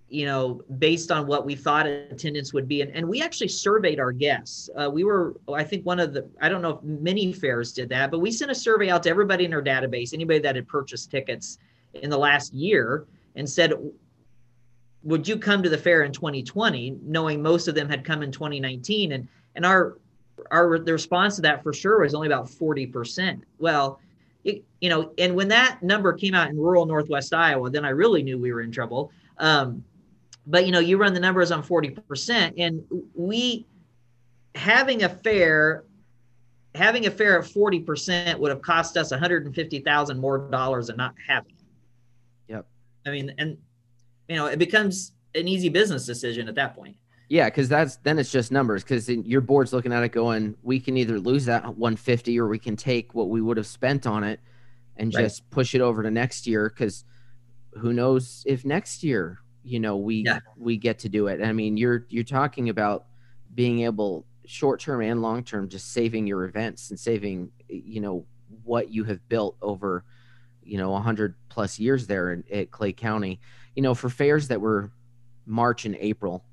you 0.08 0.26
know, 0.26 0.60
based 0.78 1.12
on 1.12 1.26
what 1.26 1.46
we 1.46 1.54
thought 1.54 1.86
attendance 1.86 2.52
would 2.52 2.66
be. 2.66 2.80
And, 2.80 2.90
and 2.96 3.08
we 3.08 3.22
actually 3.22 3.48
surveyed 3.48 4.00
our 4.00 4.10
guests. 4.10 4.68
Uh, 4.76 4.90
we 4.90 5.04
were, 5.04 5.36
I 5.52 5.62
think 5.62 5.86
one 5.86 6.00
of 6.00 6.12
the, 6.12 6.28
I 6.40 6.48
don't 6.48 6.62
know 6.62 6.78
if 6.78 6.82
many 6.82 7.32
fairs 7.32 7.72
did 7.72 7.88
that, 7.90 8.10
but 8.10 8.18
we 8.18 8.32
sent 8.32 8.50
a 8.50 8.54
survey 8.54 8.88
out 8.88 9.04
to 9.04 9.10
everybody 9.10 9.44
in 9.44 9.54
our 9.54 9.62
database, 9.62 10.12
anybody 10.12 10.40
that 10.40 10.56
had 10.56 10.66
purchased 10.66 11.10
tickets 11.10 11.58
in 11.94 12.10
the 12.10 12.18
last 12.18 12.52
year 12.52 13.06
and 13.36 13.48
said, 13.48 13.72
would 15.02 15.26
you 15.26 15.38
come 15.38 15.62
to 15.62 15.68
the 15.68 15.78
fair 15.78 16.02
in 16.02 16.12
2020 16.12 16.98
knowing 17.02 17.42
most 17.42 17.68
of 17.68 17.74
them 17.74 17.88
had 17.88 18.04
come 18.04 18.22
in 18.22 18.30
2019 18.30 19.12
and 19.12 19.28
and 19.54 19.64
our 19.64 19.96
our 20.50 20.78
the 20.78 20.92
response 20.92 21.36
to 21.36 21.42
that 21.42 21.62
for 21.62 21.72
sure 21.72 22.00
was 22.00 22.14
only 22.14 22.26
about 22.26 22.46
40% 22.46 23.40
well 23.58 23.98
it, 24.44 24.62
you 24.80 24.88
know 24.88 25.12
and 25.18 25.34
when 25.34 25.48
that 25.48 25.82
number 25.82 26.12
came 26.12 26.34
out 26.34 26.50
in 26.50 26.58
rural 26.58 26.86
northwest 26.86 27.32
iowa 27.32 27.70
then 27.70 27.84
i 27.84 27.90
really 27.90 28.22
knew 28.22 28.38
we 28.38 28.52
were 28.52 28.62
in 28.62 28.70
trouble. 28.72 29.12
Um, 29.38 29.84
but 30.46 30.66
you 30.66 30.72
know 30.72 30.80
you 30.80 30.98
run 30.98 31.14
the 31.14 31.20
numbers 31.20 31.50
on 31.50 31.62
40% 31.62 32.54
and 32.58 32.82
we 33.14 33.66
having 34.54 35.04
a 35.04 35.08
fair 35.08 35.84
having 36.74 37.06
a 37.06 37.10
fair 37.10 37.36
of 37.36 37.46
40% 37.46 38.38
would 38.38 38.50
have 38.50 38.62
cost 38.62 38.96
us 38.96 39.10
150000 39.10 40.18
more 40.18 40.38
dollars 40.50 40.86
than 40.86 40.96
not 40.96 41.14
having. 41.26 41.54
I 43.06 43.10
mean 43.10 43.32
and 43.38 43.56
you 44.28 44.36
know 44.36 44.46
it 44.46 44.58
becomes 44.58 45.12
an 45.34 45.46
easy 45.48 45.68
business 45.68 46.06
decision 46.06 46.48
at 46.48 46.54
that 46.54 46.74
point 46.74 46.96
Yeah, 47.28 47.48
because 47.48 47.68
that's 47.68 47.96
then 48.02 48.18
it's 48.18 48.32
just 48.32 48.50
numbers. 48.50 48.82
Because 48.82 49.08
your 49.08 49.40
board's 49.40 49.72
looking 49.72 49.92
at 49.92 50.02
it, 50.02 50.10
going, 50.10 50.56
we 50.64 50.80
can 50.80 50.96
either 50.96 51.20
lose 51.20 51.44
that 51.44 51.62
150 51.62 52.40
or 52.40 52.48
we 52.48 52.58
can 52.58 52.74
take 52.74 53.14
what 53.14 53.28
we 53.28 53.40
would 53.40 53.56
have 53.56 53.68
spent 53.68 54.04
on 54.08 54.24
it 54.24 54.40
and 54.96 55.14
Right. 55.14 55.22
just 55.22 55.48
push 55.50 55.72
it 55.76 55.80
over 55.80 56.02
to 56.02 56.10
next 56.10 56.48
year. 56.48 56.68
Because 56.68 57.04
who 57.74 57.92
knows 57.92 58.42
if 58.48 58.64
next 58.64 59.04
year, 59.04 59.38
you 59.62 59.78
know, 59.78 59.96
we 59.96 60.24
Yeah. 60.24 60.40
we 60.56 60.76
get 60.76 60.98
to 61.00 61.08
do 61.08 61.28
it. 61.28 61.40
I 61.40 61.52
mean, 61.52 61.76
you're 61.76 62.04
you're 62.08 62.24
talking 62.24 62.68
about 62.68 63.06
being 63.54 63.82
able 63.82 64.26
short 64.44 64.80
term 64.80 65.00
and 65.00 65.22
long 65.22 65.44
term, 65.44 65.68
just 65.68 65.92
saving 65.92 66.26
your 66.26 66.44
events 66.46 66.90
and 66.90 66.98
saving, 66.98 67.52
you 67.68 68.00
know, 68.00 68.26
what 68.64 68.90
you 68.90 69.04
have 69.04 69.20
built 69.28 69.56
over, 69.62 70.04
you 70.70 70.78
know, 70.78 70.90
100 70.90 71.34
plus 71.48 71.80
years 71.80 72.06
there 72.06 72.32
in, 72.32 72.44
at 72.52 72.70
Clay 72.70 72.92
County. 72.92 73.40
You 73.74 73.82
know, 73.82 73.92
for 73.92 74.08
fairs 74.08 74.46
that 74.48 74.60
were 74.60 74.92
March 75.44 75.84
and 75.84 75.96
April, 75.96 76.44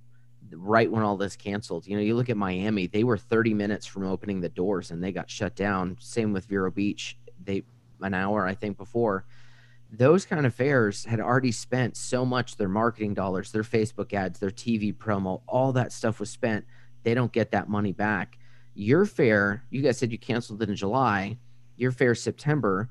right 0.52 0.92
when 0.92 1.04
all 1.04 1.18
this 1.18 1.36
canceled. 1.36 1.86
You 1.86 1.96
know, 1.96 2.02
you 2.02 2.16
look 2.16 2.30
at 2.30 2.36
Miami, 2.36 2.88
they 2.88 3.04
were 3.04 3.18
30 3.18 3.54
minutes 3.54 3.86
from 3.86 4.08
opening 4.08 4.42
the 4.42 4.50
doors 4.50 4.90
and 4.90 5.04
they 5.04 5.12
got 5.12 5.30
shut 5.30 5.56
down. 5.56 5.98
Same 6.00 6.34
with 6.34 6.46
Vero 6.46 6.72
Beach. 6.72 7.16
They 7.44 7.64
an 8.02 8.16
hour 8.16 8.48
I 8.48 8.56
think 8.56 8.78
before. 8.78 9.26
Those 9.92 10.26
kind 10.26 10.48
of 10.48 10.54
fairs 10.54 11.06
had 11.06 11.20
already 11.20 11.52
spent 11.52 11.96
so 11.96 12.26
much 12.26 12.58
their 12.58 12.68
marketing 12.68 13.14
dollars, 13.14 13.52
their 13.52 13.64
Facebook 13.64 14.14
ads, 14.14 14.40
their 14.40 14.50
TV 14.50 14.96
promo, 14.96 15.42
all 15.48 15.72
that 15.74 15.94
stuff 15.94 16.20
was 16.20 16.32
spent. 16.32 16.66
They 17.04 17.14
don't 17.14 17.32
get 17.32 17.52
that 17.52 17.70
money 17.70 17.94
back. 17.94 18.40
Your 18.74 19.06
fair, 19.06 19.64
you 19.70 19.84
guys 19.84 20.00
said 20.00 20.12
you 20.12 20.18
canceled 20.18 20.62
it 20.64 20.70
in 20.70 20.76
July. 20.76 21.38
Your 21.78 21.92
fair 21.92 22.16
September. 22.16 22.90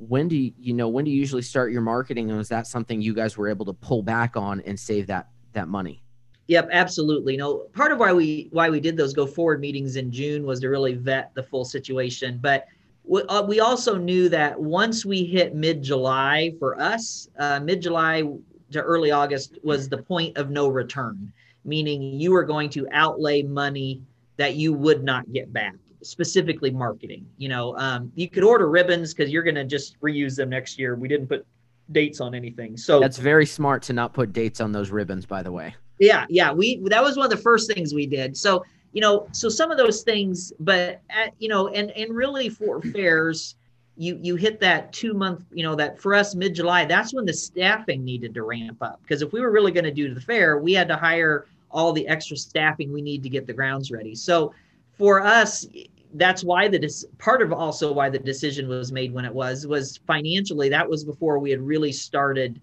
When 0.00 0.28
do 0.28 0.36
you, 0.36 0.52
you 0.58 0.72
know 0.72 0.88
when 0.88 1.04
do 1.04 1.10
you 1.10 1.18
usually 1.18 1.42
start 1.42 1.72
your 1.72 1.82
marketing 1.82 2.30
and 2.30 2.38
was 2.38 2.48
that 2.48 2.66
something 2.66 3.02
you 3.02 3.14
guys 3.14 3.36
were 3.36 3.48
able 3.48 3.66
to 3.66 3.74
pull 3.74 4.02
back 4.02 4.36
on 4.36 4.60
and 4.62 4.78
save 4.78 5.06
that 5.08 5.28
that 5.52 5.68
money? 5.68 6.02
Yep, 6.48 6.70
absolutely. 6.72 7.36
No, 7.36 7.58
part 7.74 7.92
of 7.92 7.98
why 7.98 8.12
we 8.12 8.48
why 8.50 8.70
we 8.70 8.80
did 8.80 8.96
those 8.96 9.12
go 9.12 9.26
forward 9.26 9.60
meetings 9.60 9.96
in 9.96 10.10
June 10.10 10.44
was 10.44 10.60
to 10.60 10.68
really 10.68 10.94
vet 10.94 11.32
the 11.34 11.42
full 11.42 11.64
situation. 11.64 12.40
But 12.42 12.66
we, 13.04 13.22
uh, 13.24 13.42
we 13.42 13.60
also 13.60 13.96
knew 13.96 14.28
that 14.30 14.58
once 14.58 15.04
we 15.04 15.24
hit 15.24 15.54
mid 15.54 15.82
July 15.82 16.54
for 16.58 16.80
us, 16.80 17.28
uh, 17.38 17.60
mid 17.60 17.82
July 17.82 18.24
to 18.72 18.80
early 18.80 19.10
August 19.10 19.58
was 19.62 19.88
the 19.88 19.98
point 19.98 20.36
of 20.36 20.50
no 20.50 20.68
return, 20.68 21.32
meaning 21.64 22.02
you 22.02 22.32
were 22.32 22.44
going 22.44 22.70
to 22.70 22.88
outlay 22.92 23.42
money 23.42 24.02
that 24.36 24.54
you 24.56 24.72
would 24.72 25.04
not 25.04 25.30
get 25.32 25.52
back. 25.52 25.74
Specifically, 26.02 26.70
marketing. 26.70 27.26
You 27.38 27.48
know, 27.50 27.76
um, 27.76 28.10
you 28.14 28.28
could 28.28 28.44
order 28.44 28.68
ribbons 28.68 29.12
because 29.14 29.30
you're 29.30 29.42
going 29.42 29.54
to 29.56 29.64
just 29.64 30.00
reuse 30.00 30.36
them 30.36 30.50
next 30.50 30.78
year. 30.78 30.94
We 30.94 31.08
didn't 31.08 31.26
put 31.28 31.46
dates 31.92 32.20
on 32.20 32.34
anything, 32.34 32.76
so 32.76 33.00
That's 33.00 33.18
very 33.18 33.44
smart 33.46 33.82
to 33.84 33.92
not 33.92 34.12
put 34.12 34.32
dates 34.32 34.60
on 34.60 34.72
those 34.72 34.90
ribbons, 34.90 35.26
by 35.26 35.42
the 35.42 35.50
way. 35.52 35.74
yeah 35.98 36.24
yeah 36.30 36.50
we 36.52 36.80
that 36.84 37.02
was 37.02 37.16
one 37.16 37.26
of 37.26 37.30
the 37.30 37.36
first 37.36 37.70
things 37.70 37.92
we 37.92 38.06
did 38.06 38.34
so 38.34 38.64
you 38.92 39.00
know 39.02 39.26
so 39.32 39.48
some 39.50 39.70
of 39.70 39.76
those 39.76 40.02
things 40.02 40.50
but 40.60 41.02
at, 41.10 41.34
you 41.38 41.48
know 41.48 41.68
and 41.68 41.90
and 41.90 42.14
really 42.14 42.48
for 42.48 42.80
fairs 42.80 43.56
you 43.98 44.18
you 44.22 44.34
hit 44.36 44.58
that 44.60 44.92
two 44.94 45.12
month 45.12 45.44
you 45.52 45.62
know 45.62 45.74
that 45.74 46.00
for 46.00 46.14
us 46.14 46.34
mid 46.34 46.54
july 46.54 46.86
that's 46.86 47.12
when 47.12 47.26
the 47.26 47.32
staffing 47.34 48.02
needed 48.02 48.32
to 48.32 48.42
ramp 48.44 48.78
up 48.80 48.98
because 49.02 49.20
if 49.20 49.30
we 49.34 49.40
were 49.42 49.50
really 49.50 49.72
going 49.72 49.84
to 49.84 49.92
do 49.92 50.14
the 50.14 50.20
fair 50.20 50.56
we 50.58 50.72
had 50.72 50.88
to 50.88 50.96
hire 50.96 51.46
all 51.70 51.92
the 51.92 52.08
extra 52.08 52.36
staffing 52.36 52.90
we 52.92 53.02
need 53.02 53.22
to 53.22 53.28
get 53.28 53.46
the 53.46 53.52
grounds 53.52 53.90
ready 53.90 54.14
so 54.14 54.54
for 55.00 55.22
us 55.22 55.66
that's 56.14 56.42
why 56.44 56.68
the 56.68 56.78
dis- 56.78 57.06
part 57.18 57.40
of 57.40 57.52
also 57.52 57.92
why 57.92 58.10
the 58.10 58.18
decision 58.18 58.68
was 58.68 58.92
made 58.92 59.12
when 59.12 59.24
it 59.24 59.32
was 59.32 59.66
was 59.66 59.98
financially 60.06 60.68
that 60.68 60.88
was 60.88 61.04
before 61.04 61.38
we 61.38 61.50
had 61.50 61.60
really 61.60 61.92
started 61.92 62.60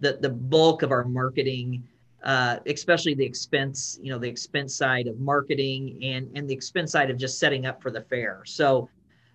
the 0.00 0.18
the 0.20 0.28
bulk 0.30 0.82
of 0.82 0.90
our 0.90 1.04
marketing 1.04 1.82
uh, 2.26 2.58
especially 2.66 3.14
the 3.14 3.24
expense, 3.24 4.00
you 4.02 4.10
know, 4.10 4.18
the 4.18 4.28
expense 4.28 4.74
side 4.74 5.06
of 5.06 5.20
marketing 5.20 5.96
and 6.02 6.28
and 6.34 6.50
the 6.50 6.54
expense 6.54 6.90
side 6.90 7.08
of 7.08 7.16
just 7.16 7.38
setting 7.38 7.66
up 7.66 7.80
for 7.80 7.92
the 7.92 8.00
fair. 8.00 8.42
So 8.44 8.90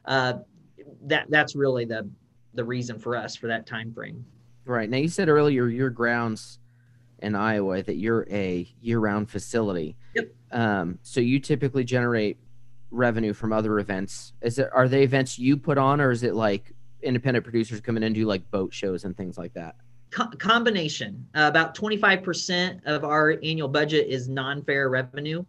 uh, 0.05 0.33
that 1.03 1.27
that's 1.29 1.55
really 1.55 1.85
the 1.85 2.09
the 2.53 2.65
reason 2.65 2.99
for 2.99 3.15
us 3.15 3.35
for 3.35 3.47
that 3.47 3.65
time 3.65 3.93
frame. 3.93 4.25
Right. 4.65 4.89
Now 4.89 4.97
you 4.97 5.07
said 5.07 5.29
earlier 5.29 5.67
your 5.67 5.89
grounds 5.89 6.59
in 7.19 7.33
Iowa 7.33 7.81
that 7.81 7.95
you're 7.95 8.27
a 8.29 8.67
year-round 8.81 9.29
facility. 9.29 9.95
Yep. 10.15 10.33
Um, 10.51 10.99
so 11.01 11.19
you 11.19 11.39
typically 11.39 11.83
generate 11.83 12.37
revenue 12.91 13.33
from 13.33 13.53
other 13.53 13.79
events. 13.79 14.33
Is 14.41 14.59
it 14.59 14.69
are 14.73 14.87
they 14.87 15.03
events 15.03 15.39
you 15.39 15.57
put 15.57 15.77
on, 15.77 16.01
or 16.01 16.11
is 16.11 16.23
it 16.23 16.35
like 16.35 16.73
independent 17.01 17.43
producers 17.43 17.81
coming 17.81 18.03
in 18.03 18.07
and 18.07 18.15
do 18.15 18.25
like 18.25 18.49
boat 18.51 18.73
shows 18.73 19.05
and 19.05 19.15
things 19.15 19.37
like 19.37 19.53
that? 19.53 19.75
Co- 20.11 20.29
combination 20.37 21.25
uh, 21.35 21.47
about 21.49 21.73
25% 21.73 22.81
of 22.85 23.05
our 23.05 23.39
annual 23.43 23.69
budget 23.69 24.07
is 24.09 24.27
non-fair 24.27 24.89
revenue 24.89 25.43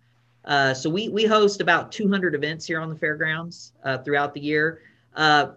uh, 0.44 0.72
so 0.72 0.88
we 0.88 1.08
we 1.08 1.24
host 1.24 1.60
about 1.60 1.90
200 1.90 2.36
events 2.36 2.64
here 2.64 2.80
on 2.80 2.88
the 2.88 2.94
fairgrounds 2.94 3.72
uh, 3.82 3.98
throughout 3.98 4.34
the 4.34 4.40
year 4.40 4.82
uh, 5.16 5.48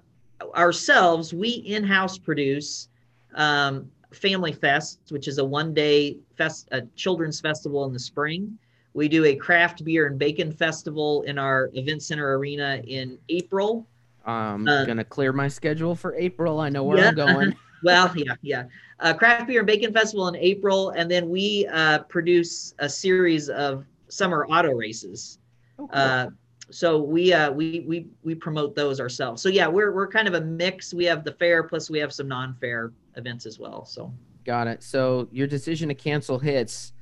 ourselves 0.56 1.36
we 1.36 1.50
in-house 1.50 2.18
produce 2.18 2.90
um, 3.36 3.88
family 4.12 4.52
fest 4.52 5.00
which 5.10 5.28
is 5.28 5.38
a 5.38 5.46
one-day 5.46 6.18
fest 6.36 6.68
a 6.72 6.82
children's 6.96 7.40
festival 7.40 7.86
in 7.86 7.94
the 7.94 8.00
spring 8.00 8.58
we 8.96 9.08
do 9.10 9.26
a 9.26 9.36
craft 9.36 9.84
beer 9.84 10.08
and 10.08 10.18
bacon 10.18 10.52
festival 10.52 11.22
in 11.24 11.38
our 11.38 11.70
event 11.74 12.02
center 12.02 12.38
arena 12.38 12.82
in 12.88 13.18
april 13.30 13.86
I'm 14.26 14.68
Uh, 14.68 14.86
gonna 14.86 15.04
clear 15.04 15.32
my 15.34 15.48
schedule 15.48 15.94
for 15.94 16.16
April. 16.16 16.60
I 16.60 16.70
know 16.70 16.84
where 16.84 16.98
Yeah. 16.98 17.10
I'm 17.10 17.16
going. 17.16 17.56
well, 17.84 18.12
yeah, 18.16 18.34
yeah. 18.42 18.64
Uh, 19.00 19.14
Craft 19.14 19.46
Beer 19.46 19.60
and 19.60 19.68
Bacon 19.68 19.94
Festival 19.94 20.28
in 20.30 20.36
April, 20.36 20.90
and 20.98 21.12
then 21.12 21.30
we 21.30 21.68
uh, 21.72 22.00
produce 22.10 22.74
a 22.80 22.90
series 22.90 23.50
of 23.50 23.86
summer 24.08 24.48
auto 24.48 24.72
races. 24.72 25.38
Oh, 25.78 25.86
cool. 25.88 25.90
Uh, 26.02 26.30
so 26.72 27.00
we 27.04 27.34
uh, 27.34 27.52
we 27.52 27.86
we 27.88 28.08
we 28.24 28.34
promote 28.34 28.74
those 28.74 29.00
ourselves. 29.00 29.44
So 29.44 29.50
yeah, 29.50 29.68
we're 29.68 29.92
we're 29.92 30.08
kind 30.08 30.28
of 30.28 30.34
a 30.34 30.42
mix. 30.42 30.92
We 30.92 31.06
have 31.06 31.24
the 31.24 31.34
fair 31.34 31.62
plus 31.62 31.92
we 31.92 32.00
have 32.00 32.12
some 32.12 32.28
non-fair 32.28 32.94
events 33.18 33.46
as 33.46 33.60
well. 33.60 33.86
So 33.86 34.12
Got 34.44 34.66
it. 34.66 34.82
So 34.82 35.28
your 35.32 35.46
decision 35.46 35.90
to 35.90 35.94
cancel 35.96 36.40
hits. 36.40 36.94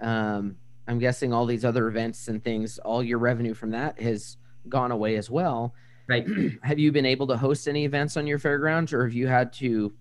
Um, 0.00 0.56
I'm 0.88 0.98
guessing 0.98 1.32
all 1.32 1.46
these 1.46 1.64
other 1.64 1.88
events 1.88 2.28
and 2.28 2.42
things, 2.42 2.78
all 2.78 3.02
your 3.02 3.18
revenue 3.18 3.54
from 3.54 3.70
that 3.70 4.00
has 4.00 4.36
gone 4.68 4.90
away 4.90 5.16
as 5.16 5.30
well. 5.30 5.74
right. 6.08 6.26
have 6.62 6.78
you 6.78 6.92
been 6.92 7.06
able 7.06 7.26
to 7.28 7.36
host 7.36 7.68
any 7.68 7.84
events 7.84 8.16
on 8.16 8.26
your 8.26 8.38
fairgrounds, 8.38 8.92
or 8.92 9.04
have 9.04 9.14
you 9.14 9.26
had 9.26 9.52
to, 9.54 9.92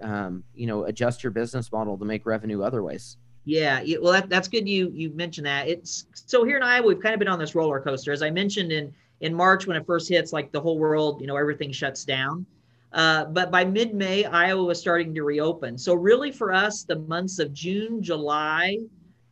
um, 0.00 0.44
you 0.54 0.66
know, 0.66 0.84
adjust 0.84 1.22
your 1.22 1.32
business 1.32 1.72
model 1.72 1.98
to 1.98 2.04
make 2.04 2.26
revenue 2.26 2.62
other 2.62 2.82
ways? 2.82 3.16
Yeah, 3.44 3.82
well, 4.02 4.12
that, 4.12 4.28
that's 4.28 4.46
good. 4.46 4.68
You 4.68 4.90
you 4.92 5.10
mentioned 5.10 5.46
that. 5.46 5.68
It's 5.68 6.04
so 6.12 6.44
here 6.44 6.58
in 6.58 6.62
Iowa, 6.62 6.86
we've 6.86 7.00
kind 7.00 7.14
of 7.14 7.18
been 7.18 7.28
on 7.28 7.38
this 7.38 7.54
roller 7.54 7.80
coaster. 7.80 8.12
As 8.12 8.22
I 8.22 8.28
mentioned 8.28 8.72
in 8.72 8.92
in 9.20 9.34
March 9.34 9.66
when 9.66 9.76
it 9.76 9.86
first 9.86 10.08
hits, 10.08 10.32
like 10.32 10.52
the 10.52 10.60
whole 10.60 10.78
world, 10.78 11.20
you 11.20 11.26
know, 11.26 11.36
everything 11.36 11.72
shuts 11.72 12.04
down. 12.04 12.44
Uh, 12.92 13.24
but 13.26 13.50
by 13.50 13.64
mid-May, 13.64 14.24
Iowa 14.24 14.64
was 14.64 14.80
starting 14.80 15.14
to 15.14 15.22
reopen. 15.22 15.76
So 15.76 15.94
really, 15.94 16.32
for 16.32 16.52
us, 16.52 16.84
the 16.84 16.98
months 17.00 17.38
of 17.38 17.52
June, 17.52 18.02
July, 18.02 18.78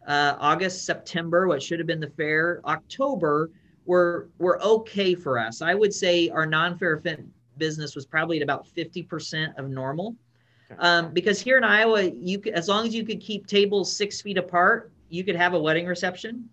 uh, 0.07 0.37
August, 0.39 0.85
September, 0.85 1.49
what 1.49 1.63
should 1.63 1.79
have 1.79 1.87
been 1.87 2.01
the 2.01 2.11
fair, 2.11 2.61
October, 2.65 3.51
were 3.85 4.29
were 4.39 4.63
okay 4.63 5.15
for 5.15 5.39
us. 5.39 5.63
I 5.63 5.75
would 5.75 5.93
say 5.93 6.29
our 6.29 6.47
non-fair 6.47 6.95
event 6.95 7.27
business 7.59 7.95
was 7.95 8.07
probably 8.07 8.37
at 8.37 8.43
about 8.43 8.67
50% 8.67 9.59
of 9.59 9.69
normal. 9.69 10.15
Um, 10.79 11.13
because 11.13 11.41
here 11.41 11.57
in 11.57 11.65
Iowa, 11.65 12.03
you 12.03 12.39
could, 12.39 12.53
as 12.55 12.69
long 12.69 12.87
as 12.87 12.95
you 12.95 13.05
could 13.05 13.21
keep 13.21 13.47
tables 13.47 13.95
six 13.95 14.21
feet 14.21 14.37
apart, 14.37 14.93
you 15.09 15.23
could 15.23 15.37
have 15.37 15.55
a 15.55 15.59
wedding 15.59 15.87
reception. 15.87 16.49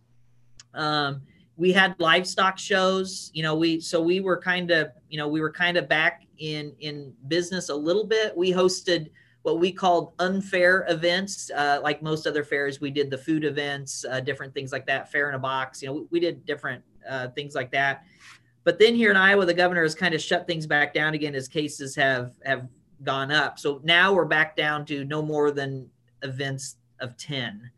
Um, 0.74 1.22
we 1.58 1.72
had 1.72 1.96
livestock 2.00 2.58
shows, 2.58 3.32
you 3.34 3.44
know, 3.44 3.56
we 3.56 3.80
so 3.80 4.02
we 4.02 4.20
were 4.20 4.38
kind 4.38 4.72
of, 4.72 4.92
you 5.10 5.18
know, 5.18 5.28
we 5.28 5.42
were 5.42 5.52
kind 5.52 5.78
of 5.78 5.88
back 5.88 6.24
in 6.40 6.74
in 6.80 7.14
business 7.28 7.70
a 7.70 7.76
little 7.76 8.06
bit. 8.06 8.36
We 8.36 8.52
hosted 8.52 9.10
what 9.44 9.60
we 9.60 9.72
called 9.72 10.14
unfair 10.20 10.86
events, 10.90 11.52
uh, 11.52 11.80
like 11.84 12.02
most 12.02 12.26
other 12.26 12.44
fairs. 12.44 12.82
We 12.82 12.92
did 12.92 13.10
the 13.10 13.18
food 13.18 13.44
events, 13.44 14.06
uh, 14.10 14.22
different 14.22 14.54
things 14.54 14.72
like 14.72 14.86
that, 14.88 15.12
fair 15.12 15.30
in 15.30 15.36
a 15.36 15.40
box. 15.40 15.82
You 15.82 15.90
know, 15.90 15.94
we, 15.94 16.06
we 16.12 16.20
did 16.20 16.46
different 16.46 16.84
uh, 17.08 17.28
things 17.30 17.54
like 17.54 17.70
that. 17.72 18.06
But 18.64 18.80
then 18.80 18.96
here 18.96 19.12
in 19.12 19.18
Iowa, 19.18 19.46
the 19.46 19.54
governor 19.54 19.84
has 19.84 19.94
kind 19.94 20.14
of 20.14 20.22
shut 20.22 20.48
things 20.48 20.66
back 20.66 20.94
down 20.94 21.14
again 21.14 21.36
as 21.36 21.50
cases 21.50 21.94
have 21.96 22.32
have 22.46 22.68
gone 23.04 23.32
up. 23.32 23.60
So 23.60 23.82
now 23.84 24.14
we're 24.14 24.26
back 24.26 24.56
down 24.56 24.86
to 24.86 25.04
no 25.04 25.22
more 25.22 25.52
than 25.52 25.90
events 26.22 26.78
of 27.02 27.18
10. 27.18 27.70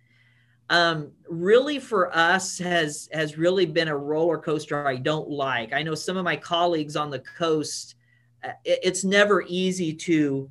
Um, 0.69 1.11
really 1.27 1.79
for 1.79 2.15
us 2.15 2.57
has 2.59 3.09
has 3.11 3.37
really 3.37 3.65
been 3.65 3.87
a 3.87 3.97
roller 3.97 4.37
coaster 4.37 4.87
I 4.87 4.97
don't 4.97 5.29
like. 5.29 5.73
I 5.73 5.81
know 5.81 5.95
some 5.95 6.17
of 6.17 6.23
my 6.23 6.35
colleagues 6.35 6.95
on 6.95 7.09
the 7.09 7.19
coast, 7.19 7.95
uh, 8.43 8.49
it, 8.63 8.79
it's 8.83 9.03
never 9.03 9.43
easy 9.47 9.93
to 9.93 10.49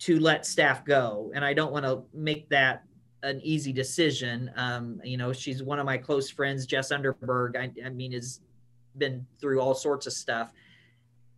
to 0.00 0.18
let 0.18 0.46
staff 0.46 0.84
go. 0.84 1.32
And 1.34 1.44
I 1.44 1.52
don't 1.52 1.72
want 1.72 1.84
to 1.84 2.04
make 2.14 2.48
that 2.50 2.84
an 3.22 3.40
easy 3.42 3.72
decision. 3.72 4.50
Um, 4.56 5.00
you 5.04 5.16
know, 5.16 5.32
she's 5.32 5.62
one 5.62 5.78
of 5.78 5.86
my 5.86 5.98
close 5.98 6.30
friends, 6.30 6.66
Jess 6.66 6.92
Underberg. 6.92 7.56
I, 7.56 7.70
I 7.84 7.88
mean, 7.90 8.12
has 8.12 8.40
been 8.96 9.26
through 9.40 9.60
all 9.60 9.74
sorts 9.74 10.06
of 10.06 10.12
stuff 10.12 10.52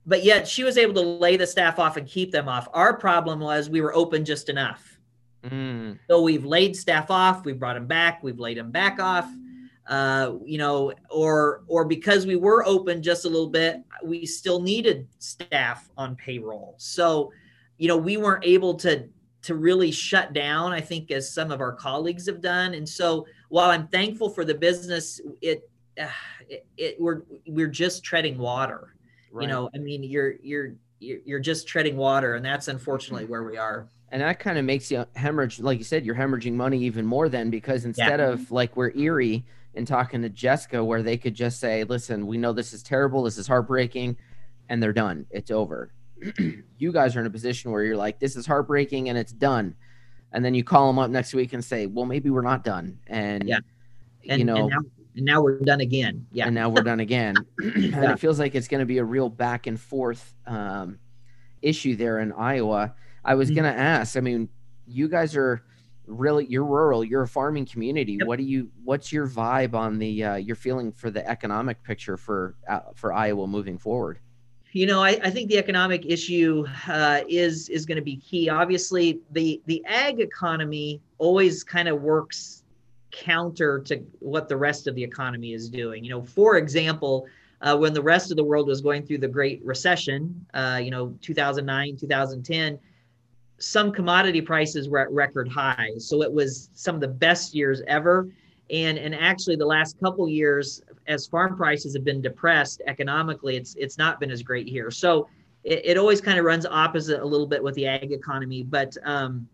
but 0.07 0.25
yet 0.25 0.49
she 0.49 0.65
was 0.65 0.79
able 0.79 0.95
to 0.95 1.01
lay 1.01 1.37
the 1.37 1.47
staff 1.47 1.79
off 1.79 1.97
and 1.97 2.07
keep 2.07 2.33
them 2.33 2.49
off. 2.49 2.69
Our 2.73 2.97
problem 2.97 3.41
was 3.41 3.69
we 3.69 3.81
were 3.81 3.95
open 3.95 4.25
just 4.25 4.49
enough. 4.49 4.99
Mm. 5.45 5.99
So 6.09 6.23
we've 6.23 6.45
laid 6.45 6.77
staff 6.77 7.11
off, 7.11 7.45
we've 7.45 7.59
brought 7.59 7.75
them 7.75 7.87
back, 7.87 8.23
we've 8.23 8.39
laid 8.39 8.59
them 8.59 8.71
back 8.71 9.01
off. 9.01 9.29
Uh, 9.87 10.35
you 10.45 10.59
know, 10.59 10.93
or 11.11 11.63
or 11.67 11.85
because 11.85 12.25
we 12.25 12.37
were 12.37 12.65
open 12.65 13.03
just 13.03 13.25
a 13.25 13.29
little 13.29 13.49
bit, 13.49 13.83
we 14.05 14.25
still 14.25 14.61
needed 14.61 15.09
staff 15.19 15.89
on 15.97 16.15
payroll. 16.15 16.75
So, 16.77 17.33
you 17.81 17.89
know, 17.89 17.97
we 17.97 18.17
weren't 18.17 18.45
able 18.45 18.75
to 18.77 19.09
to 19.43 19.55
really 19.57 19.91
shut 19.91 20.33
down. 20.33 20.73
I 20.73 20.81
think 20.81 21.11
as 21.11 21.33
some 21.33 21.51
of 21.51 21.61
our 21.61 21.73
colleagues 21.73 22.27
have 22.27 22.41
done. 22.41 22.75
And 22.75 22.89
so, 22.89 23.27
while 23.49 23.71
I'm 23.71 23.89
thankful 23.89 24.31
for 24.31 24.45
the 24.45 24.55
business, 24.55 25.21
it, 25.41 25.69
uh, 26.01 26.07
it, 26.49 26.67
it 26.77 26.97
we're 27.01 27.23
we're 27.47 27.67
just 27.67 28.05
treading 28.05 28.39
water 28.39 28.95
Right. 29.31 29.43
You 29.43 29.49
know, 29.49 29.71
I 29.75 29.79
mean, 29.79 30.03
you're 30.03 30.35
you're 30.43 30.75
you're 30.99 31.41
just 31.41 31.67
treading 31.67 31.97
water, 31.97 32.35
and 32.35 32.45
that's 32.45 32.69
unfortunately 32.69 33.27
where 33.27 33.45
we 33.45 33.57
are. 33.57 33.87
And 34.13 34.21
that 34.23 34.41
kind 34.41 34.59
of 34.59 34.65
makes 34.65 34.91
you 34.91 35.07
hemorrhage, 35.15 35.61
like 35.61 35.79
you 35.79 35.85
said, 35.85 36.05
you're 36.05 36.17
hemorrhaging 36.17 36.55
money 36.55 36.83
even 36.83 37.07
more 37.07 37.29
then 37.29 37.49
because 37.49 37.85
instead 37.85 38.19
yeah. 38.19 38.31
of 38.31 38.51
like 38.51 38.77
we're 38.77 38.91
Erie 38.91 39.45
and 39.75 39.87
talking 39.87 40.21
to 40.23 40.29
Jessica, 40.29 40.83
where 40.85 41.03
they 41.03 41.17
could 41.17 41.35
just 41.35 41.61
say, 41.61 41.85
"Listen, 41.85 42.27
we 42.27 42.39
know 42.39 42.53
this 42.53 42.73
is 42.73 42.83
terrible, 42.83 43.23
this 43.23 43.39
is 43.39 43.47
heartbreaking," 43.47 44.17
and 44.69 44.83
they're 44.83 44.93
done, 44.93 45.27
it's 45.31 45.53
over. 45.53 45.93
You 46.79 46.93
guys 46.93 47.17
are 47.17 47.21
in 47.21 47.27
a 47.27 47.31
position 47.31 47.71
where 47.71 47.83
you're 47.83 47.97
like, 47.97 48.19
"This 48.19 48.37
is 48.37 48.47
heartbreaking," 48.47 49.09
and 49.09 49.19
it's 49.19 49.33
done. 49.33 49.75
And 50.33 50.45
then 50.45 50.55
you 50.55 50.63
call 50.63 50.87
them 50.87 50.99
up 50.99 51.11
next 51.11 51.35
week 51.35 51.53
and 51.53 51.65
say, 51.65 51.87
"Well, 51.87 52.05
maybe 52.05 52.31
we're 52.31 52.43
not 52.43 52.65
done." 52.65 52.99
And 53.07 53.49
yeah, 53.49 53.59
and, 54.29 54.39
you 54.39 54.45
know, 54.45 54.57
and 54.57 54.69
now, 54.69 54.79
and 55.17 55.25
now 55.25 55.43
we're 55.43 55.59
done 55.59 55.81
again. 55.81 56.27
Yeah. 56.33 56.47
And 56.47 56.55
now 56.55 56.69
we're 56.69 56.83
done 56.83 57.01
again. 57.01 57.37
and 57.59 58.05
it 58.05 58.19
feels 58.19 58.39
like 58.39 58.55
it's 58.55 58.69
going 58.69 58.81
to 58.81 58.87
be 58.87 58.99
a 58.99 59.05
real 59.05 59.29
back 59.29 59.67
and 59.67 59.79
forth 59.79 60.35
um, 60.47 60.99
issue 61.63 61.97
there 61.97 62.21
in 62.21 62.33
Iowa. 62.33 62.95
I 63.25 63.35
was 63.35 63.49
mm-hmm. 63.49 63.63
going 63.63 63.75
to 63.75 63.79
ask, 63.79 64.17
I 64.17 64.21
mean, 64.21 64.49
you 64.87 65.09
guys 65.09 65.37
are 65.37 65.63
really 66.07 66.45
you're 66.47 66.65
rural 66.65 67.05
you're 67.05 67.23
a 67.23 67.29
farming 67.29 67.65
community 67.65 68.15
yep. 68.15 68.27
what 68.27 68.37
do 68.37 68.43
you 68.43 68.69
what's 68.83 69.13
your 69.13 69.29
vibe 69.29 69.75
on 69.75 69.97
the 69.97 70.25
uh, 70.25 70.35
your 70.35 70.57
feeling 70.57 70.91
for 70.91 71.09
the 71.09 71.25
economic 71.29 71.81
picture 71.85 72.17
for 72.17 72.57
uh, 72.69 72.81
for 72.97 73.13
iowa 73.13 73.47
moving 73.47 73.79
forward 73.79 74.19
you 74.73 74.87
know 74.87 75.03
I, 75.03 75.19
I 75.23 75.31
think 75.31 75.49
the 75.49 75.59
economic 75.59 76.07
issue 76.07 76.65
uh, 76.89 77.21
is 77.29 77.69
is 77.69 77.87
going 77.87 77.97
to 77.97 78.03
be 78.03 78.17
key 78.17 78.49
obviously 78.49 79.21
the 79.33 79.61
the 79.67 79.85
ag 79.87 80.21
economy 80.21 81.01
always 81.19 81.65
kind 81.65 81.89
of 81.89 82.03
works 82.03 82.61
counter 83.11 83.81
to 83.81 83.99
what 84.21 84.49
the 84.49 84.57
rest 84.57 84.87
of 84.87 84.95
the 84.95 85.03
economy 85.03 85.53
is 85.53 85.69
doing. 85.69 86.05
You 86.05 86.11
know, 86.11 86.23
for 86.23 86.57
example, 86.57 87.27
uh, 87.61 87.77
when 87.77 87.93
the 87.93 88.03
rest 88.03 88.31
of 88.31 88.37
the 88.37 88.45
world 88.45 88.67
was 88.67 88.81
going 88.81 89.05
through 89.05 89.19
the 89.19 89.29
Great 89.29 89.61
Recession, 89.65 90.47
uh, 90.55 90.81
you 90.83 90.91
know, 90.91 91.15
2009, 91.21 91.97
2010, 91.97 92.79
some 93.59 93.93
commodity 93.93 94.41
prices 94.41 94.89
were 94.89 94.99
at 94.99 95.11
record 95.11 95.49
highs. 95.49 96.09
So 96.09 96.23
it 96.23 96.33
was 96.33 96.71
some 96.73 96.95
of 96.95 97.01
the 97.01 97.09
best 97.09 97.55
years 97.55 97.83
ever. 97.87 98.29
And, 98.71 98.97
and 98.97 99.15
actually, 99.15 99.57
the 99.57 99.67
last 99.67 99.99
couple 100.01 100.29
years, 100.29 100.81
as 101.11 101.27
farm 101.27 101.57
prices 101.57 101.95
have 101.95 102.05
been 102.05 102.23
depressed 102.23 102.81
economically, 102.87 103.57
it's 103.57 103.75
it's 103.75 103.99
not 103.99 104.21
been 104.21 104.31
as 104.31 104.43
great 104.43 104.69
here. 104.69 104.91
So 104.91 105.29
it, 105.65 105.83
it 105.85 105.97
always 105.99 106.21
kind 106.21 106.39
of 106.39 106.45
runs 106.45 106.65
opposite 106.65 107.21
a 107.21 107.25
little 107.25 107.47
bit 107.47 107.63
with 107.63 107.75
the 107.75 107.87
ag 107.87 108.13
economy. 108.13 108.63
But 108.63 108.97
um, 109.05 109.49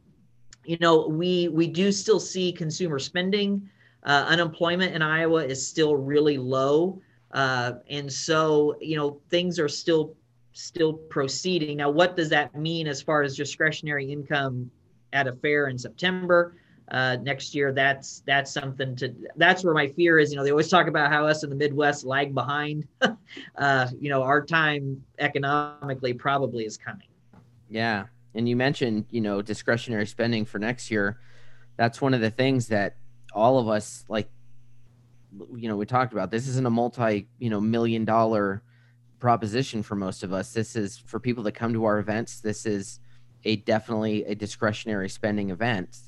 you 0.65 0.77
know, 0.81 1.09
we 1.09 1.49
we 1.49 1.67
do 1.67 1.91
still 1.91 2.21
see 2.21 2.53
consumer 2.53 2.99
spending. 2.99 3.69
Uh, 4.05 4.25
unemployment 4.29 4.95
in 4.95 5.03
Iowa 5.03 5.45
is 5.45 5.67
still 5.67 5.97
really 5.97 6.39
low, 6.39 7.01
uh, 7.33 7.73
and 7.91 8.13
so 8.13 8.77
you 8.81 8.97
know 8.97 9.21
things 9.31 9.59
are 9.59 9.69
still 9.69 10.15
still 10.53 10.93
proceeding. 10.93 11.79
Now, 11.79 11.91
what 11.91 12.17
does 12.17 12.29
that 12.29 12.55
mean 12.55 12.87
as 12.87 13.03
far 13.03 13.23
as 13.23 13.37
discretionary 13.37 14.11
income 14.11 14.71
at 15.13 15.27
a 15.27 15.33
fair 15.33 15.69
in 15.69 15.79
September? 15.79 16.55
Uh, 16.91 17.17
next 17.23 17.55
year, 17.55 17.73
that's 17.73 18.23
that's 18.27 18.53
something 18.53 18.95
to. 18.97 19.13
That's 19.37 19.65
where 19.65 19.75
my 19.75 19.89
fear 19.89 20.21
is. 20.21 20.31
You 20.31 20.37
know, 20.37 20.45
they 20.45 20.51
always 20.51 20.69
talk 20.69 20.87
about 20.87 21.11
how 21.11 21.27
us 21.27 21.43
in 21.43 21.51
the 21.51 21.57
Midwest 21.57 22.05
lag 22.05 22.33
behind. 22.33 22.87
uh, 23.57 23.89
you 24.01 24.09
know, 24.09 24.23
our 24.23 24.45
time 24.45 25.03
economically 25.19 26.13
probably 26.13 26.65
is 26.65 26.77
coming. 26.77 27.09
Yeah, 27.69 28.05
and 28.35 28.49
you 28.49 28.55
mentioned, 28.55 29.07
you 29.11 29.21
know, 29.21 29.43
discretionary 29.43 30.07
spending 30.07 30.45
for 30.45 30.61
next 30.61 30.91
year. 30.91 31.19
That's 31.77 32.01
one 32.01 32.15
of 32.15 32.21
the 32.21 32.31
things 32.31 32.69
that 32.69 32.97
all 33.33 33.59
of 33.59 33.69
us 33.69 34.05
like 34.09 34.31
you 35.57 35.69
know, 35.69 35.77
we 35.77 35.87
talked 35.87 36.13
about. 36.13 36.31
This 36.31 36.49
isn't 36.49 36.67
a 36.67 36.71
multi, 36.71 37.29
you 37.39 37.51
know, 37.51 37.61
million 37.61 38.05
dollar 38.05 38.63
proposition 39.19 39.83
for 39.83 39.97
most 39.97 40.23
of 40.23 40.33
us. 40.33 40.53
This 40.53 40.77
is 40.77 40.99
for 40.99 41.19
people 41.19 41.43
that 41.45 41.53
come 41.53 41.73
to 41.73 41.85
our 41.85 41.99
events. 41.99 42.41
This 42.41 42.65
is 42.65 43.01
a 43.45 43.57
definitely 43.57 44.25
a 44.25 44.35
discretionary 44.35 45.09
spending 45.09 45.51
event 45.51 45.99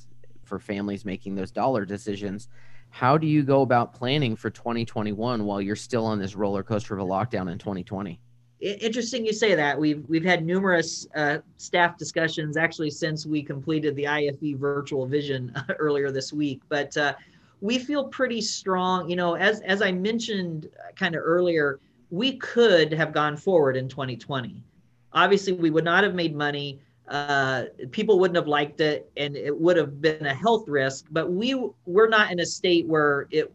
for 0.49 0.59
families 0.59 1.05
making 1.05 1.35
those 1.35 1.51
dollar 1.51 1.85
decisions. 1.85 2.49
How 2.91 3.19
do 3.19 3.27
you 3.27 3.43
go 3.43 3.63
about 3.63 3.93
planning 3.93 4.35
for 4.35 4.51
2021 4.51 5.45
while 5.45 5.61
you're 5.61 5.77
still 5.77 6.07
on 6.07 6.19
this 6.19 6.35
roller 6.35 6.63
coaster 6.63 6.95
of 6.95 7.01
a 7.01 7.05
lockdown 7.05 7.53
in 7.53 7.59
2020? 7.59 8.19
interesting 8.61 9.25
you 9.25 9.33
say 9.33 9.55
that. 9.55 9.79
We've 9.79 10.05
we've 10.09 10.25
had 10.25 10.45
numerous 10.45 11.07
uh, 11.15 11.39
staff 11.57 11.97
discussions 11.97 12.57
actually 12.57 12.91
since 12.91 13.27
we 13.27 13.43
completed 13.43 13.95
the 13.97 14.07
IFE 14.07 14.59
virtual 14.59 15.07
vision 15.07 15.55
earlier 15.79 16.11
this 16.11 16.33
week. 16.33 16.63
But 16.69 16.97
uh, 16.97 17.15
we 17.61 17.79
feel 17.79 18.09
pretty 18.09 18.41
strong. 18.41 19.09
You 19.09 19.17
know, 19.17 19.35
as 19.35 19.61
as 19.61 19.83
I 19.83 19.93
mentioned 19.93 20.69
uh, 20.79 20.93
kind 20.93 21.15
of 21.15 21.23
earlier, 21.25 21.79
we 22.11 22.37
could 22.37 22.93
have 22.93 23.13
gone 23.13 23.37
forward 23.37 23.77
in 23.77 23.89
2020. 23.89 24.63
Obviously, 25.13 25.53
we 25.53 25.71
would 25.71 25.85
not 25.85 26.05
have 26.05 26.15
made 26.15 26.35
money. 26.35 26.81
Uh, 27.09 27.65
people 27.91 28.19
wouldn't 28.19 28.37
have 28.37 28.49
liked 28.49 28.81
it, 28.81 29.11
and 29.17 29.37
it 29.37 29.57
would 29.57 29.77
have 29.77 30.01
been 30.01 30.27
a 30.27 30.35
health 30.35 30.69
risk. 30.69 31.07
But 31.11 31.33
we 31.33 31.55
we're 31.87 32.09
not 32.09 32.31
in 32.31 32.41
a 32.41 32.47
state 32.47 32.87
where 32.87 33.27
it 33.31 33.53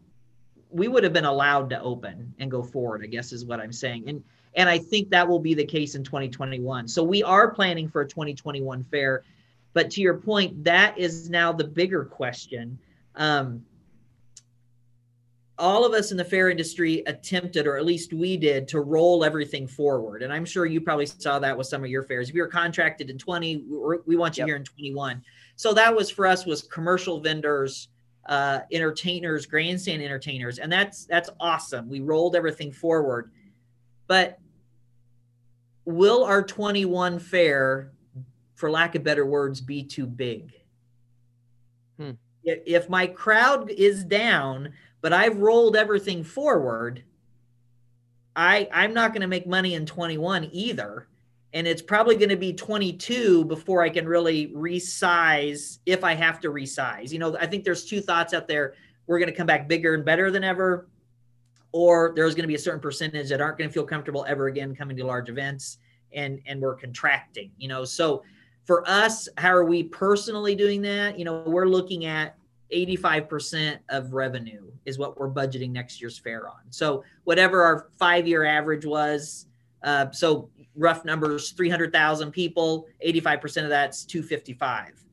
we 0.70 0.88
would 0.88 1.04
have 1.04 1.12
been 1.12 1.24
allowed 1.24 1.70
to 1.70 1.80
open 1.80 2.34
and 2.40 2.50
go 2.50 2.62
forward. 2.62 3.02
I 3.04 3.06
guess 3.06 3.32
is 3.32 3.44
what 3.44 3.60
I'm 3.60 3.72
saying. 3.72 4.08
And 4.08 4.22
and 4.56 4.68
I 4.68 4.78
think 4.78 5.10
that 5.10 5.26
will 5.26 5.38
be 5.38 5.54
the 5.54 5.64
case 5.64 5.94
in 5.94 6.04
2021. 6.04 6.88
So 6.88 7.02
we 7.02 7.22
are 7.22 7.50
planning 7.50 7.88
for 7.88 8.02
a 8.02 8.08
2021 8.08 8.84
fair. 8.84 9.22
But 9.72 9.90
to 9.92 10.00
your 10.00 10.18
point, 10.18 10.62
that 10.64 10.96
is 10.96 11.28
now 11.28 11.52
the 11.52 11.64
bigger 11.64 12.04
question. 12.04 12.78
Um, 13.16 13.64
all 15.58 15.84
of 15.86 15.92
us 15.92 16.10
in 16.10 16.16
the 16.16 16.24
fair 16.24 16.50
industry 16.50 17.02
attempted, 17.06 17.66
or 17.66 17.76
at 17.76 17.84
least 17.84 18.12
we 18.12 18.36
did, 18.36 18.66
to 18.68 18.80
roll 18.80 19.24
everything 19.24 19.68
forward. 19.68 20.22
And 20.22 20.32
I'm 20.32 20.44
sure 20.44 20.66
you 20.66 20.80
probably 20.80 21.06
saw 21.06 21.38
that 21.38 21.56
with 21.56 21.68
some 21.68 21.84
of 21.84 21.90
your 21.90 22.02
fairs. 22.02 22.28
If 22.28 22.34
you're 22.34 22.48
contracted 22.48 23.08
in 23.08 23.18
20, 23.18 23.64
we 24.04 24.16
want 24.16 24.36
you 24.36 24.42
yep. 24.42 24.48
here 24.48 24.56
in 24.56 24.64
21. 24.64 25.22
So 25.56 25.72
that 25.74 25.94
was 25.94 26.10
for 26.10 26.26
us 26.26 26.44
was 26.44 26.62
commercial 26.62 27.20
vendors, 27.20 27.88
uh, 28.26 28.60
entertainers, 28.72 29.46
grandstand 29.46 30.02
entertainers, 30.02 30.58
and 30.58 30.72
that's 30.72 31.04
that's 31.04 31.30
awesome. 31.40 31.88
We 31.88 32.00
rolled 32.00 32.34
everything 32.34 32.72
forward 32.72 33.30
But 34.06 34.38
will 35.84 36.24
our 36.24 36.42
21 36.42 37.18
fair, 37.18 37.92
for 38.54 38.70
lack 38.70 38.94
of 38.94 39.04
better 39.04 39.26
words, 39.26 39.60
be 39.60 39.84
too 39.84 40.06
big? 40.06 40.52
Hmm. 41.98 42.12
If 42.42 42.88
my 42.88 43.06
crowd 43.06 43.70
is 43.70 44.04
down, 44.04 44.72
but 45.04 45.12
I've 45.12 45.36
rolled 45.36 45.76
everything 45.76 46.24
forward, 46.24 47.04
I 48.34 48.66
I'm 48.72 48.94
not 48.94 49.12
going 49.12 49.20
to 49.20 49.26
make 49.26 49.46
money 49.46 49.74
in 49.74 49.84
21 49.84 50.48
either. 50.50 51.08
And 51.52 51.66
it's 51.66 51.82
probably 51.82 52.16
going 52.16 52.30
to 52.30 52.38
be 52.38 52.54
22 52.54 53.44
before 53.44 53.82
I 53.82 53.90
can 53.90 54.08
really 54.08 54.48
resize 54.54 55.80
if 55.84 56.04
I 56.04 56.14
have 56.14 56.40
to 56.40 56.48
resize. 56.48 57.12
You 57.12 57.18
know, 57.18 57.36
I 57.36 57.46
think 57.46 57.64
there's 57.64 57.84
two 57.84 58.00
thoughts 58.00 58.32
out 58.32 58.48
there. 58.48 58.76
We're 59.06 59.18
going 59.18 59.30
to 59.30 59.36
come 59.36 59.46
back 59.46 59.68
bigger 59.68 59.92
and 59.92 60.06
better 60.06 60.30
than 60.30 60.42
ever, 60.42 60.88
or 61.72 62.14
there's 62.16 62.34
going 62.34 62.44
to 62.44 62.48
be 62.48 62.54
a 62.54 62.58
certain 62.58 62.80
percentage 62.80 63.28
that 63.28 63.42
aren't 63.42 63.58
going 63.58 63.68
to 63.68 63.74
feel 63.74 63.84
comfortable 63.84 64.24
ever 64.26 64.46
again 64.46 64.74
coming 64.74 64.96
to 64.96 65.04
large 65.04 65.28
events 65.28 65.76
and 66.14 66.40
and 66.46 66.62
we're 66.62 66.76
contracting, 66.76 67.50
you 67.58 67.68
know. 67.68 67.84
So 67.84 68.22
for 68.64 68.88
us, 68.88 69.28
how 69.36 69.52
are 69.52 69.66
we 69.66 69.82
personally 69.82 70.54
doing 70.54 70.80
that? 70.80 71.18
You 71.18 71.26
know, 71.26 71.42
we're 71.46 71.68
looking 71.68 72.06
at 72.06 72.38
85% 72.72 73.78
of 73.90 74.12
revenue 74.12 74.70
is 74.84 74.98
what 74.98 75.18
we're 75.18 75.30
budgeting 75.30 75.70
next 75.70 76.00
year's 76.00 76.18
fair 76.18 76.48
on. 76.48 76.60
So 76.70 77.04
whatever 77.24 77.62
our 77.62 77.88
five 77.98 78.26
year 78.26 78.44
average 78.44 78.84
was, 78.84 79.46
uh, 79.82 80.10
so 80.10 80.50
rough 80.74 81.04
numbers, 81.04 81.50
300,000 81.52 82.30
people, 82.32 82.86
85% 83.06 83.64
of 83.64 83.68
that's 83.68 84.04
255. 84.04 85.04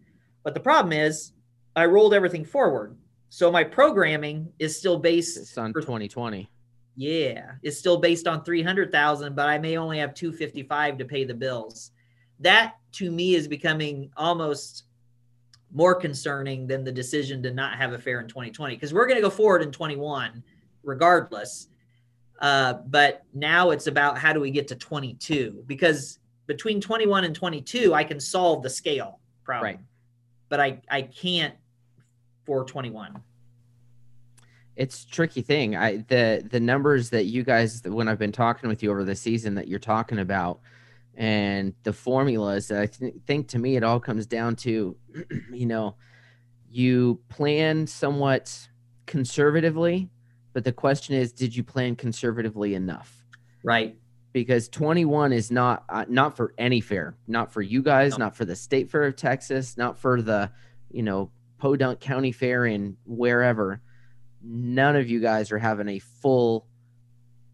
But 0.44 0.54
the 0.54 0.60
problem 0.60 0.94
is 0.94 1.34
I 1.76 1.86
rolled 1.86 2.14
everything 2.14 2.46
forward. 2.46 2.96
So 3.30 3.52
my 3.52 3.64
programming 3.64 4.52
is 4.60 4.78
still 4.78 4.98
based 4.98 5.38
it's 5.38 5.58
on 5.58 5.74
2020. 5.74 6.50
Yeah, 6.96 7.54
it's 7.64 7.78
still 7.78 7.98
based 7.98 8.28
on 8.28 8.44
300,000, 8.44 9.36
but 9.36 9.48
I 9.48 9.58
may 9.58 9.78
only 9.78 10.00
have 10.00 10.14
255 10.14 10.98
to 10.98 11.06
pay 11.06 11.24
the 11.24 11.34
bills. 11.34 11.92
That 12.40 12.76
to 12.94 13.12
me 13.12 13.36
is 13.36 13.48
becoming 13.48 14.12
almost 14.18 14.84
more 15.74 15.96
concerning 15.96 16.68
than 16.68 16.84
the 16.84 16.92
decision 16.92 17.42
to 17.44 17.52
not 17.54 17.78
have 17.78 17.94
a 17.94 17.98
fair 17.98 18.20
in 18.20 18.28
2020 18.28 18.76
because 18.76 18.94
we're 18.94 19.06
going 19.06 19.16
to 19.16 19.22
go 19.22 19.30
forward 19.30 19.62
in 19.62 19.72
21 19.72 20.44
regardless. 20.84 21.70
Uh, 22.40 22.74
but 22.88 23.24
now 23.34 23.70
it's 23.70 23.88
about 23.88 24.18
how 24.18 24.34
do 24.34 24.40
we 24.40 24.52
get 24.52 24.68
to 24.68 24.76
22 24.76 25.64
because 25.68 26.20
between 26.48 26.82
21 26.82 27.24
and 27.24 27.36
22 27.36 27.94
I 27.94 28.04
can 28.04 28.20
solve 28.20 28.64
the 28.64 28.70
scale 28.70 29.20
problem, 29.44 29.76
Right. 29.76 29.80
but 30.50 30.60
I 30.60 30.82
I 30.90 31.04
can't 31.04 31.54
for 32.46 32.66
21. 32.66 33.22
It's 34.76 35.04
a 35.04 35.08
tricky 35.08 35.42
thing. 35.42 35.76
I 35.76 35.98
the 36.08 36.46
the 36.50 36.60
numbers 36.60 37.10
that 37.12 37.26
you 37.26 37.44
guys 37.44 37.84
when 37.86 38.08
I've 38.08 38.18
been 38.18 38.32
talking 38.32 38.68
with 38.70 38.82
you 38.82 38.90
over 38.90 39.04
the 39.04 39.16
season 39.16 39.54
that 39.56 39.68
you're 39.68 39.80
talking 39.80 40.20
about 40.20 40.60
and 41.16 41.74
the 41.84 41.94
formulas 41.94 42.72
I 42.72 42.86
th- 42.88 43.14
think 43.28 43.50
to 43.50 43.60
me 43.60 43.76
it 43.76 43.84
all 43.84 44.00
comes 44.00 44.26
down 44.26 44.56
to 44.58 44.96
you 45.52 45.66
know 45.66 45.96
you 46.70 47.20
plan 47.30 47.86
somewhat 47.88 48.70
conservatively 49.06 50.10
but 50.54 50.64
the 50.64 50.72
question 50.72 51.16
is 51.16 51.32
did 51.34 51.56
you 51.56 51.64
plan 51.64 51.96
conservatively 51.96 52.76
enough 52.76 53.26
Right. 53.64 53.98
because 54.34 54.70
21 54.70 55.34
is 55.34 55.52
not 55.52 55.84
uh, 55.90 56.06
not 56.08 56.36
for 56.38 56.54
any 56.58 56.80
fair 56.82 57.16
not 57.28 57.52
for 57.52 57.62
you 57.62 57.84
guys 57.84 58.12
No. 58.18 58.26
not 58.26 58.36
for 58.36 58.46
the 58.46 58.56
state 58.56 58.90
fair 58.90 59.04
of 59.04 59.16
texas 59.16 59.78
not 59.78 60.00
for 60.00 60.22
the 60.22 60.50
you 60.90 61.04
know 61.04 61.30
podunk 61.58 62.00
county 62.00 62.32
fair 62.32 62.66
and 62.66 62.96
wherever 63.06 63.82
none 64.42 64.96
of 64.96 65.10
you 65.10 65.20
guys 65.20 65.52
are 65.52 65.60
having 65.60 65.88
a 65.90 66.00
full 66.00 66.66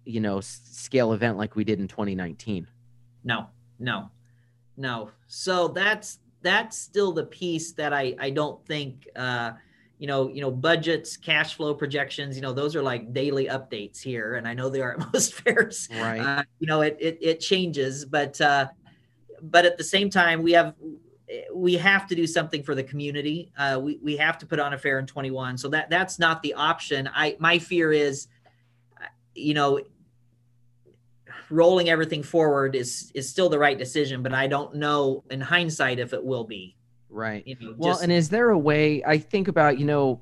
you 0.05 0.21
know 0.21 0.37
s- 0.37 0.61
scale 0.71 1.11
event 1.11 1.37
like 1.37 1.55
we 1.55 1.63
did 1.65 1.79
in 1.79 1.87
2019 1.87 2.67
No, 3.27 3.47
no, 3.77 4.09
no. 4.77 5.11
So 5.27 5.67
that's 5.67 6.19
that's 6.41 6.77
still 6.77 7.11
the 7.11 7.25
piece 7.25 7.73
that 7.73 7.93
I 7.93 8.15
I 8.17 8.29
don't 8.29 8.65
think 8.65 9.05
uh, 9.17 9.51
you 9.99 10.07
know 10.07 10.29
you 10.29 10.39
know 10.39 10.49
budgets, 10.49 11.17
cash 11.17 11.55
flow 11.55 11.73
projections. 11.73 12.37
You 12.37 12.41
know 12.41 12.53
those 12.53 12.73
are 12.73 12.81
like 12.81 13.11
daily 13.11 13.47
updates 13.47 14.01
here, 14.01 14.35
and 14.35 14.47
I 14.47 14.53
know 14.53 14.69
they 14.69 14.81
are 14.81 14.93
at 14.93 14.99
most 15.13 15.33
fairs. 15.33 15.89
right 15.91 16.21
Uh, 16.21 16.43
you 16.59 16.67
know 16.67 16.81
it, 16.81 16.95
it 17.01 17.17
it 17.21 17.39
changes, 17.41 18.05
but 18.05 18.39
uh, 18.39 18.67
but 19.41 19.65
at 19.65 19.77
the 19.77 19.83
same 19.83 20.09
time 20.09 20.41
we 20.41 20.53
have 20.53 20.73
we 21.53 21.73
have 21.73 22.07
to 22.07 22.15
do 22.15 22.25
something 22.25 22.63
for 22.63 22.75
the 22.75 22.83
community. 22.83 23.51
Uh, 23.57 23.77
we 23.83 23.99
we 24.01 24.15
have 24.15 24.37
to 24.37 24.45
put 24.45 24.57
on 24.57 24.73
a 24.73 24.77
fair 24.77 24.99
in 24.99 25.05
21. 25.05 25.57
So 25.57 25.67
that 25.67 25.89
that's 25.89 26.17
not 26.17 26.41
the 26.41 26.53
option. 26.53 27.09
I 27.13 27.35
my 27.39 27.59
fear 27.59 27.91
is, 27.91 28.29
uh, 29.01 29.05
you 29.35 29.53
know, 29.53 29.81
rolling 31.49 31.89
everything 31.89 32.23
forward 32.23 32.75
is 32.75 33.11
is 33.15 33.29
still 33.29 33.49
the 33.49 33.59
right 33.59 33.77
decision, 33.77 34.21
but 34.23 34.33
I 34.33 34.47
don't 34.47 34.75
know 34.75 35.23
in 35.29 35.41
hindsight 35.41 35.99
if 35.99 36.13
it 36.13 36.23
will 36.23 36.43
be. 36.43 36.75
right 37.09 37.43
You 37.47 37.55
know, 37.61 37.73
Well, 37.77 37.91
just- 37.93 38.03
and 38.03 38.11
is 38.11 38.29
there 38.29 38.49
a 38.49 38.57
way? 38.57 39.03
I 39.03 39.17
think 39.17 39.47
about, 39.47 39.79
you 39.79 39.85
know, 39.85 40.21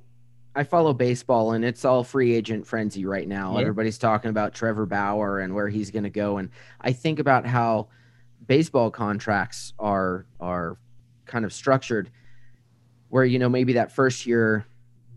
I 0.55 0.63
follow 0.63 0.93
baseball 0.93 1.51
and 1.53 1.65
it's 1.65 1.83
all 1.83 2.03
free 2.03 2.33
agent 2.35 2.65
frenzy 2.67 3.05
right 3.05 3.27
now. 3.27 3.55
Yeah. 3.55 3.61
Everybody's 3.61 3.97
talking 3.97 4.29
about 4.29 4.53
Trevor 4.53 4.85
Bauer 4.85 5.39
and 5.39 5.53
where 5.55 5.67
he's 5.67 5.91
going 5.91 6.03
to 6.03 6.09
go. 6.09 6.37
And 6.37 6.49
I 6.79 6.93
think 6.93 7.19
about 7.19 7.45
how 7.45 7.89
baseball 8.47 8.91
contracts 8.91 9.73
are 9.79 10.27
are 10.39 10.77
kind 11.25 11.43
of 11.43 11.51
structured 11.51 12.11
where, 13.09 13.25
you 13.25 13.39
know, 13.39 13.49
maybe 13.49 13.73
that 13.73 13.91
first 13.91 14.25
year 14.25 14.65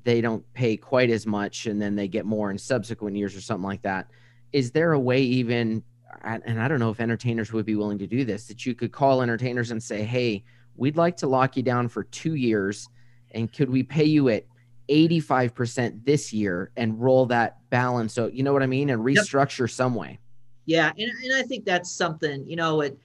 they 0.05 0.21
don't 0.23 0.51
pay 0.55 0.77
quite 0.77 1.11
as 1.11 1.27
much 1.27 1.67
and 1.67 1.81
then 1.81 1.95
they 1.95 2.09
get 2.09 2.25
more 2.25 2.51
in 2.51 2.57
subsequent 2.59 3.15
years 3.17 3.37
or 3.37 3.41
something 3.43 3.67
like 3.67 3.83
that. 3.83 4.11
Is 4.53 4.71
there 4.71 4.93
a 4.93 4.99
way 4.99 5.21
even 5.21 5.83
and 6.23 6.43
and 6.47 6.61
I 6.61 6.69
don't 6.69 6.81
know 6.81 6.91
if 6.91 7.01
entertainers 7.01 7.53
would 7.53 7.67
be 7.67 7.77
willing 7.77 7.99
to 7.99 8.07
do 8.07 8.25
this 8.25 8.47
that 8.47 8.65
you 8.67 8.75
could 8.75 8.93
call 8.93 9.23
entertainers 9.23 9.71
and 9.71 9.83
say, 9.83 10.05
"Hey, 10.05 10.45
we'd 10.77 10.97
like 10.97 11.17
to 11.19 11.27
lock 11.27 11.57
you 11.57 11.63
down 11.63 11.89
for 11.89 12.05
two 12.05 12.35
years 12.35 12.89
and 13.33 13.53
could 13.53 13.71
we 13.71 13.83
pay 13.83 14.05
you 14.05 14.29
at 14.29 14.45
85% 14.89 16.05
this 16.05 16.33
year 16.33 16.71
and 16.77 17.01
roll 17.01 17.27
that 17.27 17.59
balance? 17.71 18.15
So 18.15 18.29
you 18.29 18.43
know 18.43 18.53
what 18.53 18.63
i 18.63 18.67
mean? 18.67 18.91
And 18.91 19.05
Yep. 19.07 19.25
restructure 19.25 19.71
some 19.71 19.95
way. 19.95 20.19
Yeah, 20.67 20.93
and, 20.97 21.11
and 21.25 21.35
I 21.35 21.43
think 21.43 21.65
that's 21.65 21.91
something, 21.91 22.47
you 22.47 22.57
know, 22.57 22.81
it 22.83 22.99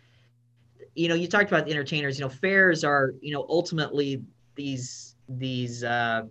you 0.96 1.08
know, 1.08 1.16
you 1.16 1.28
talked 1.28 1.50
about 1.50 1.66
the 1.66 1.72
entertainers, 1.72 2.20
you 2.20 2.26
know, 2.26 2.30
fairs 2.30 2.84
are, 2.84 3.16
you 3.20 3.34
know, 3.34 3.46
ultimately 3.50 4.22
these 4.56 5.16
these 5.28 5.84
uh 5.84 6.24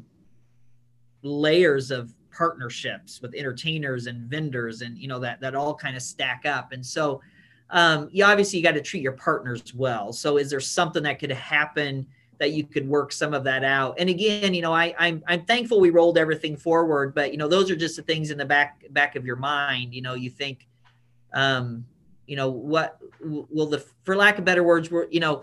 layers 1.23 1.91
of 1.91 2.13
partnerships 2.33 3.21
with 3.21 3.35
entertainers 3.35 4.07
and 4.07 4.23
vendors 4.29 4.83
and 4.83 4.99
you 4.99 5.09
know 5.09 5.19
that 5.19 5.41
that 5.41 5.55
all 5.55 5.75
kind 5.75 5.97
of 5.97 6.03
stack 6.03 6.43
up. 6.47 6.73
And 6.73 6.85
so 6.85 7.21
um 7.71 8.09
you 8.13 8.25
obviously 8.25 8.59
you 8.59 8.65
got 8.65 8.73
to 8.73 8.83
treat 8.83 9.03
your 9.03 9.13
partners 9.13 9.75
well. 9.75 10.13
So 10.13 10.39
is 10.39 10.51
there 10.51 10.61
something 10.61 11.03
that 11.05 11.19
could 11.19 11.33
happen 11.33 12.07
that 12.39 12.53
you 12.53 12.65
could 12.65 12.89
work 12.89 13.13
some 13.13 13.35
of 13.35 13.45
that 13.45 13.65
out? 13.65 13.97
And 13.99 14.09
again, 14.09 14.55
you 14.55 14.63
know, 14.63 14.73
I 14.75 14.95
I'm 14.99 15.23
I'm 15.27 15.45
thankful 15.45 15.81
we 15.81 15.91
rolled 15.91 16.19
everything 16.19 16.57
forward, 16.57 17.15
but 17.15 17.33
you 17.33 17.39
know, 17.39 17.49
those 17.49 17.71
are 17.71 17.77
just 17.77 17.97
the 17.97 18.03
things 18.03 18.31
in 18.31 18.39
the 18.39 18.47
back 18.47 18.85
back 18.91 19.17
of 19.17 19.25
your 19.25 19.37
mind, 19.37 19.95
you 19.95 20.03
know, 20.03 20.15
you 20.15 20.31
think 20.31 20.67
um 21.35 21.85
you 22.27 22.37
know 22.37 22.49
what 22.49 22.99
will 23.21 23.67
the 23.67 23.85
for 24.05 24.17
lack 24.17 24.39
of 24.39 24.45
better 24.45 24.63
words 24.63 24.91
you 25.11 25.21
know 25.21 25.43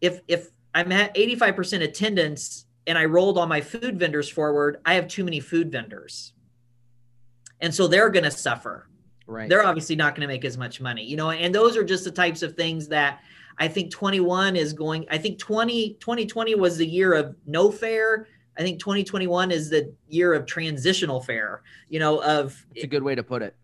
if 0.00 0.20
if 0.28 0.50
i'm 0.74 0.92
at 0.92 1.14
85% 1.14 1.82
attendance 1.82 2.65
and 2.86 2.96
i 2.98 3.04
rolled 3.04 3.36
all 3.38 3.46
my 3.46 3.60
food 3.60 3.98
vendors 3.98 4.28
forward 4.28 4.78
i 4.84 4.94
have 4.94 5.08
too 5.08 5.24
many 5.24 5.40
food 5.40 5.70
vendors. 5.72 6.32
And 7.60 7.74
so 7.74 7.86
they're 7.86 8.10
going 8.10 8.24
to 8.24 8.30
suffer. 8.30 8.86
Right. 9.26 9.48
They're 9.48 9.64
obviously 9.64 9.96
not 9.96 10.14
going 10.14 10.20
to 10.20 10.32
make 10.32 10.44
as 10.44 10.56
much 10.58 10.80
money 10.80 11.02
you 11.04 11.16
know 11.16 11.30
and 11.30 11.54
those 11.54 11.76
are 11.76 11.82
just 11.84 12.04
the 12.04 12.10
types 12.12 12.42
of 12.42 12.54
things 12.54 12.86
that 12.88 13.20
i 13.58 13.66
think 13.66 13.90
21 13.90 14.54
is 14.54 14.72
going 14.72 15.04
i 15.10 15.18
think 15.18 15.38
20 15.38 15.94
2020 15.94 16.54
was 16.54 16.76
the 16.76 16.86
year 16.86 17.12
of 17.14 17.34
no 17.46 17.70
fair. 17.70 18.28
I 18.58 18.62
think 18.62 18.78
2021 18.78 19.50
is 19.50 19.68
the 19.68 19.92
year 20.08 20.32
of 20.32 20.46
transitional 20.46 21.20
fair 21.20 21.62
you 21.88 21.98
know 21.98 22.22
of 22.22 22.64
it's 22.74 22.84
a 22.84 22.86
good 22.86 23.02
way 23.02 23.14
to 23.16 23.22
put 23.24 23.42
it. 23.42 23.56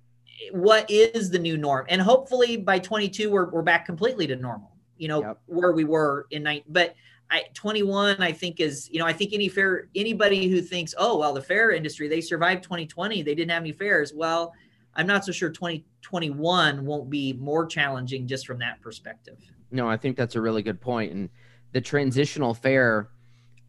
what 0.51 0.91
is 0.91 1.31
the 1.31 1.39
new 1.39 1.57
norm? 1.57 1.87
And 1.89 2.03
hopefully 2.03 2.57
by 2.57 2.79
22 2.81 3.31
we're, 3.31 3.49
we're 3.51 3.63
back 3.63 3.87
completely 3.87 4.27
to 4.27 4.35
normal 4.37 4.73
you 4.99 5.07
know 5.07 5.21
Yep. 5.23 5.39
where 5.47 5.73
we 5.73 5.85
were 5.85 6.27
in 6.33 6.43
night 6.43 6.65
but 6.69 6.97
I, 7.33 7.45
21 7.55 8.21
i 8.23 8.31
think 8.31 8.61
is 8.61 8.89
you 8.93 8.99
know 8.99 9.07
i 9.07 9.13
think 9.13 9.33
any 9.33 9.49
fair 9.49 9.89
anybody 9.97 10.49
who 10.49 10.61
thinks 10.61 10.95
oh 10.99 11.19
well 11.19 11.33
the 11.33 11.41
fair 11.41 11.71
industry 11.71 12.07
they 12.07 12.21
survived 12.21 12.63
2020 12.63 13.23
they 13.23 13.35
didn't 13.35 13.51
have 13.51 13.63
any 13.63 13.73
fairs 13.73 14.13
well 14.15 14.53
i'm 14.95 15.07
not 15.07 15.25
so 15.25 15.33
sure 15.33 15.49
2021 15.49 16.85
won't 16.85 17.09
be 17.09 17.33
more 17.35 17.65
challenging 17.67 18.27
just 18.27 18.47
from 18.47 18.59
that 18.59 18.81
perspective. 18.83 19.39
No 19.71 19.89
i 19.89 19.97
think 19.97 20.17
that's 20.17 20.35
a 20.35 20.41
really 20.41 20.63
good 20.63 20.81
point 20.81 21.13
and 21.13 21.31
the 21.73 21.81
transitional 21.81 22.53
fair 22.53 23.09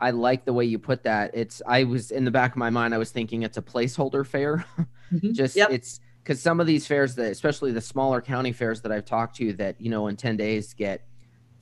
i 0.01 0.11
like 0.11 0.43
the 0.43 0.51
way 0.51 0.65
you 0.65 0.77
put 0.77 1.03
that. 1.03 1.31
It's 1.33 1.61
i 1.65 1.85
was 1.85 2.11
in 2.11 2.25
the 2.25 2.31
back 2.31 2.51
of 2.51 2.57
my 2.57 2.69
mind 2.69 2.93
i 2.93 2.97
was 2.97 3.11
thinking 3.11 3.43
it's 3.43 3.57
a 3.57 3.61
placeholder 3.61 4.25
fair. 4.27 4.65
Mm-hmm. 5.13 5.31
Just 5.41 5.55
Yep. 5.55 5.69
it's 5.71 6.01
because 6.21 6.41
some 6.41 6.59
of 6.59 6.67
these 6.67 6.85
fairs 6.85 7.15
that 7.15 7.31
especially 7.31 7.71
the 7.71 7.81
smaller 7.81 8.21
county 8.21 8.51
fairs 8.51 8.81
that 8.81 8.91
i've 8.91 9.05
talked 9.05 9.37
to 9.37 9.53
that 9.53 9.79
you 9.79 9.89
know 9.89 10.07
in 10.07 10.17
10 10.17 10.35
days 10.35 10.73
get 10.73 11.05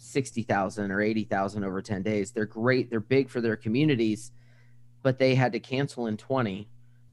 60000 0.02 0.91
or 0.91 1.02
80000 1.02 1.64
over 1.64 1.82
10 1.82 2.02
days 2.02 2.32
they're 2.32 2.45
great 2.45 2.89
they're 2.89 2.99
big 2.99 3.30
for 3.30 3.41
their 3.41 3.56
communities 3.56 4.32
but 5.04 5.20
they 5.20 5.36
had 5.36 5.52
to 5.54 5.60
cancel 5.60 6.08
in 6.08 6.18
20 6.18 6.68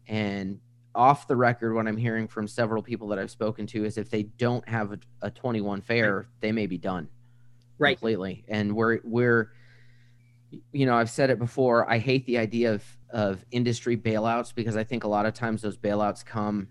and 0.09 0.61
off 0.95 1.29
the 1.29 1.37
record, 1.37 1.75
what 1.75 1.87
I'm 1.87 1.97
hearing 1.97 2.27
from 2.27 2.49
several 2.49 2.83
people 2.83 3.09
that 3.09 3.19
I've 3.19 3.31
spoken 3.31 3.67
to 3.69 3.85
is 3.85 3.99
if 3.99 4.11
they 4.11 4.25
don't 4.25 4.69
have 4.69 4.93
a, 4.93 4.99
a 5.23 5.31
21 5.31 5.81
fair, 5.83 6.17
right. 6.17 6.27
they 6.41 6.51
may 6.51 6.67
be 6.67 6.77
done 6.77 7.09
right 7.79 7.97
completely. 7.97 8.45
And 8.49 8.75
we're 8.75 8.99
we're 9.05 9.53
you 10.73 10.87
know 10.87 10.97
I've 10.97 11.11
said 11.11 11.31
it 11.31 11.39
before. 11.39 11.89
I 11.91 11.99
hate 11.99 12.27
the 12.27 12.39
idea 12.39 12.75
of 12.75 12.85
of 13.11 13.45
industry 13.51 13.97
bailouts 13.97 14.55
because 14.55 14.77
I 14.77 14.85
think 14.85 15.05
a 15.05 15.09
lot 15.09 15.25
of 15.25 15.35
times 15.35 15.63
those 15.63 15.77
bailouts 15.77 16.25
come 16.25 16.69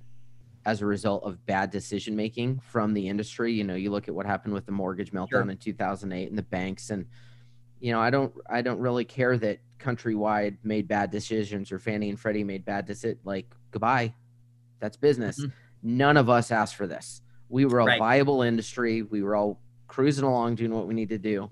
as 0.68 0.82
a 0.82 0.86
result 0.86 1.24
of 1.24 1.44
bad 1.46 1.72
decision 1.72 2.14
making 2.14 2.60
from 2.60 2.94
the 2.94 3.08
industry. 3.08 3.54
You 3.54 3.64
know, 3.64 3.76
you 3.76 3.90
look 3.90 4.10
at 4.10 4.14
what 4.14 4.26
happened 4.26 4.54
with 4.54 4.66
the 4.66 4.74
mortgage 4.74 5.14
meltdown 5.14 5.30
sure. 5.30 5.50
in 5.50 5.58
2008 5.58 6.30
and 6.30 6.38
the 6.38 6.44
banks 6.44 6.92
and 6.92 7.08
you 7.80 7.92
know, 7.92 8.02
I 8.02 8.10
don't 8.10 8.34
I 8.50 8.62
don't 8.62 8.80
really 8.80 9.06
care 9.06 9.38
that 9.38 9.60
Countrywide 9.80 10.58
made 10.64 10.88
bad 10.88 11.10
decisions 11.12 11.72
or 11.72 11.80
Fannie 11.80 12.10
and 12.10 12.20
Freddie 12.20 12.44
made 12.44 12.66
bad 12.66 12.86
decisions. 12.86 13.22
Like 13.24 13.46
goodbye, 13.72 14.14
that's 14.80 14.98
business. 14.98 15.40
Mm-hmm. 15.40 15.98
None 15.98 16.18
of 16.18 16.30
us 16.30 16.52
asked 16.52 16.76
for 16.76 16.88
this. 16.88 17.22
We 17.50 17.66
were 17.66 17.80
a 17.80 17.86
right. 17.86 18.00
viable 18.00 18.42
industry. 18.42 19.04
We 19.04 19.22
were 19.22 19.36
all 19.36 19.62
cruising 19.88 20.26
along 20.26 20.56
doing 20.56 20.74
what 20.74 20.88
we 20.88 20.94
need 20.94 21.10
to 21.10 21.18
do. 21.18 21.50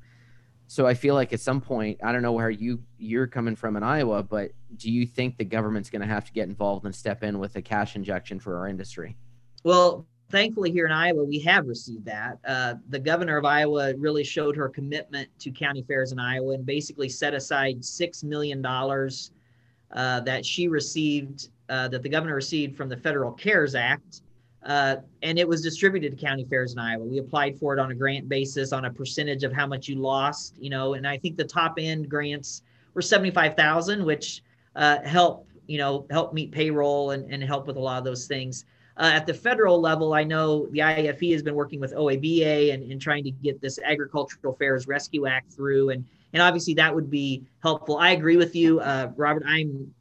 So 0.68 0.88
I 0.88 0.94
feel 0.94 1.14
like 1.14 1.32
at 1.32 1.40
some 1.40 1.62
point, 1.62 2.00
I 2.04 2.12
don't 2.12 2.22
know 2.22 2.32
where 2.32 2.50
you 2.50 2.82
you're 2.98 3.28
coming 3.28 3.56
from 3.56 3.76
in 3.76 3.84
Iowa, 3.84 4.24
but 4.24 4.52
do 4.78 4.92
you 4.92 5.06
think 5.06 5.38
the 5.38 5.46
government's 5.46 5.90
going 5.90 6.02
to 6.02 6.08
have 6.08 6.26
to 6.26 6.34
get 6.34 6.48
involved 6.48 6.86
and 6.86 6.96
step 6.96 7.24
in 7.24 7.40
with 7.40 7.56
a 7.56 7.62
cash 7.62 7.96
injection 7.96 8.40
for 8.40 8.58
our 8.58 8.68
industry? 8.68 9.16
Well, 9.64 10.06
thankfully 10.30 10.72
here 10.72 10.86
in 10.86 10.92
Iowa, 10.92 11.24
we 11.24 11.40
have 11.40 11.68
received 11.68 12.06
that. 12.06 12.40
Uh, 12.48 12.76
the 12.90 13.00
governor 13.00 13.38
of 13.38 13.46
Iowa 13.46 13.96
really 13.96 14.24
showed 14.24 14.56
her 14.56 14.70
commitment 14.70 15.30
to 15.40 15.52
county 15.52 15.84
fairs 15.84 16.12
in 16.12 16.20
Iowa 16.20 16.56
and 16.56 16.66
basically 16.66 17.10
set 17.10 17.34
aside 17.34 17.82
$6 17.82 18.24
million 18.24 18.66
uh, 18.66 20.20
that 20.22 20.46
she 20.46 20.68
received, 20.68 21.50
uh, 21.70 21.88
that 21.90 22.02
the 22.02 22.10
governor 22.10 22.36
received 22.36 22.76
from 22.76 22.90
the 22.90 22.98
Federal 22.98 23.32
CARES 23.32 23.76
Act. 23.76 24.22
Uh, 24.66 24.98
and 25.22 25.38
it 25.38 25.48
was 25.48 25.62
distributed 25.62 26.18
to 26.18 26.26
county 26.26 26.44
fairs 26.44 26.74
in 26.74 26.80
Iowa. 26.80 27.06
We 27.06 27.20
applied 27.20 27.60
for 27.60 27.78
it 27.78 27.80
on 27.80 27.92
a 27.92 27.96
grant 27.96 28.28
basis 28.28 28.74
on 28.74 28.86
a 28.86 28.92
percentage 28.92 29.44
of 29.44 29.54
how 29.54 29.68
much 29.68 29.88
you 29.88 29.96
lost, 29.96 30.56
you 30.60 30.72
know, 30.72 30.96
and 30.96 31.08
I 31.08 31.18
think 31.18 31.38
the 31.38 31.44
top 31.44 31.76
end 31.78 32.10
grants 32.10 32.64
were 32.96 33.02
75,000, 33.04 34.04
which 34.04 34.42
uh, 34.76 35.02
help, 35.04 35.48
you 35.68 35.78
know, 35.78 36.08
help 36.10 36.34
meet 36.34 36.52
payroll 36.52 37.12
and, 37.12 37.32
and 37.32 37.44
help 37.44 37.68
with 37.68 37.76
a 37.76 37.80
lot 37.80 38.00
of 38.00 38.04
those 38.04 38.26
things. 38.26 38.66
Uh, 38.98 39.12
at 39.14 39.28
the 39.28 39.34
federal 39.34 39.80
level, 39.80 40.14
I 40.14 40.24
know 40.24 40.68
the 40.68 40.80
IAFE 40.80 41.34
has 41.34 41.44
been 41.44 41.56
working 41.56 41.80
with 41.80 41.94
OABA 41.94 42.74
and, 42.74 42.92
and 42.92 43.00
trying 43.00 43.24
to 43.26 43.32
get 43.32 43.62
this 43.62 43.78
Agricultural 43.84 44.56
Fairs 44.56 44.88
Rescue 44.88 45.28
Act 45.28 45.52
through, 45.52 45.90
and 45.90 46.06
and 46.34 46.42
obviously 46.42 46.74
that 46.76 46.94
would 46.94 47.10
be 47.10 47.44
helpful. 47.62 47.98
I 47.98 48.12
agree 48.12 48.38
with 48.38 48.56
you, 48.56 48.80
uh, 48.80 49.12
Robert. 49.16 49.44
I'm 49.46 49.94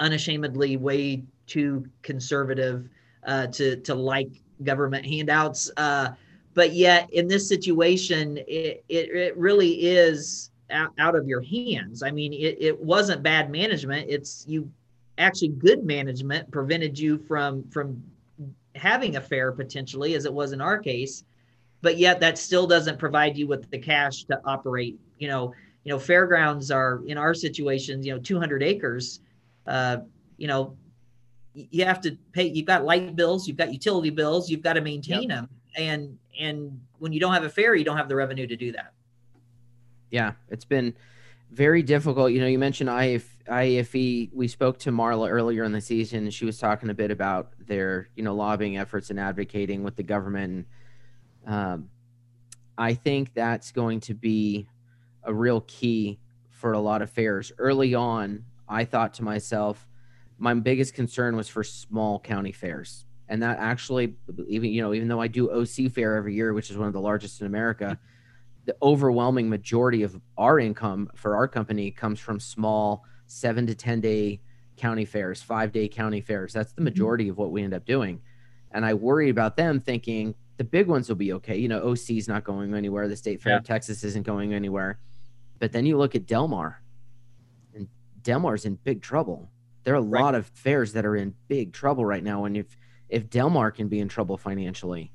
unashamedly 0.00 0.76
way 0.76 1.24
too 1.46 1.86
conservative 2.02 2.88
uh, 3.26 3.46
to 3.48 3.76
to 3.76 3.94
like 3.94 4.30
government 4.62 5.04
handouts, 5.04 5.70
uh, 5.76 6.10
but 6.54 6.72
yet 6.72 7.12
in 7.12 7.28
this 7.28 7.48
situation, 7.48 8.38
it 8.48 8.84
it, 8.88 9.10
it 9.10 9.36
really 9.36 9.86
is 9.86 10.50
out, 10.70 10.92
out 10.98 11.14
of 11.14 11.26
your 11.26 11.42
hands. 11.42 12.02
I 12.02 12.10
mean, 12.10 12.32
it, 12.32 12.56
it 12.60 12.80
wasn't 12.80 13.22
bad 13.22 13.50
management. 13.50 14.08
It's 14.08 14.44
you 14.48 14.70
actually 15.18 15.48
good 15.48 15.84
management 15.84 16.50
prevented 16.50 16.98
you 16.98 17.18
from 17.18 17.68
from 17.70 18.02
having 18.74 19.16
a 19.16 19.20
fair 19.20 19.52
potentially 19.52 20.14
as 20.14 20.24
it 20.26 20.32
was 20.32 20.52
in 20.52 20.60
our 20.60 20.78
case 20.78 21.24
but 21.80 21.96
yet 21.96 22.20
that 22.20 22.36
still 22.36 22.66
doesn't 22.66 22.98
provide 22.98 23.36
you 23.36 23.46
with 23.46 23.70
the 23.70 23.78
cash 23.78 24.24
to 24.24 24.38
operate 24.44 24.98
you 25.18 25.28
know 25.28 25.54
you 25.84 25.92
know 25.92 25.98
fairgrounds 25.98 26.70
are 26.70 27.02
in 27.06 27.16
our 27.16 27.32
situations 27.32 28.04
you 28.06 28.12
know 28.12 28.18
200 28.18 28.62
acres 28.62 29.20
uh 29.66 29.98
you 30.36 30.46
know 30.46 30.76
you 31.70 31.84
have 31.84 32.00
to 32.00 32.16
pay 32.32 32.44
you've 32.44 32.66
got 32.66 32.84
light 32.84 33.16
bills 33.16 33.48
you've 33.48 33.56
got 33.56 33.72
utility 33.72 34.10
bills 34.10 34.50
you've 34.50 34.62
got 34.62 34.74
to 34.74 34.80
maintain 34.80 35.22
yep. 35.22 35.30
them 35.30 35.48
and 35.76 36.18
and 36.38 36.80
when 36.98 37.12
you 37.12 37.20
don't 37.20 37.32
have 37.32 37.44
a 37.44 37.50
fair 37.50 37.74
you 37.74 37.84
don't 37.84 37.96
have 37.96 38.08
the 38.08 38.16
revenue 38.16 38.46
to 38.46 38.56
do 38.56 38.72
that 38.72 38.92
yeah 40.10 40.32
it's 40.50 40.64
been 40.64 40.94
very 41.50 41.82
difficult. 41.82 42.32
You 42.32 42.40
know, 42.40 42.46
you 42.46 42.58
mentioned 42.58 42.90
IF, 42.90 43.36
IAFE. 43.48 44.30
We 44.32 44.48
spoke 44.48 44.78
to 44.80 44.90
Marla 44.90 45.30
earlier 45.30 45.64
in 45.64 45.72
the 45.72 45.80
season, 45.80 46.24
and 46.24 46.34
she 46.34 46.44
was 46.44 46.58
talking 46.58 46.90
a 46.90 46.94
bit 46.94 47.10
about 47.10 47.52
their, 47.58 48.08
you 48.16 48.22
know, 48.22 48.34
lobbying 48.34 48.76
efforts 48.76 49.10
and 49.10 49.20
advocating 49.20 49.82
with 49.82 49.96
the 49.96 50.02
government. 50.02 50.66
Um, 51.46 51.90
I 52.76 52.94
think 52.94 53.32
that's 53.34 53.72
going 53.72 54.00
to 54.00 54.14
be 54.14 54.68
a 55.22 55.32
real 55.32 55.62
key 55.62 56.18
for 56.50 56.72
a 56.72 56.80
lot 56.80 57.02
of 57.02 57.10
fairs. 57.10 57.52
Early 57.58 57.94
on, 57.94 58.44
I 58.68 58.84
thought 58.84 59.14
to 59.14 59.24
myself, 59.24 59.86
my 60.38 60.54
biggest 60.54 60.94
concern 60.94 61.36
was 61.36 61.48
for 61.48 61.64
small 61.64 62.20
county 62.20 62.52
fairs. 62.52 63.04
And 63.28 63.42
that 63.42 63.58
actually, 63.58 64.14
even 64.48 64.70
you 64.70 64.82
know, 64.82 64.94
even 64.94 65.08
though 65.08 65.20
I 65.20 65.26
do 65.26 65.50
OC 65.50 65.90
Fair 65.92 66.14
every 66.14 66.34
year, 66.34 66.52
which 66.52 66.70
is 66.70 66.78
one 66.78 66.86
of 66.86 66.92
the 66.92 67.00
largest 67.00 67.40
in 67.40 67.46
America, 67.46 67.98
the 68.66 68.76
overwhelming 68.82 69.48
majority 69.48 70.02
of 70.02 70.20
our 70.36 70.58
income 70.58 71.10
for 71.14 71.36
our 71.36 71.48
company 71.48 71.90
comes 71.90 72.20
from 72.20 72.38
small 72.38 73.04
seven 73.26 73.66
to 73.66 73.74
10 73.74 74.00
day 74.00 74.40
county 74.76 75.04
fairs, 75.04 75.42
five 75.42 75.72
day 75.72 75.88
county 75.88 76.20
fairs. 76.20 76.52
That's 76.52 76.72
the 76.72 76.80
mm-hmm. 76.80 76.84
majority 76.84 77.28
of 77.28 77.38
what 77.38 77.50
we 77.50 77.62
end 77.62 77.74
up 77.74 77.84
doing. 77.84 78.20
And 78.72 78.84
I 78.84 78.94
worry 78.94 79.30
about 79.30 79.56
them 79.56 79.80
thinking 79.80 80.34
the 80.56 80.64
big 80.64 80.86
ones 80.86 81.08
will 81.08 81.16
be 81.16 81.32
okay. 81.34 81.56
You 81.56 81.68
know, 81.68 81.80
OC 81.82 82.10
is 82.10 82.28
not 82.28 82.44
going 82.44 82.74
anywhere. 82.74 83.08
The 83.08 83.16
state 83.16 83.42
fair 83.42 83.52
yeah. 83.52 83.58
of 83.58 83.64
Texas 83.64 84.04
isn't 84.04 84.26
going 84.26 84.54
anywhere. 84.54 84.98
But 85.58 85.72
then 85.72 85.86
you 85.86 85.96
look 85.96 86.14
at 86.14 86.26
Del 86.26 86.48
Mar 86.48 86.82
and 87.74 87.88
Del 88.22 88.40
Mar's 88.40 88.64
in 88.64 88.76
big 88.76 89.02
trouble. 89.02 89.50
There 89.86 89.94
are 89.94 89.98
a 89.98 90.02
right. 90.02 90.20
lot 90.20 90.34
of 90.34 90.48
fairs 90.48 90.94
that 90.94 91.06
are 91.06 91.14
in 91.14 91.32
big 91.46 91.72
trouble 91.72 92.04
right 92.04 92.24
now. 92.24 92.44
And 92.44 92.56
if 92.56 92.76
if 93.08 93.30
Del 93.30 93.48
Mar 93.48 93.70
can 93.70 93.86
be 93.86 94.00
in 94.00 94.08
trouble 94.08 94.36
financially, 94.36 95.12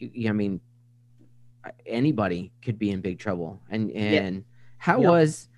I 0.00 0.32
mean, 0.32 0.62
anybody 1.84 2.52
could 2.62 2.78
be 2.78 2.90
in 2.90 3.02
big 3.02 3.18
trouble. 3.18 3.60
And 3.68 3.90
and 3.90 4.36
yeah. 4.36 4.42
how 4.78 4.98
yep. 4.98 5.10
was 5.10 5.48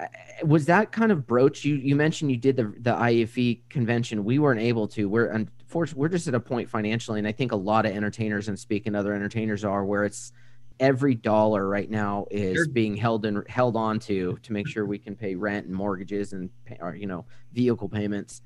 uh, 0.00 0.06
was 0.46 0.64
that 0.64 0.92
kind 0.92 1.12
of 1.12 1.26
broach? 1.26 1.62
You 1.62 1.74
you 1.74 1.94
mentioned 1.94 2.30
you 2.30 2.38
did 2.38 2.56
the 2.56 2.72
the 2.80 2.94
IAFE 2.94 3.68
convention. 3.68 4.24
We 4.24 4.38
weren't 4.38 4.62
able 4.62 4.88
to. 4.88 5.06
We're 5.06 5.26
unfortunately 5.26 6.00
we're 6.00 6.08
just 6.08 6.28
at 6.28 6.34
a 6.34 6.40
point 6.40 6.70
financially, 6.70 7.18
and 7.18 7.28
I 7.28 7.32
think 7.32 7.52
a 7.52 7.56
lot 7.56 7.84
of 7.84 7.92
entertainers 7.92 8.48
and 8.48 8.58
speaking 8.58 8.94
other 8.94 9.12
entertainers 9.12 9.62
are 9.62 9.84
where 9.84 10.04
it's 10.04 10.32
every 10.80 11.14
dollar 11.14 11.68
right 11.68 11.90
now 11.90 12.26
is 12.30 12.54
sure. 12.54 12.68
being 12.68 12.96
held 12.96 13.24
and 13.24 13.42
held 13.48 13.76
on 13.76 13.98
to 14.00 14.38
to 14.42 14.52
make 14.52 14.68
sure 14.68 14.84
we 14.86 14.98
can 14.98 15.16
pay 15.16 15.34
rent 15.34 15.66
and 15.66 15.74
mortgages 15.74 16.32
and 16.32 16.50
pay, 16.64 16.78
or, 16.80 16.94
you 16.94 17.06
know 17.06 17.24
vehicle 17.52 17.88
payments. 17.88 18.42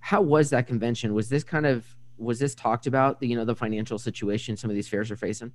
How 0.00 0.20
was 0.20 0.50
that 0.50 0.66
convention? 0.66 1.14
Was 1.14 1.28
this 1.28 1.44
kind 1.44 1.66
of 1.66 1.86
was 2.16 2.38
this 2.38 2.54
talked 2.54 2.86
about 2.86 3.20
the 3.20 3.28
you 3.28 3.36
know 3.36 3.44
the 3.44 3.56
financial 3.56 3.98
situation 3.98 4.56
some 4.56 4.70
of 4.70 4.76
these 4.76 4.88
fairs 4.88 5.10
are 5.10 5.16
facing? 5.16 5.52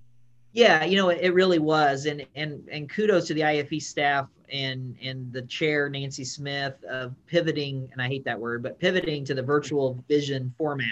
Yeah, 0.52 0.84
you 0.84 0.98
know, 0.98 1.10
it 1.10 1.34
really 1.34 1.60
was, 1.60 2.06
and 2.06 2.26
and 2.36 2.68
and 2.72 2.90
kudos 2.90 3.28
to 3.28 3.34
the 3.36 3.44
ife 3.44 3.82
staff 3.82 4.28
and 4.52 4.98
and 5.02 5.32
the 5.32 5.44
chair 5.44 5.90
Nancy 5.90 6.26
Smith 6.26 6.84
of 6.90 7.14
pivoting, 7.28 7.88
and 7.92 8.02
I 8.02 8.08
hate 8.08 8.26
that 8.26 8.40
word, 8.40 8.64
but 8.64 8.80
pivoting 8.80 9.24
to 9.26 9.36
the 9.36 9.44
virtual 9.44 10.04
vision 10.08 10.54
format 10.58 10.88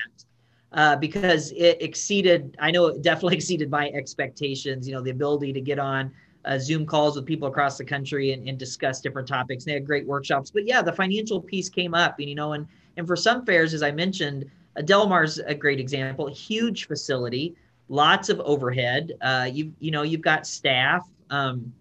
uh, 0.78 0.96
because 0.96 1.52
it 1.52 1.82
exceeded. 1.82 2.56
I 2.60 2.72
know 2.72 2.88
it 2.88 3.02
definitely 3.02 3.36
exceeded 3.42 3.70
my 3.70 3.90
expectations. 3.90 4.88
You 4.88 4.96
know, 4.96 5.02
the 5.02 5.12
ability 5.12 5.52
to 5.52 5.62
get 5.62 5.80
on 5.80 6.14
uh, 6.46 6.58
Zoom 6.58 6.86
calls 6.86 7.18
with 7.18 7.26
people 7.26 7.50
across 7.50 7.78
the 7.78 7.84
country 7.84 8.32
and, 8.32 8.48
and 8.48 8.58
discuss 8.58 9.02
different 9.02 9.28
topics. 9.28 9.66
And 9.66 9.72
They 9.72 9.76
had 9.76 9.86
great 9.86 10.08
workshops, 10.08 10.50
but 10.50 10.66
yeah, 10.66 10.82
the 10.82 10.94
financial 10.94 11.42
piece 11.42 11.68
came 11.68 11.94
up, 11.94 12.20
and 12.20 12.30
you 12.30 12.36
know, 12.36 12.54
and 12.54 12.66
and 12.96 13.06
for 13.06 13.18
some 13.18 13.46
fairs, 13.46 13.74
as 13.74 13.84
I 13.84 13.92
mentioned, 13.92 14.50
uh, 14.78 14.82
Del 14.82 15.08
Mar's 15.08 15.40
a 15.40 15.54
great 15.54 15.82
example, 15.82 16.28
huge 16.28 16.88
facility 16.88 17.56
lots 17.90 18.30
of 18.30 18.40
overhead. 18.42 19.14
Uh, 19.22 19.50
you 19.52 19.74
you 19.80 19.92
know 19.92 20.04
you've 20.04 20.22
got 20.22 20.48
staff. 20.48 21.08
Um, 21.30 21.74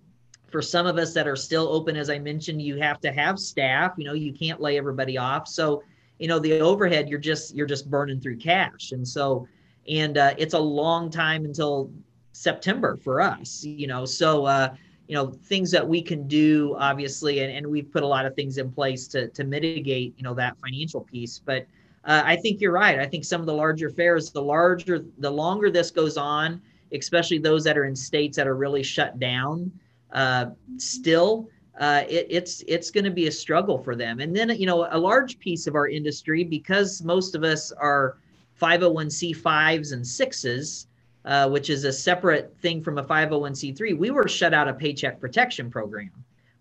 for 0.49 0.63
some 0.63 0.87
of 0.87 0.97
us 0.97 1.13
that 1.13 1.27
are 1.27 1.37
still 1.37 1.69
open, 1.69 1.97
as 1.97 2.09
I 2.09 2.19
mentioned, 2.19 2.63
you 2.63 2.77
have 2.77 3.01
to 3.01 3.13
have 3.13 3.39
staff. 3.39 3.95
You 3.97 4.05
know 4.05 4.15
you 4.15 4.33
can't 4.33 4.61
lay 4.61 4.79
everybody 4.79 5.19
off. 5.19 5.49
So 5.49 5.83
you 6.19 6.29
know 6.29 6.39
the 6.39 6.61
overhead 6.61 7.09
you're 7.09 7.19
just 7.19 7.55
you're 7.55 7.67
just 7.67 7.91
burning 7.91 8.21
through 8.21 8.37
cash, 8.39 8.93
and 8.93 9.07
so 9.07 9.47
and 9.89 10.19
uh, 10.19 10.35
it's 10.39 10.55
a 10.55 10.59
long 10.59 11.11
time 11.11 11.45
until 11.45 11.91
September 12.33 12.97
for 12.97 13.21
us. 13.21 13.65
You 13.65 13.87
know 13.87 14.05
so. 14.05 14.47
Uh, 14.47 14.75
you 15.09 15.15
know 15.15 15.31
things 15.45 15.71
that 15.71 15.87
we 15.87 16.03
can 16.03 16.27
do 16.27 16.75
obviously 16.81 17.39
and, 17.39 17.57
and 17.57 17.65
we've 17.65 17.93
put 17.93 18.03
a 18.03 18.07
lot 18.07 18.27
of 18.27 18.35
things 18.35 18.59
in 18.59 18.73
place 18.73 19.07
to 19.07 19.29
to 19.29 19.45
mitigate 19.45 20.13
you 20.17 20.25
know 20.25 20.35
that 20.35 20.57
financial 20.59 21.03
piece 21.03 21.39
but 21.39 21.65
uh, 22.07 22.23
I 22.25 22.37
think 22.37 22.61
you're 22.61 22.73
right. 22.73 23.01
I 23.01 23.07
think 23.07 23.25
some 23.25 23.41
of 23.41 23.47
the 23.47 23.53
larger 23.53 23.91
fairs, 23.91 24.31
the 24.31 24.41
larger, 24.41 25.05
the 25.19 25.31
longer 25.31 25.71
this 25.71 25.91
goes 25.91 26.17
on, 26.17 26.63
especially 26.93 27.39
those 27.39 27.65
that 27.65 27.77
are 27.77 27.85
in 27.85 27.97
states 27.97 28.37
that 28.37 28.47
are 28.47 28.55
really 28.55 28.85
shut 28.85 29.19
down, 29.19 29.73
uh, 30.13 30.47
still, 30.79 31.49
uh, 31.79 32.05
it, 32.09 32.27
it's 32.31 32.63
it's 32.67 32.91
going 32.91 33.05
to 33.05 33.11
be 33.11 33.27
a 33.27 33.33
struggle 33.33 33.79
for 33.79 33.95
them. 33.97 34.21
And 34.21 34.35
then 34.35 34.51
you 34.51 34.67
know 34.67 34.89
a 34.91 34.99
large 34.99 35.39
piece 35.39 35.67
of 35.67 35.75
our 35.75 35.89
industry, 35.89 36.45
because 36.45 37.03
most 37.03 37.35
of 37.35 37.45
us 37.45 37.73
are 37.73 38.19
501c5s 38.61 39.93
and 39.93 40.07
sixes, 40.07 40.87
uh, 41.25 41.49
which 41.49 41.69
is 41.71 41.85
a 41.85 41.93
separate 41.93 42.57
thing 42.63 42.83
from 42.83 42.99
a 42.99 43.05
501c3. 43.05 43.99
We 43.99 44.11
were 44.11 44.29
shut 44.29 44.55
out 44.55 44.69
of 44.69 44.79
Paycheck 44.79 45.21
Protection 45.21 45.71
Program, 45.71 46.11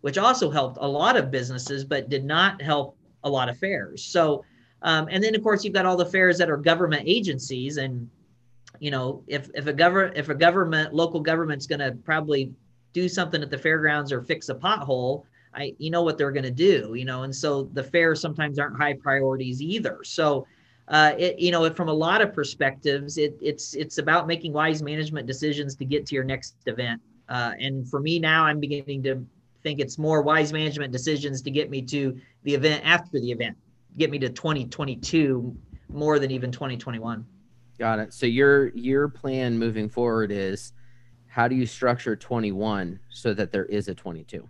which 0.01 0.18
also 0.18 0.49
helped 0.49 0.78
a 0.82 0.88
lot 0.88 1.16
of 1.16 1.32
businesses, 1.32 1.86
but 1.86 2.09
did 2.09 2.26
not 2.26 2.61
help 2.61 2.97
a 3.24 3.30
lot 3.30 3.49
of 3.49 3.57
fairs. 3.57 4.03
So 4.03 4.43
Um, 4.82 5.07
and 5.09 5.24
then 5.24 5.34
of 5.36 5.41
course 5.41 5.63
you've 5.63 5.74
got 5.74 5.86
all 5.86 5.97
the 5.97 6.05
fairs 6.05 6.38
that 6.38 6.49
are 6.49 6.57
government 6.57 7.03
agencies, 7.07 7.78
and 7.78 8.09
you 8.80 8.91
know 8.91 9.24
if 9.28 9.49
if 9.55 9.68
a 9.68 9.74
government 9.74 10.18
if 10.18 10.30
a 10.30 10.36
government 10.36 10.93
local 10.93 11.22
government's 11.22 11.66
going 11.66 11.80
to 11.80 11.91
probably 12.03 12.53
do 12.96 13.10
something 13.10 13.43
at 13.43 13.52
the 13.52 13.58
fairgrounds 13.58 14.14
or 14.14 14.22
fix 14.22 14.48
a 14.48 14.56
pothole, 14.56 15.26
I 15.54 15.76
you 15.78 15.91
know 15.91 16.02
what 16.02 16.18
they're 16.18 16.32
going 16.32 16.46
to 16.46 16.52
do, 16.52 16.96
you 16.96 17.04
know, 17.04 17.24
and 17.24 17.36
so 17.36 17.64
the 17.74 17.84
fairs 17.84 18.22
sometimes 18.22 18.58
aren't 18.58 18.78
high 18.78 18.93
priorities 18.93 19.62
either. 19.62 20.00
So 20.04 20.48
uh, 20.88 21.14
it, 21.18 21.38
you 21.38 21.52
know, 21.52 21.70
from 21.74 21.89
a 21.89 21.93
lot 21.93 22.22
of 22.22 22.34
perspectives, 22.34 23.18
it, 23.18 23.38
it's 23.41 23.74
it's 23.74 23.98
about 23.98 24.28
making 24.28 24.54
wise 24.54 24.82
management 24.82 25.28
decisions 25.28 25.76
to 25.76 25.86
get 25.86 26.06
to 26.08 26.16
your 26.16 26.24
next 26.24 26.56
event. 26.68 27.02
Uh, 27.28 27.52
and 27.60 27.88
for 27.89 28.00
me 28.00 28.18
now, 28.18 28.46
I'm 28.46 28.62
beginning 28.62 29.04
to 29.04 29.26
think 29.62 29.82
it's 29.82 29.98
more 29.98 30.22
wise 30.22 30.54
management 30.54 30.93
decisions 30.93 31.41
to 31.41 31.52
get 31.52 31.70
me 31.70 31.82
to 31.82 32.18
the 32.43 32.54
event 32.54 32.82
after 32.86 33.20
the 33.20 33.32
event, 33.32 33.58
get 33.98 34.10
me 34.10 34.20
to 34.20 34.30
2022 34.30 35.54
more 35.89 36.18
than 36.18 36.32
even 36.32 36.50
2021. 36.50 37.26
Got 37.78 38.00
it. 38.00 38.14
So 38.14 38.26
your 38.26 38.70
your 38.70 39.10
plan 39.10 39.58
moving 39.58 39.89
forward 39.89 40.32
is 40.32 40.72
how 41.36 41.49
do 41.49 41.55
you 41.55 41.65
structure 41.65 42.15
21 42.15 42.97
so 43.09 43.33
that 43.33 43.51
there 43.51 43.65
is 43.65 43.89
a 43.89 43.93
22? 43.93 44.47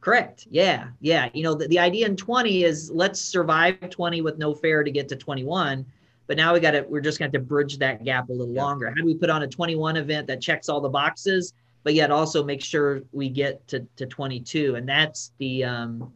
Correct. 0.00 0.48
Yeah. 0.50 0.88
Yeah. 1.02 1.28
You 1.34 1.42
know, 1.42 1.52
the, 1.52 1.68
the 1.68 1.78
idea 1.78 2.06
in 2.06 2.16
20 2.16 2.64
is 2.64 2.90
let's 2.90 3.20
survive 3.20 3.78
20 3.90 4.22
with 4.22 4.38
no 4.38 4.54
fair 4.54 4.82
to 4.82 4.90
get 4.90 5.06
to 5.10 5.16
21. 5.16 5.84
But 6.26 6.38
now 6.38 6.54
we 6.54 6.60
got 6.60 6.70
to, 6.70 6.80
we're 6.88 7.02
just 7.02 7.18
going 7.18 7.30
to 7.30 7.38
to 7.38 7.44
bridge 7.44 7.76
that 7.76 8.04
gap 8.04 8.30
a 8.30 8.32
little 8.32 8.54
yeah. 8.54 8.64
longer. 8.64 8.88
How 8.88 8.94
do 8.94 9.04
we 9.04 9.16
put 9.16 9.28
on 9.28 9.42
a 9.42 9.46
21 9.46 9.98
event 9.98 10.26
that 10.28 10.40
checks 10.40 10.70
all 10.70 10.80
the 10.80 10.88
boxes, 10.88 11.52
but 11.84 11.92
yet 11.92 12.10
also 12.10 12.42
make 12.42 12.64
sure 12.64 13.02
we 13.12 13.28
get 13.28 13.68
to, 13.68 13.86
to 13.96 14.06
22? 14.06 14.76
And 14.76 14.88
that's 14.88 15.32
the, 15.36 15.64
um, 15.64 16.10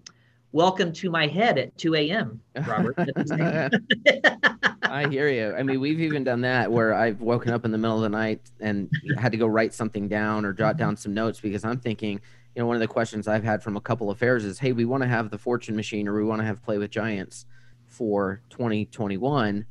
welcome 0.53 0.93
to 0.93 1.11
my 1.11 1.27
head 1.27 1.59
at 1.59 1.77
2 1.79 1.95
a.m. 1.95 2.41
Robert. 2.67 2.95
I 4.83 5.09
hear 5.09 5.29
you. 5.29 5.55
I 5.57 5.63
mean, 5.63 5.81
we've 5.81 6.01
even 6.01 6.23
done 6.23 6.43
that 6.43 6.71
where 6.71 6.95
I've 6.95 7.21
woken 7.21 7.53
up 7.53 7.65
in 7.65 7.73
the 7.73 7.79
middle 7.79 7.97
of 7.97 8.03
the 8.03 8.11
night 8.11 8.41
and 8.61 8.91
had 9.19 9.33
to 9.33 9.39
go 9.39 9.47
write 9.47 9.73
something 9.73 10.09
down 10.09 10.45
or 10.45 10.53
jot 10.53 10.77
down 10.77 10.97
some 10.97 11.15
notes 11.15 11.41
because 11.41 11.65
I'm 11.65 11.81
thinking, 11.81 12.21
you 12.55 12.61
know, 12.61 12.67
one 12.67 12.77
of 12.77 12.81
the 12.81 12.89
questions 12.89 13.27
I've 13.27 13.45
had 13.45 13.63
from 13.63 13.79
a 13.79 13.81
couple 13.81 14.11
of 14.11 14.19
fairs 14.19 14.45
is, 14.45 14.59
hey, 14.59 14.73
we 14.73 14.85
want 14.85 15.03
to 15.03 15.09
have 15.09 15.31
the 15.31 15.39
Fortune 15.39 15.75
Machine 15.75 16.07
or 16.07 16.15
we 16.15 16.25
want 16.25 16.41
to 16.41 16.45
have 16.45 16.63
Play 16.63 16.77
with 16.77 16.91
Giants 16.91 17.47
for 17.87 18.43
2021, 18.51 19.65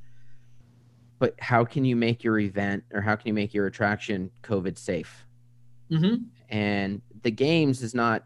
but 1.20 1.36
how 1.40 1.64
can 1.64 1.86
you 1.86 1.96
make 1.96 2.24
your 2.24 2.40
event 2.40 2.84
or 2.92 3.02
how 3.02 3.16
can 3.16 3.28
you 3.28 3.34
make 3.34 3.54
your 3.54 3.68
attraction 3.68 4.32
COVID 4.42 4.78
safe? 4.78 5.26
Mm-hmm. 5.92 6.24
And 6.50 7.02
the 7.22 7.32
games 7.32 7.84
is 7.84 7.94
not 7.94 8.24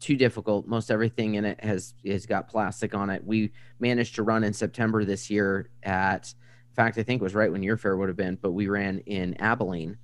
too 0.00 0.16
difficult. 0.16 0.66
Most 0.66 0.90
everything 0.90 1.34
in 1.34 1.44
it 1.44 1.62
has 1.62 1.94
has 2.06 2.26
got 2.26 2.48
plastic 2.48 2.94
on 2.94 3.10
it. 3.10 3.24
We 3.24 3.52
managed 3.80 4.14
to 4.16 4.22
run 4.22 4.44
in 4.44 4.52
September 4.52 5.04
this 5.04 5.30
year 5.30 5.70
at, 5.82 6.32
in 6.70 6.74
fact, 6.74 6.98
I 6.98 7.02
think 7.02 7.20
it 7.20 7.24
was 7.24 7.34
right 7.34 7.50
when 7.50 7.62
your 7.62 7.76
fair 7.76 7.96
would 7.96 8.08
have 8.08 8.16
been, 8.16 8.36
but 8.40 8.52
we 8.52 8.68
ran 8.68 8.98
in 9.00 9.40
Abilene. 9.40 9.98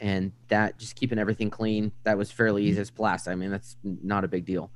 And 0.00 0.32
that 0.48 0.78
just 0.78 0.96
keeping 0.96 1.18
everything 1.18 1.50
clean 1.50 1.92
that 2.02 2.18
was 2.18 2.30
fairly 2.30 2.64
easy. 2.64 2.72
Mm-hmm. 2.72 2.80
As 2.82 2.90
plastic 2.90 3.32
i 3.32 3.36
mean 3.36 3.50
that's 3.50 3.76
not 3.82 4.24
a 4.24 4.28
big 4.28 4.44
deal. 4.44 4.70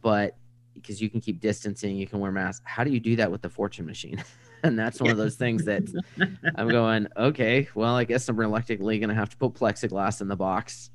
But 0.00 0.36
because 0.74 1.00
you 1.00 1.10
can 1.10 1.20
keep 1.20 1.40
distancing 1.40 1.96
you 1.96 2.06
can 2.06 2.18
wear 2.18 2.32
masks. 2.32 2.64
How 2.64 2.82
do 2.82 2.90
you 2.90 2.98
do 2.98 3.16
that 3.16 3.30
with 3.30 3.42
the 3.42 3.50
fortune 3.50 3.86
machine? 3.86 4.22
And 4.64 4.78
that's 4.78 5.00
one 5.00 5.10
of 5.10 5.16
those 5.16 5.34
things 5.34 5.64
that 5.64 5.82
i'm 6.54 6.68
going 6.68 7.08
okay 7.16 7.68
well 7.74 7.96
i 7.96 8.04
guess 8.04 8.28
i'm 8.28 8.36
reluctantly 8.36 9.00
going 9.00 9.08
to 9.08 9.14
have 9.16 9.28
to 9.30 9.36
put 9.36 9.54
plexiglass 9.54 10.20
in 10.20 10.28
the 10.28 10.36
box 10.36 10.91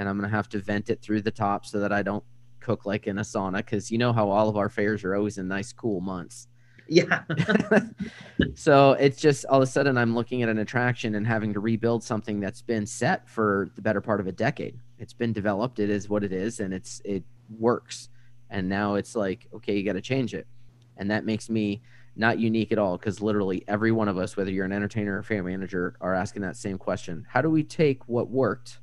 and 0.00 0.08
i'm 0.08 0.18
going 0.18 0.28
to 0.28 0.34
have 0.34 0.48
to 0.48 0.58
vent 0.58 0.90
it 0.90 1.00
through 1.00 1.20
the 1.20 1.30
top 1.30 1.64
so 1.64 1.78
that 1.78 1.92
i 1.92 2.02
don't 2.02 2.24
cook 2.58 2.84
like 2.84 3.06
in 3.06 3.18
a 3.18 3.22
sauna 3.22 3.58
because 3.58 3.90
you 3.90 3.98
know 3.98 4.12
how 4.12 4.28
all 4.28 4.48
of 4.48 4.56
our 4.56 4.68
fairs 4.68 5.04
are 5.04 5.14
always 5.14 5.38
in 5.38 5.46
nice 5.46 5.72
cool 5.72 6.00
months 6.00 6.48
yeah. 6.90 7.22
so 8.54 8.92
it's 8.92 9.20
just 9.20 9.46
all 9.46 9.62
of 9.62 9.62
a 9.62 9.70
sudden 9.70 9.96
I'm 9.96 10.14
looking 10.14 10.42
at 10.42 10.48
an 10.48 10.58
attraction 10.58 11.14
and 11.14 11.24
having 11.24 11.54
to 11.54 11.60
rebuild 11.60 12.02
something 12.02 12.40
that's 12.40 12.62
been 12.62 12.84
set 12.84 13.28
for 13.28 13.70
the 13.76 13.80
better 13.80 14.00
part 14.00 14.20
of 14.20 14.26
a 14.26 14.32
decade. 14.32 14.76
It's 14.98 15.12
been 15.12 15.32
developed, 15.32 15.78
it 15.78 15.88
is 15.88 16.08
what 16.08 16.24
it 16.24 16.32
is, 16.32 16.58
and 16.58 16.74
it's 16.74 17.00
it 17.04 17.22
works. 17.58 18.08
And 18.50 18.68
now 18.68 18.96
it's 18.96 19.14
like, 19.14 19.46
okay, 19.54 19.76
you 19.76 19.84
got 19.84 19.92
to 19.92 20.00
change 20.00 20.34
it. 20.34 20.48
And 20.96 21.10
that 21.12 21.24
makes 21.24 21.48
me 21.48 21.80
not 22.16 22.40
unique 22.40 22.72
at 22.72 22.78
all 22.78 22.98
because 22.98 23.22
literally 23.22 23.64
every 23.68 23.92
one 23.92 24.08
of 24.08 24.18
us, 24.18 24.36
whether 24.36 24.50
you're 24.50 24.64
an 24.64 24.72
entertainer 24.72 25.16
or 25.16 25.22
fair 25.22 25.44
manager, 25.44 25.96
are 26.00 26.14
asking 26.14 26.42
that 26.42 26.56
same 26.56 26.76
question. 26.76 27.24
How 27.28 27.40
do 27.40 27.48
we 27.48 27.62
take 27.62 28.06
what 28.08 28.28
worked, 28.28 28.80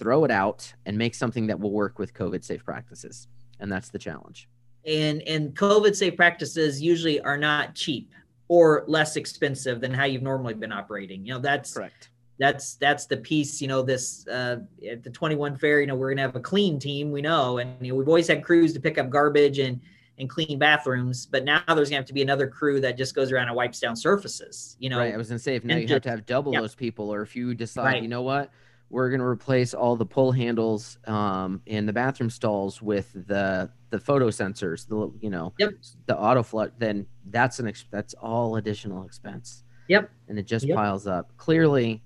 throw 0.00 0.24
it 0.24 0.32
out, 0.32 0.72
and 0.86 0.98
make 0.98 1.14
something 1.14 1.46
that 1.46 1.60
will 1.60 1.70
work 1.72 2.00
with 2.00 2.12
COVID 2.14 2.42
safe 2.42 2.64
practices? 2.64 3.28
And 3.60 3.70
that's 3.70 3.90
the 3.90 3.98
challenge 3.98 4.48
and 4.86 5.22
and 5.22 5.54
covid 5.54 5.94
safe 5.94 6.16
practices 6.16 6.80
usually 6.80 7.20
are 7.20 7.36
not 7.36 7.74
cheap 7.74 8.12
or 8.48 8.84
less 8.86 9.16
expensive 9.16 9.80
than 9.80 9.92
how 9.92 10.04
you've 10.04 10.22
normally 10.22 10.54
been 10.54 10.72
operating 10.72 11.24
you 11.24 11.32
know 11.32 11.40
that's 11.40 11.74
correct 11.74 12.10
that's 12.38 12.76
that's 12.76 13.06
the 13.06 13.16
piece 13.16 13.60
you 13.60 13.68
know 13.68 13.82
this 13.82 14.26
uh, 14.28 14.56
at 14.90 15.02
the 15.02 15.10
21 15.10 15.56
fair 15.56 15.80
you 15.80 15.86
know 15.86 15.94
we're 15.94 16.10
gonna 16.10 16.22
have 16.22 16.36
a 16.36 16.40
clean 16.40 16.78
team 16.78 17.10
we 17.10 17.20
know 17.20 17.58
and 17.58 17.74
you 17.84 17.92
know, 17.92 17.98
we've 17.98 18.08
always 18.08 18.26
had 18.26 18.42
crews 18.42 18.72
to 18.72 18.80
pick 18.80 18.96
up 18.96 19.10
garbage 19.10 19.58
and 19.58 19.80
and 20.18 20.28
clean 20.28 20.58
bathrooms 20.58 21.26
but 21.26 21.44
now 21.44 21.62
there's 21.68 21.90
gonna 21.90 21.98
have 21.98 22.06
to 22.06 22.14
be 22.14 22.22
another 22.22 22.46
crew 22.46 22.80
that 22.80 22.96
just 22.96 23.14
goes 23.14 23.30
around 23.30 23.48
and 23.48 23.56
wipes 23.56 23.78
down 23.80 23.94
surfaces 23.94 24.76
you 24.78 24.88
know 24.88 24.98
right 24.98 25.12
i 25.12 25.16
was 25.18 25.28
gonna 25.28 25.38
say 25.38 25.54
if 25.54 25.64
now 25.64 25.76
you 25.76 25.82
just, 25.82 25.92
have 25.92 26.02
to 26.02 26.10
have 26.10 26.24
double 26.24 26.52
yeah. 26.52 26.60
those 26.60 26.74
people 26.74 27.12
or 27.12 27.20
if 27.20 27.36
you 27.36 27.54
decide 27.54 27.84
right. 27.84 28.02
you 28.02 28.08
know 28.08 28.22
what 28.22 28.50
we're 28.90 29.08
going 29.08 29.20
to 29.20 29.26
replace 29.26 29.72
all 29.72 29.94
the 29.94 30.04
pull 30.04 30.32
handles 30.32 30.98
um, 31.06 31.62
in 31.66 31.86
the 31.86 31.92
bathroom 31.92 32.28
stalls 32.28 32.82
with 32.82 33.12
the 33.26 33.70
the 33.90 33.98
photo 33.98 34.28
sensors 34.28 34.86
the 34.86 35.10
you 35.20 35.30
know 35.30 35.52
yep. 35.58 35.70
the 36.06 36.16
auto 36.16 36.42
flood 36.42 36.72
then 36.78 37.06
that's 37.30 37.58
an 37.58 37.68
ex- 37.68 37.86
that's 37.90 38.14
all 38.14 38.56
additional 38.56 39.04
expense. 39.04 39.64
Yep. 39.88 40.10
And 40.28 40.38
it 40.38 40.46
just 40.46 40.66
yep. 40.66 40.76
piles 40.76 41.06
up. 41.06 41.36
Clearly 41.36 42.02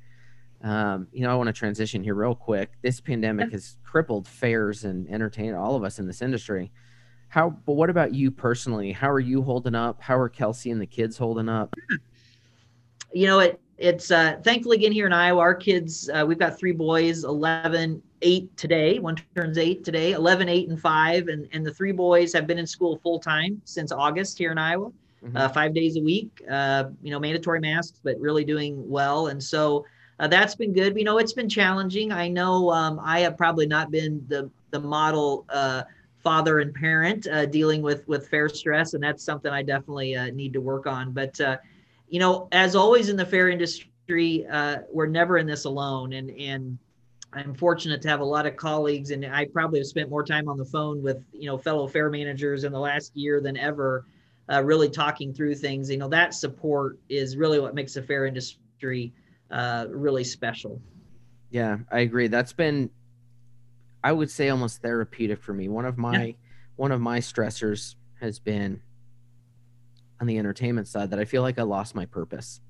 um, 0.62 1.08
you 1.12 1.20
know 1.20 1.30
i 1.30 1.34
want 1.34 1.48
to 1.48 1.52
transition 1.52 2.02
here 2.02 2.14
real 2.14 2.34
quick. 2.34 2.72
This 2.82 3.00
pandemic 3.00 3.46
yep. 3.46 3.52
has 3.52 3.76
crippled 3.82 4.28
fairs 4.28 4.84
and 4.84 5.08
entertainment 5.08 5.58
all 5.58 5.74
of 5.74 5.84
us 5.84 5.98
in 5.98 6.06
this 6.06 6.22
industry. 6.22 6.70
How 7.28 7.50
but 7.50 7.72
what 7.72 7.90
about 7.90 8.14
you 8.14 8.30
personally? 8.30 8.92
How 8.92 9.10
are 9.10 9.20
you 9.20 9.42
holding 9.42 9.74
up? 9.74 10.00
How 10.00 10.18
are 10.18 10.28
kelsey 10.28 10.70
and 10.70 10.80
the 10.80 10.86
kids 10.86 11.16
holding 11.16 11.48
up? 11.48 11.74
You 13.12 13.26
know 13.28 13.38
it 13.38 13.60
it's 13.76 14.10
uh, 14.10 14.38
thankfully 14.44 14.76
again 14.76 14.92
here 14.92 15.06
in 15.06 15.12
Iowa, 15.12 15.40
our 15.40 15.54
kids, 15.54 16.08
uh, 16.08 16.24
we've 16.26 16.38
got 16.38 16.58
three 16.58 16.72
boys, 16.72 17.24
11, 17.24 18.00
8 18.22 18.56
today. 18.56 18.98
One 18.98 19.16
turns 19.34 19.58
eight 19.58 19.84
today, 19.84 20.12
11, 20.12 20.48
8, 20.48 20.68
and 20.68 20.80
5. 20.80 21.28
And, 21.28 21.48
and 21.52 21.66
the 21.66 21.72
three 21.72 21.92
boys 21.92 22.32
have 22.32 22.46
been 22.46 22.58
in 22.58 22.66
school 22.66 22.98
full 23.02 23.18
time 23.18 23.60
since 23.64 23.90
August 23.90 24.38
here 24.38 24.52
in 24.52 24.58
Iowa, 24.58 24.90
mm-hmm. 25.24 25.36
uh, 25.36 25.48
five 25.48 25.74
days 25.74 25.96
a 25.96 26.00
week, 26.00 26.42
uh, 26.50 26.84
you 27.02 27.10
know, 27.10 27.18
mandatory 27.18 27.60
masks, 27.60 28.00
but 28.02 28.18
really 28.20 28.44
doing 28.44 28.88
well. 28.88 29.26
And 29.26 29.42
so 29.42 29.84
uh, 30.20 30.28
that's 30.28 30.54
been 30.54 30.72
good. 30.72 30.96
You 30.96 31.04
know, 31.04 31.18
it's 31.18 31.32
been 31.32 31.48
challenging. 31.48 32.12
I 32.12 32.28
know 32.28 32.70
um, 32.70 33.00
I 33.02 33.20
have 33.20 33.36
probably 33.36 33.66
not 33.66 33.90
been 33.90 34.24
the, 34.28 34.50
the 34.70 34.80
model 34.80 35.44
uh, 35.48 35.82
father 36.22 36.60
and 36.60 36.72
parent 36.72 37.26
dealing 37.50 37.82
with, 37.82 38.06
with 38.08 38.28
fair 38.28 38.48
stress. 38.48 38.94
And 38.94 39.02
that's 39.02 39.22
something 39.22 39.52
I 39.52 39.62
definitely 39.62 40.16
need 40.30 40.52
to 40.52 40.60
work 40.60 40.86
on. 40.86 41.12
But, 41.12 41.38
you 42.08 42.20
know, 42.20 42.48
as 42.52 42.74
always 42.76 43.08
in 43.08 43.16
the 43.16 43.26
fair 43.26 43.48
industry, 43.48 44.46
uh, 44.50 44.78
we're 44.92 45.06
never 45.06 45.38
in 45.38 45.46
this 45.46 45.64
alone. 45.64 46.12
And 46.12 46.30
and 46.30 46.78
I'm 47.32 47.54
fortunate 47.54 48.00
to 48.02 48.08
have 48.08 48.20
a 48.20 48.24
lot 48.24 48.46
of 48.46 48.56
colleagues, 48.56 49.10
and 49.10 49.24
I 49.26 49.46
probably 49.46 49.80
have 49.80 49.86
spent 49.86 50.08
more 50.08 50.24
time 50.24 50.48
on 50.48 50.56
the 50.56 50.64
phone 50.64 51.02
with 51.02 51.24
you 51.32 51.46
know 51.46 51.58
fellow 51.58 51.88
fair 51.88 52.10
managers 52.10 52.64
in 52.64 52.72
the 52.72 52.78
last 52.78 53.16
year 53.16 53.40
than 53.40 53.56
ever, 53.56 54.06
uh, 54.50 54.62
really 54.62 54.88
talking 54.88 55.34
through 55.34 55.56
things. 55.56 55.90
You 55.90 55.98
know, 55.98 56.08
that 56.08 56.34
support 56.34 56.98
is 57.08 57.36
really 57.36 57.58
what 57.58 57.74
makes 57.74 57.94
the 57.94 58.02
fair 58.02 58.26
industry 58.26 59.12
uh, 59.50 59.86
really 59.88 60.24
special. 60.24 60.80
Yeah, 61.50 61.78
I 61.90 62.00
agree. 62.00 62.28
That's 62.28 62.52
been, 62.52 62.90
I 64.02 64.12
would 64.12 64.30
say, 64.30 64.48
almost 64.48 64.82
therapeutic 64.82 65.42
for 65.42 65.54
me. 65.54 65.68
One 65.68 65.84
of 65.84 65.98
my 65.98 66.24
yeah. 66.24 66.32
one 66.76 66.92
of 66.92 67.00
my 67.00 67.18
stressors 67.18 67.96
has 68.20 68.38
been 68.38 68.80
on 70.20 70.26
the 70.26 70.38
entertainment 70.38 70.88
side 70.88 71.10
that 71.10 71.18
I 71.18 71.24
feel 71.24 71.42
like 71.42 71.58
I 71.58 71.62
lost 71.62 71.94
my 71.94 72.06
purpose. 72.06 72.60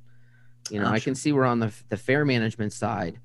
You 0.70 0.80
know, 0.80 0.86
I 0.86 0.98
can 0.98 1.14
see 1.14 1.32
we're 1.32 1.44
on 1.44 1.60
the 1.60 1.72
the 1.90 1.96
fair 1.96 2.24
management 2.24 2.72
side. 2.72 3.20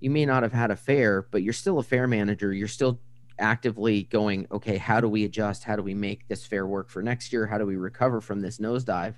You 0.00 0.10
may 0.10 0.26
not 0.26 0.42
have 0.42 0.52
had 0.52 0.70
a 0.70 0.76
fair, 0.76 1.22
but 1.30 1.42
you're 1.42 1.52
still 1.52 1.78
a 1.78 1.82
fair 1.82 2.06
manager. 2.06 2.52
You're 2.52 2.68
still 2.68 3.00
actively 3.38 4.04
going, 4.04 4.46
okay, 4.52 4.76
how 4.76 5.00
do 5.00 5.08
we 5.08 5.24
adjust? 5.24 5.64
How 5.64 5.76
do 5.76 5.82
we 5.82 5.94
make 5.94 6.28
this 6.28 6.44
fair 6.44 6.66
work 6.66 6.90
for 6.90 7.02
next 7.02 7.32
year? 7.32 7.46
How 7.46 7.58
do 7.58 7.66
we 7.66 7.76
recover 7.76 8.20
from 8.20 8.40
this 8.40 8.58
nosedive? 8.58 9.14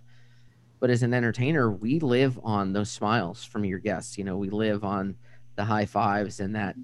But 0.80 0.90
as 0.90 1.02
an 1.02 1.14
entertainer, 1.14 1.70
we 1.70 1.98
live 1.98 2.38
on 2.44 2.72
those 2.72 2.90
smiles 2.90 3.44
from 3.44 3.64
your 3.64 3.78
guests. 3.78 4.18
You 4.18 4.24
know, 4.24 4.36
we 4.36 4.50
live 4.50 4.84
on 4.84 5.16
the 5.57 5.64
high 5.64 5.86
fives 5.86 6.40
and 6.40 6.55
that 6.57 6.74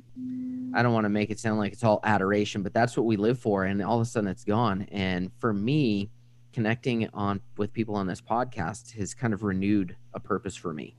I 0.75 0.83
don't 0.83 0.93
want 0.93 1.05
to 1.05 1.11
make 1.11 1.31
it 1.31 1.41
sound 1.41 1.59
like 1.59 1.73
it's 1.73 1.85
all 1.85 2.01
adoration, 2.05 2.63
but 2.63 2.73
that's 2.73 2.97
what 2.97 3.07
we 3.07 3.17
live 3.17 3.39
for. 3.39 3.65
And 3.65 3.83
all 3.83 3.97
of 3.97 4.03
a 4.03 4.05
sudden 4.05 4.29
it's 4.29 4.45
gone. 4.45 4.87
And 4.91 5.31
for 5.39 5.53
me, 5.53 6.11
connecting 6.53 7.09
on 7.15 7.41
with 7.57 7.73
people 7.73 7.95
on 7.95 8.07
this 8.07 8.21
podcast 8.21 8.93
has 8.97 9.15
kind 9.15 9.33
of 9.33 9.43
renewed 9.43 9.97
a 10.15 10.21
purpose 10.21 10.57
for 10.57 10.73
me. 10.75 10.97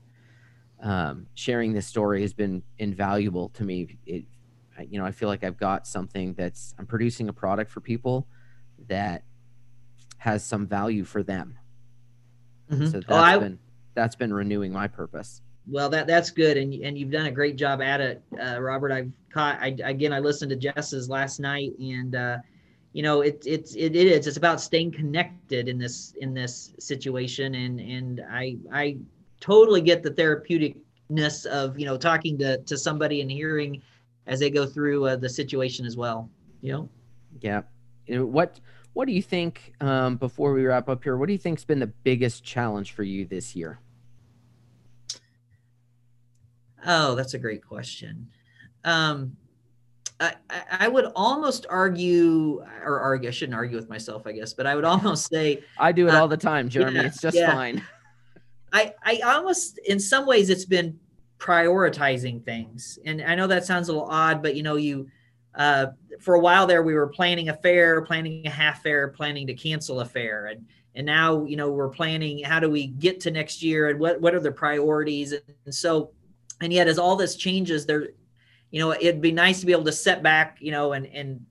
Um, 0.80 1.26
sharing 1.34 1.72
this 1.72 1.86
story 1.86 2.22
has 2.22 2.32
been 2.32 2.62
invaluable 2.78 3.50
to 3.50 3.64
me. 3.64 3.98
It, 4.06 4.24
you 4.88 4.98
know, 4.98 5.04
I 5.04 5.12
feel 5.12 5.28
like 5.28 5.44
I've 5.44 5.58
got 5.58 5.86
something 5.86 6.34
that's 6.34 6.74
I'm 6.78 6.86
producing 6.86 7.28
a 7.28 7.32
product 7.32 7.70
for 7.70 7.80
people 7.80 8.26
that 8.88 9.22
has 10.18 10.44
some 10.44 10.66
value 10.66 11.04
for 11.04 11.22
them, 11.22 11.56
Mhm. 12.70 12.86
So 12.90 13.00
that's 13.00 13.04
Oh, 13.08 13.16
I- 13.16 13.38
been 13.38 13.58
that's 13.94 14.16
been 14.16 14.32
renewing 14.32 14.72
my 14.72 14.88
purpose. 14.88 15.42
Well, 15.68 15.90
that 15.90 16.06
that's 16.08 16.30
good, 16.30 16.56
and 16.56 16.72
and 16.74 16.96
you've 16.98 17.10
done 17.12 17.26
a 17.26 17.30
great 17.30 17.56
job 17.56 17.80
at 17.82 18.00
it, 18.00 18.22
uh, 18.42 18.60
Robert. 18.60 18.90
I've 18.90 19.12
caught. 19.30 19.60
I 19.60 19.76
again, 19.84 20.12
I 20.12 20.18
listened 20.18 20.50
to 20.50 20.56
Jess's 20.56 21.08
last 21.08 21.38
night, 21.38 21.72
and 21.78 22.14
uh, 22.16 22.38
you 22.92 23.02
know, 23.02 23.22
it 23.22 23.42
it's 23.46 23.74
it, 23.74 23.96
it 23.96 24.06
is. 24.06 24.26
It's 24.26 24.36
about 24.36 24.60
staying 24.60 24.92
connected 24.92 25.68
in 25.68 25.78
this 25.78 26.14
in 26.20 26.34
this 26.34 26.74
situation, 26.78 27.54
and 27.54 27.80
and 27.80 28.20
I 28.30 28.56
I 28.72 28.98
totally 29.40 29.80
get 29.80 30.02
the 30.02 30.10
therapeuticness 30.10 31.46
of 31.46 31.78
you 31.78 31.86
know 31.86 31.96
talking 31.96 32.38
to 32.38 32.58
to 32.58 32.76
somebody 32.76 33.22
and 33.22 33.30
hearing 33.30 33.82
as 34.26 34.40
they 34.40 34.50
go 34.50 34.66
through 34.66 35.06
uh, 35.06 35.16
the 35.16 35.28
situation 35.28 35.86
as 35.86 35.96
well. 35.96 36.28
You 36.60 36.72
know. 36.72 36.88
Yeah. 37.40 37.62
What 38.08 38.60
what 38.92 39.06
do 39.06 39.12
you 39.12 39.22
think 39.22 39.72
um, 39.80 40.16
before 40.16 40.52
we 40.52 40.64
wrap 40.64 40.88
up 40.88 41.02
here? 41.02 41.16
What 41.16 41.26
do 41.26 41.32
you 41.32 41.38
think's 41.38 41.64
been 41.64 41.78
the 41.78 41.86
biggest 41.86 42.44
challenge 42.44 42.92
for 42.92 43.02
you 43.04 43.24
this 43.24 43.56
year? 43.56 43.78
Oh, 46.84 47.14
that's 47.14 47.32
a 47.32 47.38
great 47.38 47.64
question. 47.64 48.28
Um, 48.84 49.36
I, 50.22 50.34
I- 50.80 50.88
would 50.88 51.06
almost 51.16 51.66
argue, 51.68 52.62
or 52.84 53.00
argue, 53.00 53.28
I 53.28 53.32
shouldn't 53.32 53.56
argue 53.56 53.76
with 53.76 53.88
myself, 53.88 54.26
I 54.26 54.32
guess, 54.32 54.52
but 54.54 54.66
I 54.66 54.74
would 54.74 54.84
almost 54.84 55.28
say, 55.28 55.62
I 55.78 55.92
do 55.92 56.06
it 56.08 56.14
Uh, 56.14 56.20
all 56.20 56.28
the 56.28 56.36
time, 56.36 56.68
Jeremy. 56.68 56.96
yeah, 57.00 57.06
it's 57.06 57.20
just 57.20 57.36
yeah. 57.36 57.52
fine. 57.52 57.82
I, 58.72 58.94
I 59.04 59.20
almost, 59.24 59.78
in 59.78 59.98
some 60.00 60.26
ways, 60.26 60.48
it's 60.48 60.64
been 60.64 60.98
prioritizing 61.38 62.44
things. 62.44 62.98
And 63.04 63.20
I 63.22 63.34
know 63.34 63.46
that 63.48 63.64
sounds 63.64 63.88
a 63.88 63.92
little 63.92 64.08
odd, 64.08 64.42
but 64.42 64.54
you 64.56 64.62
know, 64.62 64.76
you, 64.76 65.08
uh, 65.54 65.86
for 66.20 66.34
a 66.36 66.40
while 66.40 66.66
there, 66.66 66.82
we 66.82 66.94
were 66.94 67.08
planning 67.08 67.48
a 67.50 67.54
fair, 67.54 68.00
planning 68.02 68.46
a 68.46 68.50
half 68.50 68.82
fair, 68.82 69.08
planning 69.08 69.46
to 69.48 69.54
cancel 69.54 70.00
a 70.00 70.04
fair. 70.06 70.46
And, 70.46 70.64
and 70.94 71.04
now, 71.04 71.44
you 71.44 71.56
know, 71.56 71.70
we're 71.70 71.88
planning, 71.90 72.42
how 72.44 72.60
do 72.60 72.70
we 72.70 72.86
get 72.86 73.20
to 73.20 73.30
next 73.30 73.62
year 73.62 73.88
and 73.90 73.98
what, 74.00 74.20
what 74.20 74.34
are 74.34 74.40
the 74.40 74.52
priorities? 74.52 75.32
And 75.66 75.74
so, 75.74 76.12
and 76.60 76.72
yet 76.72 76.88
as 76.88 76.98
all 76.98 77.16
this 77.16 77.34
changes 77.36 77.84
there, 77.84 78.08
you 78.72 78.80
know, 78.80 78.92
it'd 78.92 79.20
be 79.20 79.30
nice 79.30 79.60
to 79.60 79.66
be 79.66 79.72
able 79.72 79.84
to 79.84 79.92
set 79.92 80.22
back, 80.22 80.56
you 80.60 80.72
know, 80.72 80.94
and, 80.94 81.06
and 81.06 81.44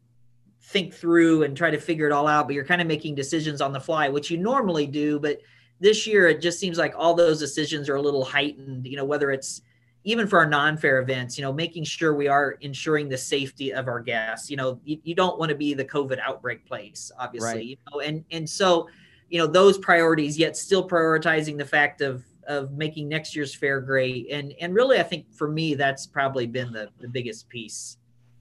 think 0.63 0.93
through 0.93 1.43
and 1.43 1.55
try 1.55 1.69
to 1.69 1.79
figure 1.79 2.07
it 2.07 2.11
all 2.11 2.27
out, 2.27 2.47
but 2.47 2.55
you're 2.55 2.65
kind 2.65 2.81
of 2.81 2.87
making 2.87 3.13
decisions 3.15 3.61
on 3.61 3.71
the 3.71 3.79
fly, 3.79 4.09
which 4.09 4.31
you 4.31 4.37
normally 4.37 4.87
do. 4.87 5.19
But 5.19 5.39
this 5.79 6.07
year, 6.07 6.27
it 6.27 6.41
just 6.41 6.59
seems 6.59 6.79
like 6.79 6.93
all 6.97 7.13
those 7.13 7.39
decisions 7.39 7.87
are 7.89 7.95
a 7.95 8.01
little 8.01 8.25
heightened, 8.25 8.87
you 8.87 8.97
know, 8.97 9.05
whether 9.05 9.31
it's 9.31 9.61
even 10.03 10.27
for 10.27 10.39
our 10.39 10.47
non-fair 10.47 10.99
events, 10.99 11.37
you 11.37 11.43
know, 11.43 11.53
making 11.53 11.83
sure 11.83 12.15
we 12.15 12.27
are 12.27 12.53
ensuring 12.61 13.07
the 13.07 13.17
safety 13.17 13.71
of 13.71 13.87
our 13.87 13.99
guests. 13.99 14.49
You 14.49 14.57
know, 14.57 14.79
you, 14.83 14.97
you 15.03 15.13
don't 15.13 15.37
want 15.37 15.49
to 15.49 15.55
be 15.55 15.75
the 15.75 15.85
COVID 15.85 16.19
outbreak 16.19 16.65
place, 16.65 17.11
obviously, 17.19 17.53
Right. 17.53 17.65
you 17.65 17.77
know, 17.91 17.99
and, 17.99 18.25
and 18.31 18.49
so, 18.49 18.89
you 19.29 19.37
know, 19.37 19.45
those 19.45 19.77
priorities, 19.77 20.39
yet 20.39 20.57
still 20.57 20.87
prioritizing 20.89 21.55
the 21.55 21.65
fact 21.65 22.01
of, 22.01 22.25
of 22.51 22.73
making 22.73 23.07
next 23.07 23.35
year's 23.35 23.55
fair 23.55 23.79
great. 23.79 24.27
And, 24.29 24.53
and 24.59 24.73
really, 24.75 24.99
I 24.99 25.03
think 25.03 25.31
for 25.33 25.47
me, 25.49 25.75
that's 25.75 26.05
probably 26.05 26.45
been 26.47 26.71
the, 26.71 26.89
the 26.99 27.07
biggest 27.07 27.47
piece 27.49 27.97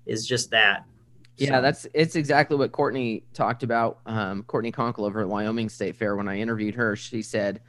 is 0.07 0.27
just 0.27 0.51
that. 0.51 0.85
Yeah, 1.37 1.57
So- 1.57 1.63
that's 1.63 1.87
it's 1.95 2.17
exactly 2.17 2.57
what 2.57 2.73
Courtney 2.73 3.23
talked 3.33 3.63
about. 3.63 4.01
Um, 4.07 4.43
Courtney 4.43 4.73
Conkle 4.73 5.07
over 5.07 5.21
at 5.21 5.29
Wyoming 5.29 5.69
State 5.69 5.97
Fair. 5.97 6.17
When 6.17 6.29
I 6.29 6.39
interviewed 6.39 6.75
her, 6.75 6.97
she 6.97 7.23
said 7.23 7.61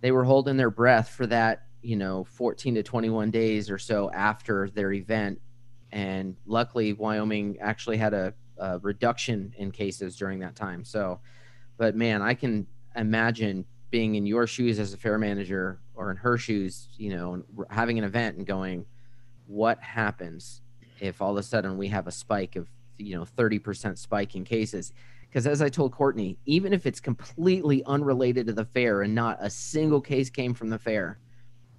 they 0.00 0.10
were 0.10 0.24
holding 0.24 0.56
their 0.56 0.70
breath 0.70 1.08
for 1.08 1.26
that, 1.26 1.66
you 1.82 1.96
know, 1.96 2.24
14 2.24 2.74
to 2.74 2.82
21 2.82 3.30
days 3.30 3.70
or 3.70 3.78
so 3.78 4.10
after 4.10 4.68
their 4.70 4.92
event. 4.92 5.40
And 5.92 6.36
luckily, 6.46 6.92
Wyoming 6.92 7.58
actually 7.60 7.96
had 7.96 8.12
a, 8.12 8.34
a 8.58 8.78
reduction 8.80 9.54
in 9.56 9.70
cases 9.70 10.16
during 10.16 10.40
that 10.40 10.56
time. 10.56 10.84
So, 10.84 11.20
but 11.78 11.96
man, 11.96 12.22
I 12.22 12.34
can 12.34 12.66
imagine 12.96 13.64
being 13.90 14.14
in 14.14 14.26
your 14.26 14.46
shoes 14.46 14.78
as 14.78 14.92
a 14.94 14.96
fair 14.96 15.18
manager 15.18 15.80
or 15.94 16.10
in 16.10 16.16
her 16.16 16.38
shoes, 16.38 16.88
you 16.96 17.10
know, 17.10 17.42
having 17.70 17.98
an 17.98 18.04
event 18.04 18.36
and 18.36 18.46
going, 18.46 18.86
what 19.46 19.80
happens 19.80 20.62
if 21.00 21.20
all 21.20 21.32
of 21.32 21.36
a 21.36 21.42
sudden 21.42 21.76
we 21.76 21.88
have 21.88 22.06
a 22.06 22.12
spike 22.12 22.56
of 22.56 22.68
you 22.98 23.16
know 23.16 23.24
30% 23.24 23.98
spike 23.98 24.34
in 24.34 24.44
cases? 24.44 24.92
Because 25.22 25.46
as 25.46 25.62
i 25.62 25.68
told 25.68 25.92
courtney 25.92 26.36
even 26.44 26.72
if 26.72 26.86
it's 26.86 26.98
completely 26.98 27.84
unrelated 27.84 28.48
to 28.48 28.52
the 28.52 28.64
fair 28.64 29.02
and 29.02 29.14
not 29.14 29.38
a 29.40 29.48
single 29.48 30.00
case 30.00 30.28
came 30.28 30.54
from 30.54 30.70
the 30.70 30.78
fair 30.78 31.20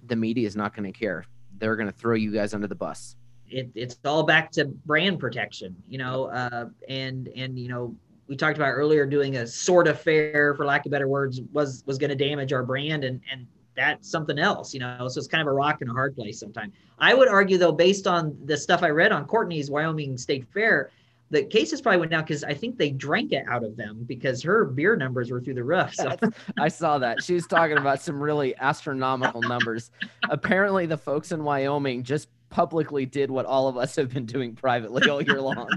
the 0.06 0.16
media 0.16 0.46
is 0.46 0.56
not 0.56 0.74
going 0.74 0.90
to 0.90 0.98
care. 0.98 1.24
They're 1.58 1.76
going 1.76 1.90
to 1.90 1.96
throw 1.96 2.14
you 2.14 2.32
guys 2.32 2.54
under 2.54 2.66
the 2.66 2.74
bus. 2.74 3.16
It, 3.48 3.70
it's 3.74 3.98
all 4.04 4.22
back 4.22 4.50
to 4.52 4.64
brand 4.64 5.20
protection, 5.20 5.76
you 5.88 5.98
know, 5.98 6.24
uh, 6.26 6.66
and 6.88 7.28
and 7.36 7.58
you 7.58 7.68
know 7.68 7.94
we 8.32 8.36
talked 8.36 8.56
about 8.56 8.70
earlier 8.70 9.04
doing 9.04 9.36
a 9.36 9.46
sort 9.46 9.86
of 9.86 10.00
fair, 10.00 10.54
for 10.54 10.64
lack 10.64 10.86
of 10.86 10.90
better 10.90 11.06
words, 11.06 11.42
was 11.52 11.84
was 11.84 11.98
going 11.98 12.08
to 12.08 12.16
damage 12.16 12.50
our 12.50 12.62
brand, 12.62 13.04
and 13.04 13.20
and 13.30 13.46
that's 13.76 14.10
something 14.10 14.38
else, 14.38 14.72
you 14.72 14.80
know. 14.80 15.06
So 15.06 15.18
it's 15.18 15.28
kind 15.28 15.42
of 15.42 15.48
a 15.48 15.52
rock 15.52 15.82
and 15.82 15.90
a 15.90 15.92
hard 15.92 16.16
place 16.16 16.40
sometimes. 16.40 16.72
I 16.98 17.12
would 17.12 17.28
argue 17.28 17.58
though, 17.58 17.72
based 17.72 18.06
on 18.06 18.34
the 18.46 18.56
stuff 18.56 18.82
I 18.82 18.88
read 18.88 19.12
on 19.12 19.26
Courtney's 19.26 19.70
Wyoming 19.70 20.16
State 20.16 20.46
Fair, 20.54 20.88
the 21.28 21.44
cases 21.44 21.82
probably 21.82 21.98
went 21.98 22.10
down 22.10 22.22
because 22.22 22.42
I 22.42 22.54
think 22.54 22.78
they 22.78 22.88
drank 22.88 23.32
it 23.32 23.44
out 23.50 23.64
of 23.64 23.76
them 23.76 24.04
because 24.06 24.42
her 24.44 24.64
beer 24.64 24.96
numbers 24.96 25.30
were 25.30 25.42
through 25.42 25.54
the 25.56 25.64
roof. 25.64 25.94
So 25.94 26.16
i 26.58 26.68
saw 26.68 26.96
that 27.00 27.22
she 27.22 27.34
was 27.34 27.46
talking 27.46 27.76
about 27.76 28.00
some 28.00 28.18
really 28.18 28.56
astronomical 28.56 29.42
numbers 29.42 29.90
apparently 30.30 30.86
the 30.86 30.96
folks 30.96 31.32
in 31.32 31.44
wyoming 31.44 32.02
just 32.02 32.28
publicly 32.48 33.04
did 33.06 33.30
what 33.30 33.44
all 33.46 33.68
of 33.68 33.76
us 33.76 33.96
have 33.96 34.12
been 34.12 34.26
doing 34.26 34.54
privately 34.54 35.08
all 35.08 35.20
year 35.20 35.40
long 35.40 35.68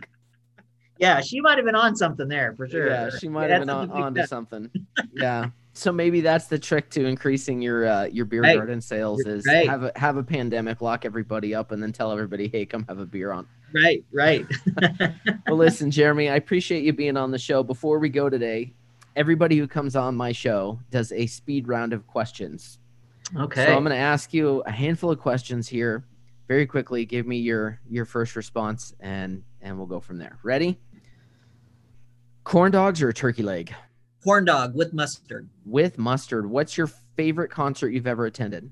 yeah, 0.97 1.21
she 1.21 1.41
might 1.41 1.57
have 1.57 1.65
been 1.65 1.75
on 1.75 1.95
something 1.95 2.27
there 2.27 2.53
for 2.55 2.67
sure. 2.67 2.87
Yeah, 2.89 3.09
she 3.09 3.27
might 3.27 3.47
Yeah, 3.47 3.53
have 3.53 3.61
been 3.61 3.69
on, 3.69 3.87
something 3.87 4.03
onto 4.03 4.19
like 4.19 4.23
that. 4.23 4.29
something. 4.29 4.71
Yeah. 5.13 5.49
So 5.73 5.91
maybe 5.91 6.21
that's 6.21 6.45
the 6.47 6.57
trick 6.57 6.89
to 6.91 7.05
increasing 7.05 7.61
your 7.61 7.85
uh, 7.85 8.05
your 8.05 8.23
beer 8.25 8.41
Right. 8.41 8.55
garden 8.57 8.79
sales 8.79 9.21
You're 9.25 9.35
is 9.35 9.45
right. 9.45 9.67
have 9.67 9.83
a 9.83 9.91
have 9.97 10.15
a 10.15 10.23
pandemic, 10.23 10.79
lock 10.81 11.03
everybody 11.03 11.53
up, 11.53 11.71
and 11.73 11.83
then 11.83 11.91
tell 11.91 12.11
everybody, 12.13 12.47
hey, 12.47 12.65
come 12.65 12.85
have 12.87 12.99
a 12.99 13.05
beer 13.05 13.31
on. 13.33 13.45
Right, 13.73 14.03
right. 14.13 14.45
Well, 15.47 15.57
listen, 15.57 15.91
Jeremy, 15.91 16.29
I 16.29 16.35
appreciate 16.35 16.83
you 16.83 16.93
being 16.93 17.17
on 17.17 17.29
the 17.31 17.37
show. 17.37 17.61
Before 17.61 17.99
we 17.99 18.07
go 18.09 18.29
today, 18.29 18.73
everybody 19.17 19.57
who 19.57 19.67
comes 19.67 19.95
on 19.97 20.15
my 20.15 20.31
show 20.31 20.79
does 20.91 21.11
a 21.11 21.27
speed 21.27 21.67
round 21.67 21.91
of 21.93 22.07
questions. 22.07 22.79
Okay. 23.37 23.65
So 23.65 23.75
I'm 23.75 23.83
going 23.83 23.95
to 23.95 24.01
ask 24.01 24.33
you 24.33 24.61
a 24.65 24.71
handful 24.71 25.11
of 25.11 25.19
questions 25.19 25.67
here, 25.67 26.03
very 26.47 26.65
quickly. 26.65 27.05
Give 27.05 27.27
me 27.27 27.37
your 27.37 27.79
your 27.89 28.05
first 28.05 28.35
response, 28.37 28.93
and 29.01 29.43
and 29.66 29.78
we'll 29.78 29.88
go 29.88 29.99
from 29.99 30.18
there. 30.20 30.38
Ready? 30.43 30.80
Corn 32.43 32.72
dogs 32.72 33.01
or 33.01 33.09
a 33.09 33.13
turkey 33.13 33.43
leg? 33.43 33.74
Corn 34.24 34.45
dog 34.45 34.76
with 34.76 34.93
mustard. 34.93 35.49
with 35.66 35.97
mustard. 35.97 36.45
What's 36.49 36.78
your 36.78 36.88
favorite 37.18 37.49
concert 37.51 37.89
you've 37.89 38.07
ever 38.07 38.26
attended? 38.26 38.72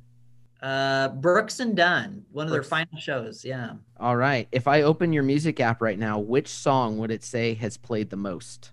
Uh, 0.62 1.10
Brooks 1.10 1.60
and 1.60 1.76
Dunn, 1.76 2.24
one 2.32 2.46
of 2.46 2.52
their 2.52 2.64
final 2.64 2.98
shows. 2.98 3.44
Yeah. 3.44 3.74
All 4.00 4.16
right. 4.16 4.48
If 4.52 4.68
I 4.68 4.84
open 4.84 5.12
your 5.12 5.24
music 5.24 5.60
app 5.60 5.82
right 5.82 6.00
now, 6.00 6.20
which 6.20 6.48
song 6.48 6.98
would 7.00 7.12
it 7.12 7.24
say 7.24 7.54
has 7.56 7.76
played 7.76 8.10
the 8.10 8.16
most? 8.16 8.72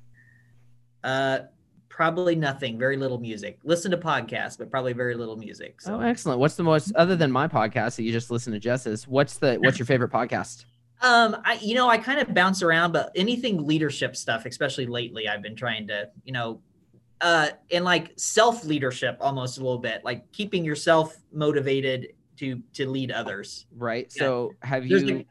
Uh, 1.03 1.41
probably 1.89 2.37
nothing. 2.37 2.79
Very 2.79 2.97
little 2.97 3.19
music. 3.19 3.59
Listen 3.65 3.91
to 3.91 3.97
podcasts, 3.97 4.57
but 4.57 4.71
probably 4.71 4.93
very 4.93 5.17
little 5.17 5.37
music. 5.37 5.81
So, 5.81 5.97
Oh, 5.97 6.01
excellent. 6.01 6.39
What's 6.39 6.55
the 6.55 6.63
most 6.63 6.95
other 6.95 7.17
than 7.17 7.33
my 7.33 7.49
podcast 7.49 7.97
that 7.97 8.05
you 8.05 8.13
just 8.13 8.31
listen 8.31 8.53
to 8.53 8.61
Jess's? 8.61 9.09
What's 9.09 9.39
the 9.39 9.57
what's 9.57 9.79
your 9.79 9.87
favorite 9.87 10.13
podcast? 10.13 10.67
Um, 11.03 11.37
I 11.45 11.55
you 11.55 11.75
know 11.75 11.89
I 11.89 11.99
kind 11.99 12.21
of 12.21 12.35
bounce 12.35 12.63
around, 12.63 12.93
but 12.93 13.11
anything 13.15 13.67
leadership 13.67 14.17
stuff, 14.17 14.47
especially 14.47 14.87
lately, 14.87 15.29
I've 15.29 15.43
been 15.43 15.57
trying 15.57 15.87
to 15.89 16.11
you 16.25 16.33
know, 16.33 16.61
uh, 17.21 17.49
and 17.71 17.85
like 17.85 18.13
self 18.17 18.65
leadership 18.65 19.17
almost 19.21 19.59
a 19.59 19.61
little 19.61 19.79
bit, 19.79 20.05
like 20.05 20.31
keeping 20.33 20.65
yourself 20.65 21.17
motivated 21.33 22.09
to 22.37 22.63
to 22.75 22.89
lead 22.89 23.13
others. 23.13 23.67
Right. 23.77 24.13
Yeah. 24.17 24.21
So 24.21 24.55
have 24.63 24.89
There's 24.89 25.03
you 25.03 25.09
the- 25.09 25.27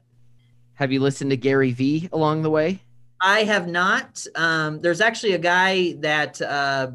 have 0.73 0.91
you 0.91 1.01
listened 1.01 1.31
to 1.31 1.37
Gary 1.37 1.71
V 1.71 2.09
along 2.13 2.41
the 2.41 2.49
way? 2.49 2.79
I 3.21 3.43
have 3.43 3.67
not. 3.67 4.25
Um, 4.35 4.79
there's 4.79 5.01
actually 5.01 5.33
a 5.33 5.39
guy 5.39 5.93
that 5.99 6.41
uh, 6.41 6.91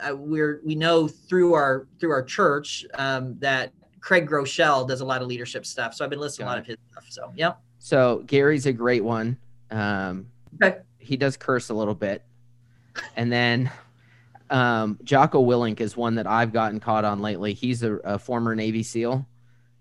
uh, 0.00 0.14
we're 0.14 0.60
we 0.64 0.74
know 0.74 1.08
through 1.08 1.54
our 1.54 1.88
through 1.98 2.12
our 2.12 2.22
church 2.22 2.86
um, 2.94 3.36
that 3.40 3.72
Craig 4.00 4.28
Groeschel 4.28 4.86
does 4.86 5.00
a 5.00 5.04
lot 5.04 5.22
of 5.22 5.28
leadership 5.28 5.66
stuff. 5.66 5.94
So 5.94 6.04
I've 6.04 6.10
been 6.10 6.20
listening 6.20 6.46
to 6.46 6.50
a 6.50 6.52
lot 6.52 6.58
of 6.58 6.66
his 6.66 6.76
stuff. 6.92 7.04
So 7.08 7.32
yeah. 7.34 7.54
So 7.84 8.22
Gary's 8.26 8.64
a 8.64 8.72
great 8.72 9.04
one. 9.04 9.36
Um, 9.70 10.28
Okay. 10.62 10.78
he 10.96 11.18
does 11.18 11.36
curse 11.36 11.68
a 11.68 11.74
little 11.74 11.94
bit, 11.94 12.24
and 13.14 13.30
then 13.30 13.70
um, 14.48 14.98
Jocko 15.04 15.44
Willink 15.44 15.80
is 15.82 15.94
one 15.94 16.14
that 16.14 16.26
I've 16.26 16.50
gotten 16.50 16.80
caught 16.80 17.04
on 17.04 17.20
lately. 17.20 17.52
He's 17.52 17.82
a, 17.82 17.96
a 17.96 18.18
former 18.18 18.54
Navy 18.54 18.82
SEAL, 18.82 19.26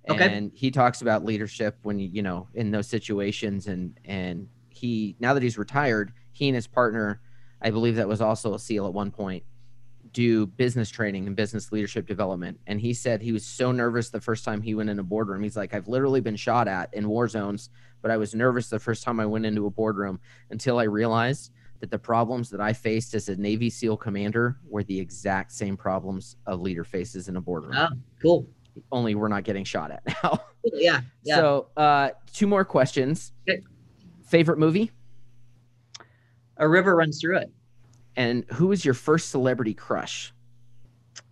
Okay. 0.09 0.25
and 0.25 0.51
he 0.53 0.69
talks 0.69 1.01
about 1.01 1.23
leadership 1.23 1.77
when 1.83 1.97
you 1.97 2.09
you 2.11 2.21
know 2.21 2.49
in 2.55 2.71
those 2.71 2.87
situations, 2.87 3.67
and 3.67 3.97
and 4.03 4.49
he 4.67 5.15
now 5.21 5.33
that 5.33 5.41
he's 5.41 5.57
retired, 5.57 6.11
he 6.33 6.49
and 6.49 6.55
his 6.55 6.67
partner, 6.67 7.21
I 7.61 7.69
believe 7.69 7.95
that 7.95 8.07
was 8.09 8.19
also 8.19 8.53
a 8.53 8.59
SEAL 8.59 8.85
at 8.85 8.93
one 8.93 9.11
point, 9.11 9.43
do 10.11 10.45
business 10.45 10.89
training 10.89 11.27
and 11.27 11.37
business 11.37 11.71
leadership 11.71 12.05
development. 12.05 12.59
And 12.67 12.81
he 12.81 12.93
said 12.93 13.21
he 13.21 13.31
was 13.31 13.45
so 13.45 13.71
nervous 13.71 14.09
the 14.09 14.19
first 14.19 14.43
time 14.43 14.61
he 14.61 14.75
went 14.75 14.89
in 14.89 14.99
a 14.99 15.03
boardroom. 15.03 15.41
He's 15.41 15.55
like, 15.55 15.73
I've 15.73 15.87
literally 15.87 16.19
been 16.19 16.35
shot 16.35 16.67
at 16.67 16.93
in 16.93 17.07
war 17.07 17.29
zones, 17.29 17.69
but 18.03 18.11
I 18.11 18.17
was 18.17 18.35
nervous 18.35 18.69
the 18.69 18.77
first 18.77 19.01
time 19.01 19.19
I 19.19 19.25
went 19.25 19.47
into 19.47 19.65
a 19.65 19.71
boardroom 19.71 20.19
until 20.51 20.77
I 20.77 20.83
realized 20.83 21.51
that 21.79 21.89
the 21.89 21.97
problems 21.97 22.49
that 22.51 22.61
I 22.61 22.73
faced 22.73 23.13
as 23.15 23.29
a 23.29 23.35
Navy 23.37 23.69
SEAL 23.69 23.97
commander 23.97 24.57
were 24.69 24.83
the 24.83 24.99
exact 24.99 25.51
same 25.53 25.75
problems 25.75 26.35
a 26.45 26.55
leader 26.55 26.83
faces 26.83 27.29
in 27.29 27.37
a 27.37 27.41
boardroom. 27.41 27.75
Oh, 27.75 27.89
cool. 28.21 28.47
Only 28.91 29.15
we're 29.15 29.29
not 29.29 29.43
getting 29.45 29.63
shot 29.63 29.89
at 29.89 30.03
now. 30.23 30.39
Yeah. 30.65 31.01
Yeah. 31.23 31.35
So, 31.35 31.67
uh, 31.75 32.11
two 32.31 32.47
more 32.47 32.63
questions. 32.63 33.33
Okay. 33.49 33.61
Favorite 34.25 34.59
movie? 34.59 34.91
a 36.55 36.65
river 36.67 36.95
runs 36.95 37.19
through 37.19 37.35
it. 37.37 37.51
And 38.15 38.45
who 38.53 38.67
was 38.67 38.85
your 38.85 38.93
first 38.93 39.29
celebrity 39.29 39.73
crush? 39.73 40.33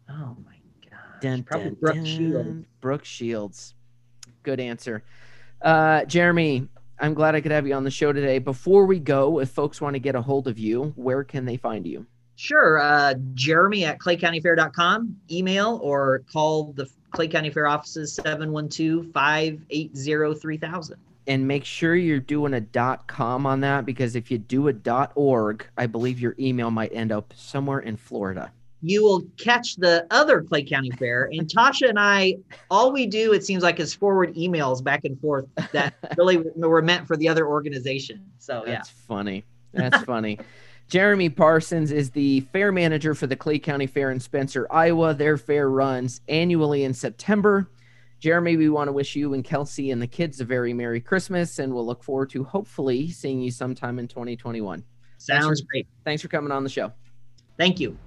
Oh 0.10 0.36
my 0.46 0.56
god. 0.90 1.46
Probably 1.46 1.70
dun, 1.70 1.78
Brooke 1.80 1.96
dun. 1.96 2.06
Shields. 2.06 2.66
Brooke 2.82 3.06
Shields. 3.06 3.74
Good 4.44 4.60
answer. 4.60 5.02
Uh, 5.62 6.06
Jeremy, 6.06 6.68
I'm 7.00 7.14
glad 7.14 7.36
I 7.36 7.42
could 7.42 7.52
have 7.52 7.68
you 7.68 7.74
on 7.74 7.84
the 7.84 7.92
show 7.92 8.14
today. 8.14 8.40
Before 8.40 8.86
we 8.86 9.00
go, 9.00 9.40
if 9.40 9.50
folks 9.50 9.82
want 9.82 9.96
to 9.96 10.00
get 10.00 10.16
a 10.16 10.22
hold 10.22 10.48
of 10.48 10.60
you, 10.60 10.94
where 10.96 11.24
can 11.24 11.46
they 11.46 11.58
find 11.58 11.86
you? 11.86 12.06
Sure. 12.36 12.80
Uh, 12.80 13.16
Jeremy 13.34 13.86
at 13.86 14.00
claycountyfair.com, 14.00 15.16
email 15.30 15.80
or 15.84 16.24
call 16.32 16.74
the 16.74 16.90
Clay 17.12 17.28
County 17.28 17.50
Fair 17.50 17.68
offices 17.68 18.14
712 18.14 19.12
580 19.12 20.40
3000. 20.40 20.98
And 21.28 21.48
make 21.48 21.66
sure 21.66 21.96
you're 21.96 22.20
doing 22.20 22.56
a 22.56 22.62
dot 22.62 23.08
com 23.08 23.46
on 23.46 23.60
that 23.62 23.86
because 23.86 24.16
if 24.16 24.32
you 24.32 24.40
do 24.40 24.70
a 24.70 24.74
dot 24.74 25.12
org, 25.14 25.68
I 25.78 25.86
believe 25.86 26.20
your 26.20 26.36
email 26.40 26.72
might 26.72 26.92
end 26.94 27.12
up 27.12 27.34
somewhere 27.36 27.80
in 27.80 27.96
Florida. 27.96 28.52
You 28.82 29.04
will 29.04 29.22
catch 29.38 29.76
the 29.76 30.08
other 30.12 30.42
Clay 30.42 30.64
County 30.64 30.92
Fair. 30.92 31.30
And 31.32 31.48
Tasha 31.48 31.90
and 31.90 32.00
I, 32.00 32.38
all 32.70 32.92
we 32.92 33.06
do, 33.06 33.34
it 33.34 33.46
seems 33.46 33.64
like, 33.64 33.80
is 33.80 33.94
forward 33.94 34.34
emails 34.36 34.84
back 34.84 35.06
and 35.06 35.20
forth 35.20 35.46
that 35.72 35.94
really 36.18 36.38
were 36.56 36.82
meant 36.82 37.08
for 37.08 37.16
the 37.16 37.28
other 37.28 37.48
organization. 37.48 38.26
So, 38.40 38.64
yeah. 38.66 38.74
That's 38.74 38.90
funny. 38.90 39.44
That's 39.74 40.04
funny. 40.04 40.40
Jeremy 40.92 41.30
Parsons 41.30 41.92
is 41.92 42.10
the 42.10 42.42
fair 42.52 42.72
manager 42.72 43.16
for 43.16 43.26
the 43.26 43.36
Clay 43.36 43.60
County 43.60 43.88
Fair 43.88 44.12
in 44.12 44.20
Spencer, 44.20 44.68
Iowa. 44.70 45.14
Their 45.14 45.38
fair 45.38 45.70
runs 45.70 46.20
annually 46.28 46.84
in 46.84 46.94
September. 46.94 47.70
Jeremy, 48.20 48.58
we 48.58 48.70
want 48.70 48.88
to 48.90 48.92
wish 48.92 49.16
you 49.16 49.34
and 49.34 49.44
Kelsey 49.44 49.92
and 49.92 50.02
the 50.02 50.08
kids 50.08 50.42
a 50.42 50.46
very 50.46 50.74
Merry 50.74 51.00
Christmas, 51.00 51.60
and 51.60 51.74
we'll 51.74 51.86
look 51.86 52.04
forward 52.04 52.30
to 52.32 52.44
hopefully 52.44 53.10
seeing 53.10 53.42
you 53.42 53.52
sometime 53.52 54.00
in 54.00 54.08
2021. 54.08 54.84
Sounds 55.18 55.62
great. 55.62 55.88
Thanks 56.04 56.22
for 56.22 56.28
coming 56.28 56.52
on 56.52 56.64
the 56.64 56.70
show. 56.70 56.92
Thank 57.58 57.80
you. 57.80 57.98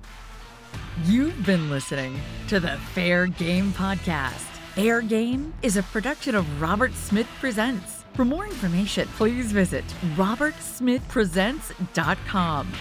You've 1.04 1.44
been 1.44 1.68
listening 1.70 2.20
to 2.48 2.60
the 2.60 2.76
Fair 2.94 3.26
Game 3.26 3.72
Podcast. 3.72 4.46
Fair 4.74 5.02
Game 5.02 5.52
is 5.62 5.76
a 5.76 5.82
production 5.82 6.34
of 6.34 6.60
Robert 6.60 6.94
Smith 6.94 7.28
Presents. 7.40 8.04
For 8.14 8.24
more 8.24 8.46
information, 8.46 9.06
please 9.16 9.52
visit 9.52 9.84
robertsmithpresents.com. 10.16 12.72